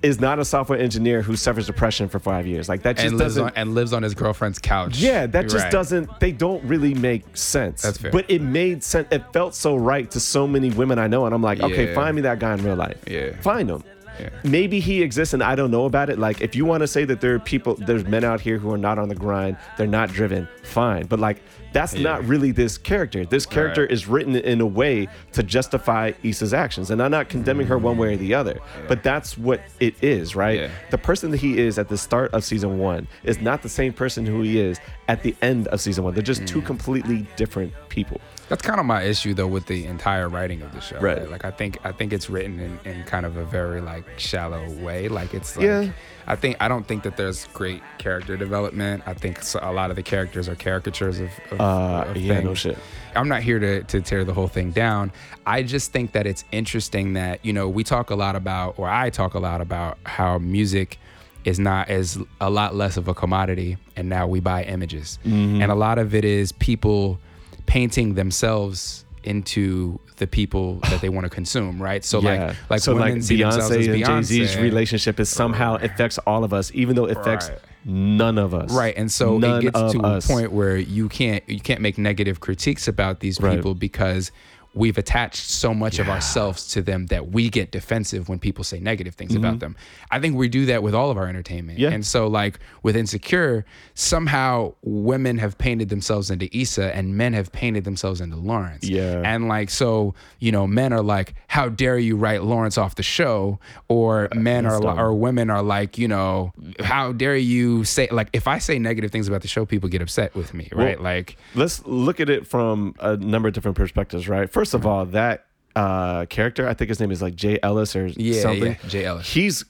[0.05, 2.69] is not a software engineer who suffers depression for five years.
[2.69, 3.45] Like that just and lives doesn't.
[3.45, 4.99] on and lives on his girlfriend's couch.
[4.99, 5.73] yeah, that just Right.
[5.73, 6.21] doesn't.
[6.21, 7.83] They don't really make sense.
[7.83, 8.11] That's fair.
[8.13, 9.09] But it made sense.
[9.11, 11.95] It felt so right to so many women I know, and I'm like, okay, Yeah.
[11.95, 12.99] find me that guy in real life.
[13.09, 13.31] Yeah.
[13.41, 13.83] find him.
[14.21, 14.29] Yeah.
[14.45, 16.19] Maybe he exists and I don't know about it.
[16.19, 18.73] Like, if you want to say that there are people, there's men out here who
[18.73, 21.07] are not on the grind, they're not driven, fine.
[21.07, 21.43] But like,
[21.73, 23.25] that's not really this character.
[23.27, 23.91] This character Right.
[23.91, 26.91] is written in a way to justify Issa's actions.
[26.93, 30.37] And I'm not condemning her one way or the other, but that's what it is,
[30.37, 30.61] right?
[30.61, 30.69] Yeah.
[30.91, 33.93] The person that he is at the start of season one is not the same
[33.93, 34.79] person who he is
[35.09, 36.15] at the end of season one.
[36.15, 36.47] They're just Mm.
[36.47, 38.21] two completely different people.
[38.55, 41.01] That's kind of my issue though with the entire writing of the show.
[41.01, 41.29] Right.
[41.29, 44.71] Like I think I think it's written in, in kind of a very like shallow
[44.75, 45.09] way.
[45.09, 45.91] Like it's like Yeah.
[46.29, 49.03] I think I don't think that there's great character development.
[49.07, 52.47] I think a lot of the characters are caricatures of, of, Uh, of yeah, no
[52.47, 52.59] things.
[52.61, 52.79] shit.
[53.17, 55.11] I'm not here to, to tear the whole thing down.
[55.47, 58.89] I just think that it's interesting that, you know, we talk a lot about, or
[58.89, 60.99] I talk a lot about how music
[61.45, 65.19] is not as a lot less of a commodity and now we buy images.
[65.27, 65.61] Mm-hmm.
[65.61, 67.19] And a lot of it is people
[67.67, 72.05] painting themselves into the people that they want to consume, right?
[72.05, 72.47] So yeah.
[72.49, 75.77] like like so like women see themselves as Beyonce and Jay Z's relationship is somehow
[75.77, 77.59] affects all of us, even though it affects Right.
[77.87, 78.71] none of us.
[78.71, 80.25] Right, and so None it gets to us.
[80.25, 83.57] a point where you can't you can't make negative critiques about these Right.
[83.57, 84.31] people because
[84.75, 88.81] we've attached so much of ourselves to them that we get defensive when people say
[88.81, 89.77] negative things about them.
[90.11, 91.79] I think we do that with all of our entertainment.
[91.79, 91.85] Mm-hmm.
[91.85, 91.95] Yeah.
[91.95, 93.65] And so like with Insecure,
[93.95, 98.85] somehow women have painted themselves into Issa and men have painted themselves into Lawrence.
[98.85, 99.23] Yeah.
[99.25, 103.03] And like so, you know, men are like, How dare you write Lawrence off the
[103.03, 103.59] show?
[103.89, 104.99] Or men are dumb.
[104.99, 109.11] or women are like, you know, how dare you say like if I say negative
[109.11, 110.97] things about the show, people get upset with me, right?
[110.99, 114.51] Well, like Let's look at it from a number of different perspectives, right?
[114.51, 115.47] First of all, that
[115.77, 118.77] uh, character, I think his name is like Jay Ellis or Yeah, something.
[118.83, 119.29] yeah, Jay Ellis.
[119.29, 119.65] He's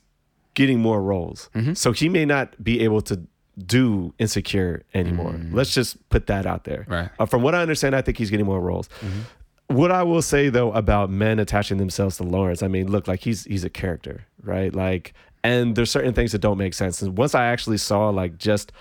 [0.54, 1.50] getting more roles.
[1.72, 3.20] So he may not be able to
[3.66, 5.40] do Insecure anymore.
[5.50, 6.84] Let's just put that out there.
[6.88, 7.08] Right.
[7.18, 8.88] Uh, from what I understand, I think he's getting more roles.
[9.68, 13.20] What I will say though about men attaching themselves to Lawrence, I mean, look, like
[13.20, 14.74] he's he's a character, right?
[14.74, 17.00] Like, and there's certain things that don't make sense.
[17.00, 18.72] And once I actually saw like just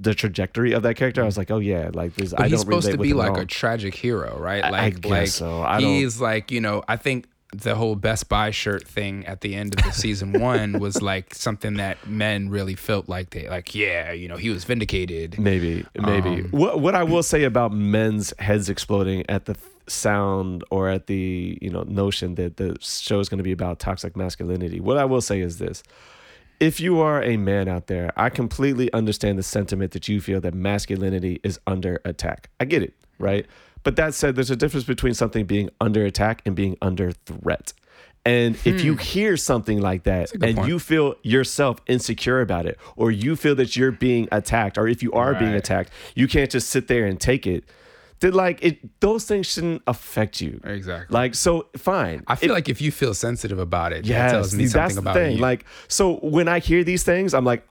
[0.00, 2.30] the trajectory of that character, I was like, oh yeah, like this.
[2.30, 3.40] but I he's don't supposed to be like all.
[3.40, 4.64] a tragic hero, right?
[4.64, 5.62] I- I Like guess like so.
[5.62, 9.40] I don't- he's like, you know, I think the whole Best Buy shirt thing at
[9.40, 13.48] the end of the season one was like something that men really felt like they
[13.48, 15.36] like, yeah, you know, he was vindicated.
[15.38, 16.28] Maybe, maybe.
[16.28, 19.56] Um, what what I will say about men's heads exploding at the
[19.88, 23.80] sound or at the you know notion that the show is going to be about
[23.80, 24.78] toxic masculinity.
[24.80, 25.82] What I will say is this:
[26.60, 30.40] if you are a man out there, I completely understand the sentiment that you feel
[30.42, 32.50] that masculinity is under attack.
[32.60, 33.46] I get it, right?
[33.82, 37.72] But that said, there's a difference between something being under attack and being under threat.
[38.26, 40.44] And if you hear something like that Hmm.
[40.44, 40.68] and point.
[40.68, 45.02] you feel yourself insecure about it, or you feel that you're being attacked, or if
[45.02, 47.64] you are being attacked, you can't just sit there and take it.
[48.20, 50.60] Then like it, those things shouldn't affect you.
[50.64, 51.12] Exactly.
[51.14, 52.22] Like so, fine.
[52.26, 54.72] I feel It- like if you feel sensitive about it, yes, that tells me that's
[54.94, 55.36] something the about thing.
[55.36, 55.42] you.
[55.42, 57.66] Like so, when I hear these things, I'm like,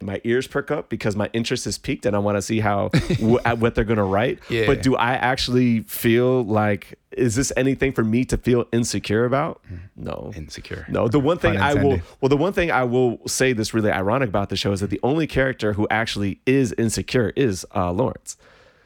[0.00, 2.90] my ears perk up because my interest is peaked and I want to see how
[3.44, 4.38] at what they're gonna write.
[4.48, 4.64] Yeah.
[4.66, 9.60] But do I actually feel like is this anything for me to feel insecure about?
[9.96, 10.32] No.
[10.36, 10.86] insecure.
[10.88, 13.90] No, the one thing I will well, the one thing I will say that's really
[13.90, 17.90] ironic about the show is that the only character who actually is insecure is uh,
[17.92, 18.36] Lawrence.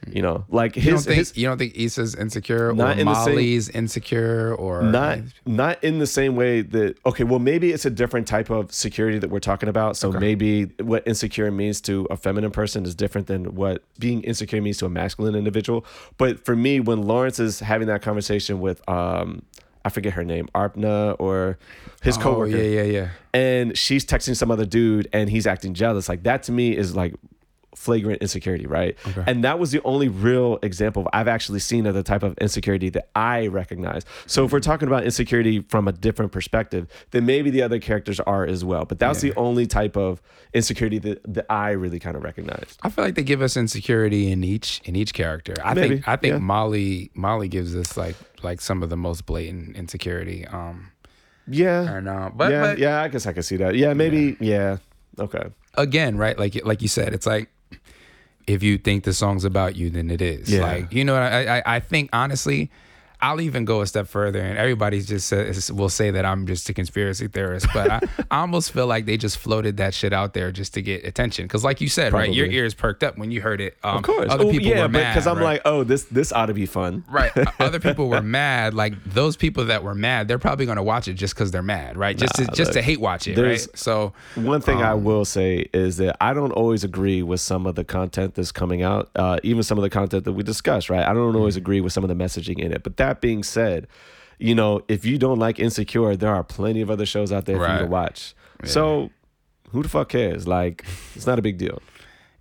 [0.09, 3.01] You know, like You don't his think his you don't think Issa's insecure Not or
[3.01, 7.41] in the same- Molly's insecure or not not in the same way that okay, well
[7.41, 9.97] maybe it's a different type of security that we're talking about.
[9.97, 14.61] So maybe what insecure means to a feminine person is different than what being insecure
[14.63, 15.85] means to a masculine individual.
[16.19, 19.43] But for me, when Lawrence is having that conversation with um
[19.85, 21.59] I forget her name, Aparna or
[22.03, 22.57] his Oh, coworker.
[22.57, 23.09] yeah, yeah, yeah.
[23.33, 26.95] and she's texting some other dude and he's acting jealous like that to me is
[26.97, 27.15] like
[27.87, 28.97] flagrant insecurity right?
[29.27, 32.89] And that was the only real example i've actually seen of the type of insecurity
[32.91, 34.03] that i recognize.
[34.27, 38.19] So if we're talking about insecurity from a different perspective then maybe the other characters
[38.21, 38.85] are as well.
[38.85, 40.21] But that was the only type of
[40.53, 42.79] insecurity that, that i really kind of recognized.
[42.83, 45.55] I feel like they give us insecurity in each in each character.
[45.63, 46.39] I Maybe, think I think yeah.
[46.39, 50.47] Molly Molly gives us like like some of the most blatant insecurity.
[50.47, 50.93] Um,
[51.47, 51.83] yeah.
[51.97, 53.75] And uh, but, yeah but yeah i guess i can see that.
[53.75, 54.79] Yeah maybe yeah,
[55.19, 55.47] okay.
[55.75, 56.39] Again, right?
[56.39, 57.51] Like like you said, it's like
[58.47, 60.51] if you think the song's about you, then it is.
[60.51, 60.63] Yeah.
[60.63, 62.71] Like you know, I I, I think honestly,
[63.21, 66.69] I'll even go a step further, and everybody just says, will say that I'm just
[66.69, 70.35] a conspiracy theorist, but I, I, almost feel like they just floated that shit out
[70.35, 71.47] there just to get attention.
[71.47, 72.29] Because, like you said, Probably.
[72.29, 73.77] right, your ears perked up when you heard it.
[73.83, 75.45] Um, of course, other people yeah, were mad because I'm right?
[75.45, 77.33] like, oh, this this ought to be fun, right?
[77.61, 78.75] other people were mad.
[78.75, 81.63] Like those people that were mad, they're probably going to watch it just because they're
[81.63, 82.17] mad, right?
[82.17, 83.67] Just nah, to, just look, to hate watch it, right?
[83.75, 87.67] So one thing um, I will say is that I don't always agree with some
[87.67, 90.91] of the content that's coming out, uh, even some of the content that we discuss,
[90.91, 91.07] right?
[91.07, 91.63] I don't always mm-hmm.
[91.63, 92.83] agree with some of the messaging in it.
[92.83, 93.87] But that being said,
[94.39, 97.57] you know, if you don't like Insecure, there are plenty of other shows out there
[97.57, 97.67] right.
[97.67, 98.35] for you to watch.
[98.63, 98.69] Yeah.
[98.69, 99.11] So
[99.71, 100.47] who the fuck cares?
[100.47, 100.85] Like,
[101.15, 101.81] it's not a big deal.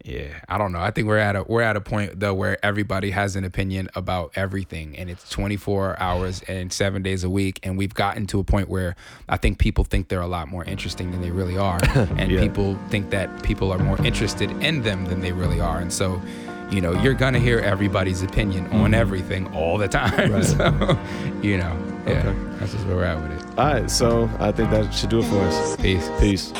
[0.05, 0.81] Yeah, I don't know.
[0.81, 3.89] I think we're at a we're at a point though where everybody has an opinion
[3.95, 8.39] about everything, and it's 24 hours and seven days a week, and we've gotten to
[8.39, 8.95] a point where
[9.27, 12.39] I think people think they're a lot more interesting than they really are, and yeah.
[12.39, 16.21] people think that people are more interested in them than they really are, and so
[16.69, 18.93] you know, you're gonna hear everybody's opinion on mm-hmm.
[18.93, 20.31] everything all the time.
[20.31, 20.43] Right.
[20.43, 20.97] So,
[21.41, 21.77] you know,
[22.07, 22.35] yeah, okay.
[22.59, 23.59] that's just where we're at with it.
[23.59, 25.75] All right, so I think that should do it for us.
[25.77, 26.09] Peace.
[26.19, 26.53] Peace.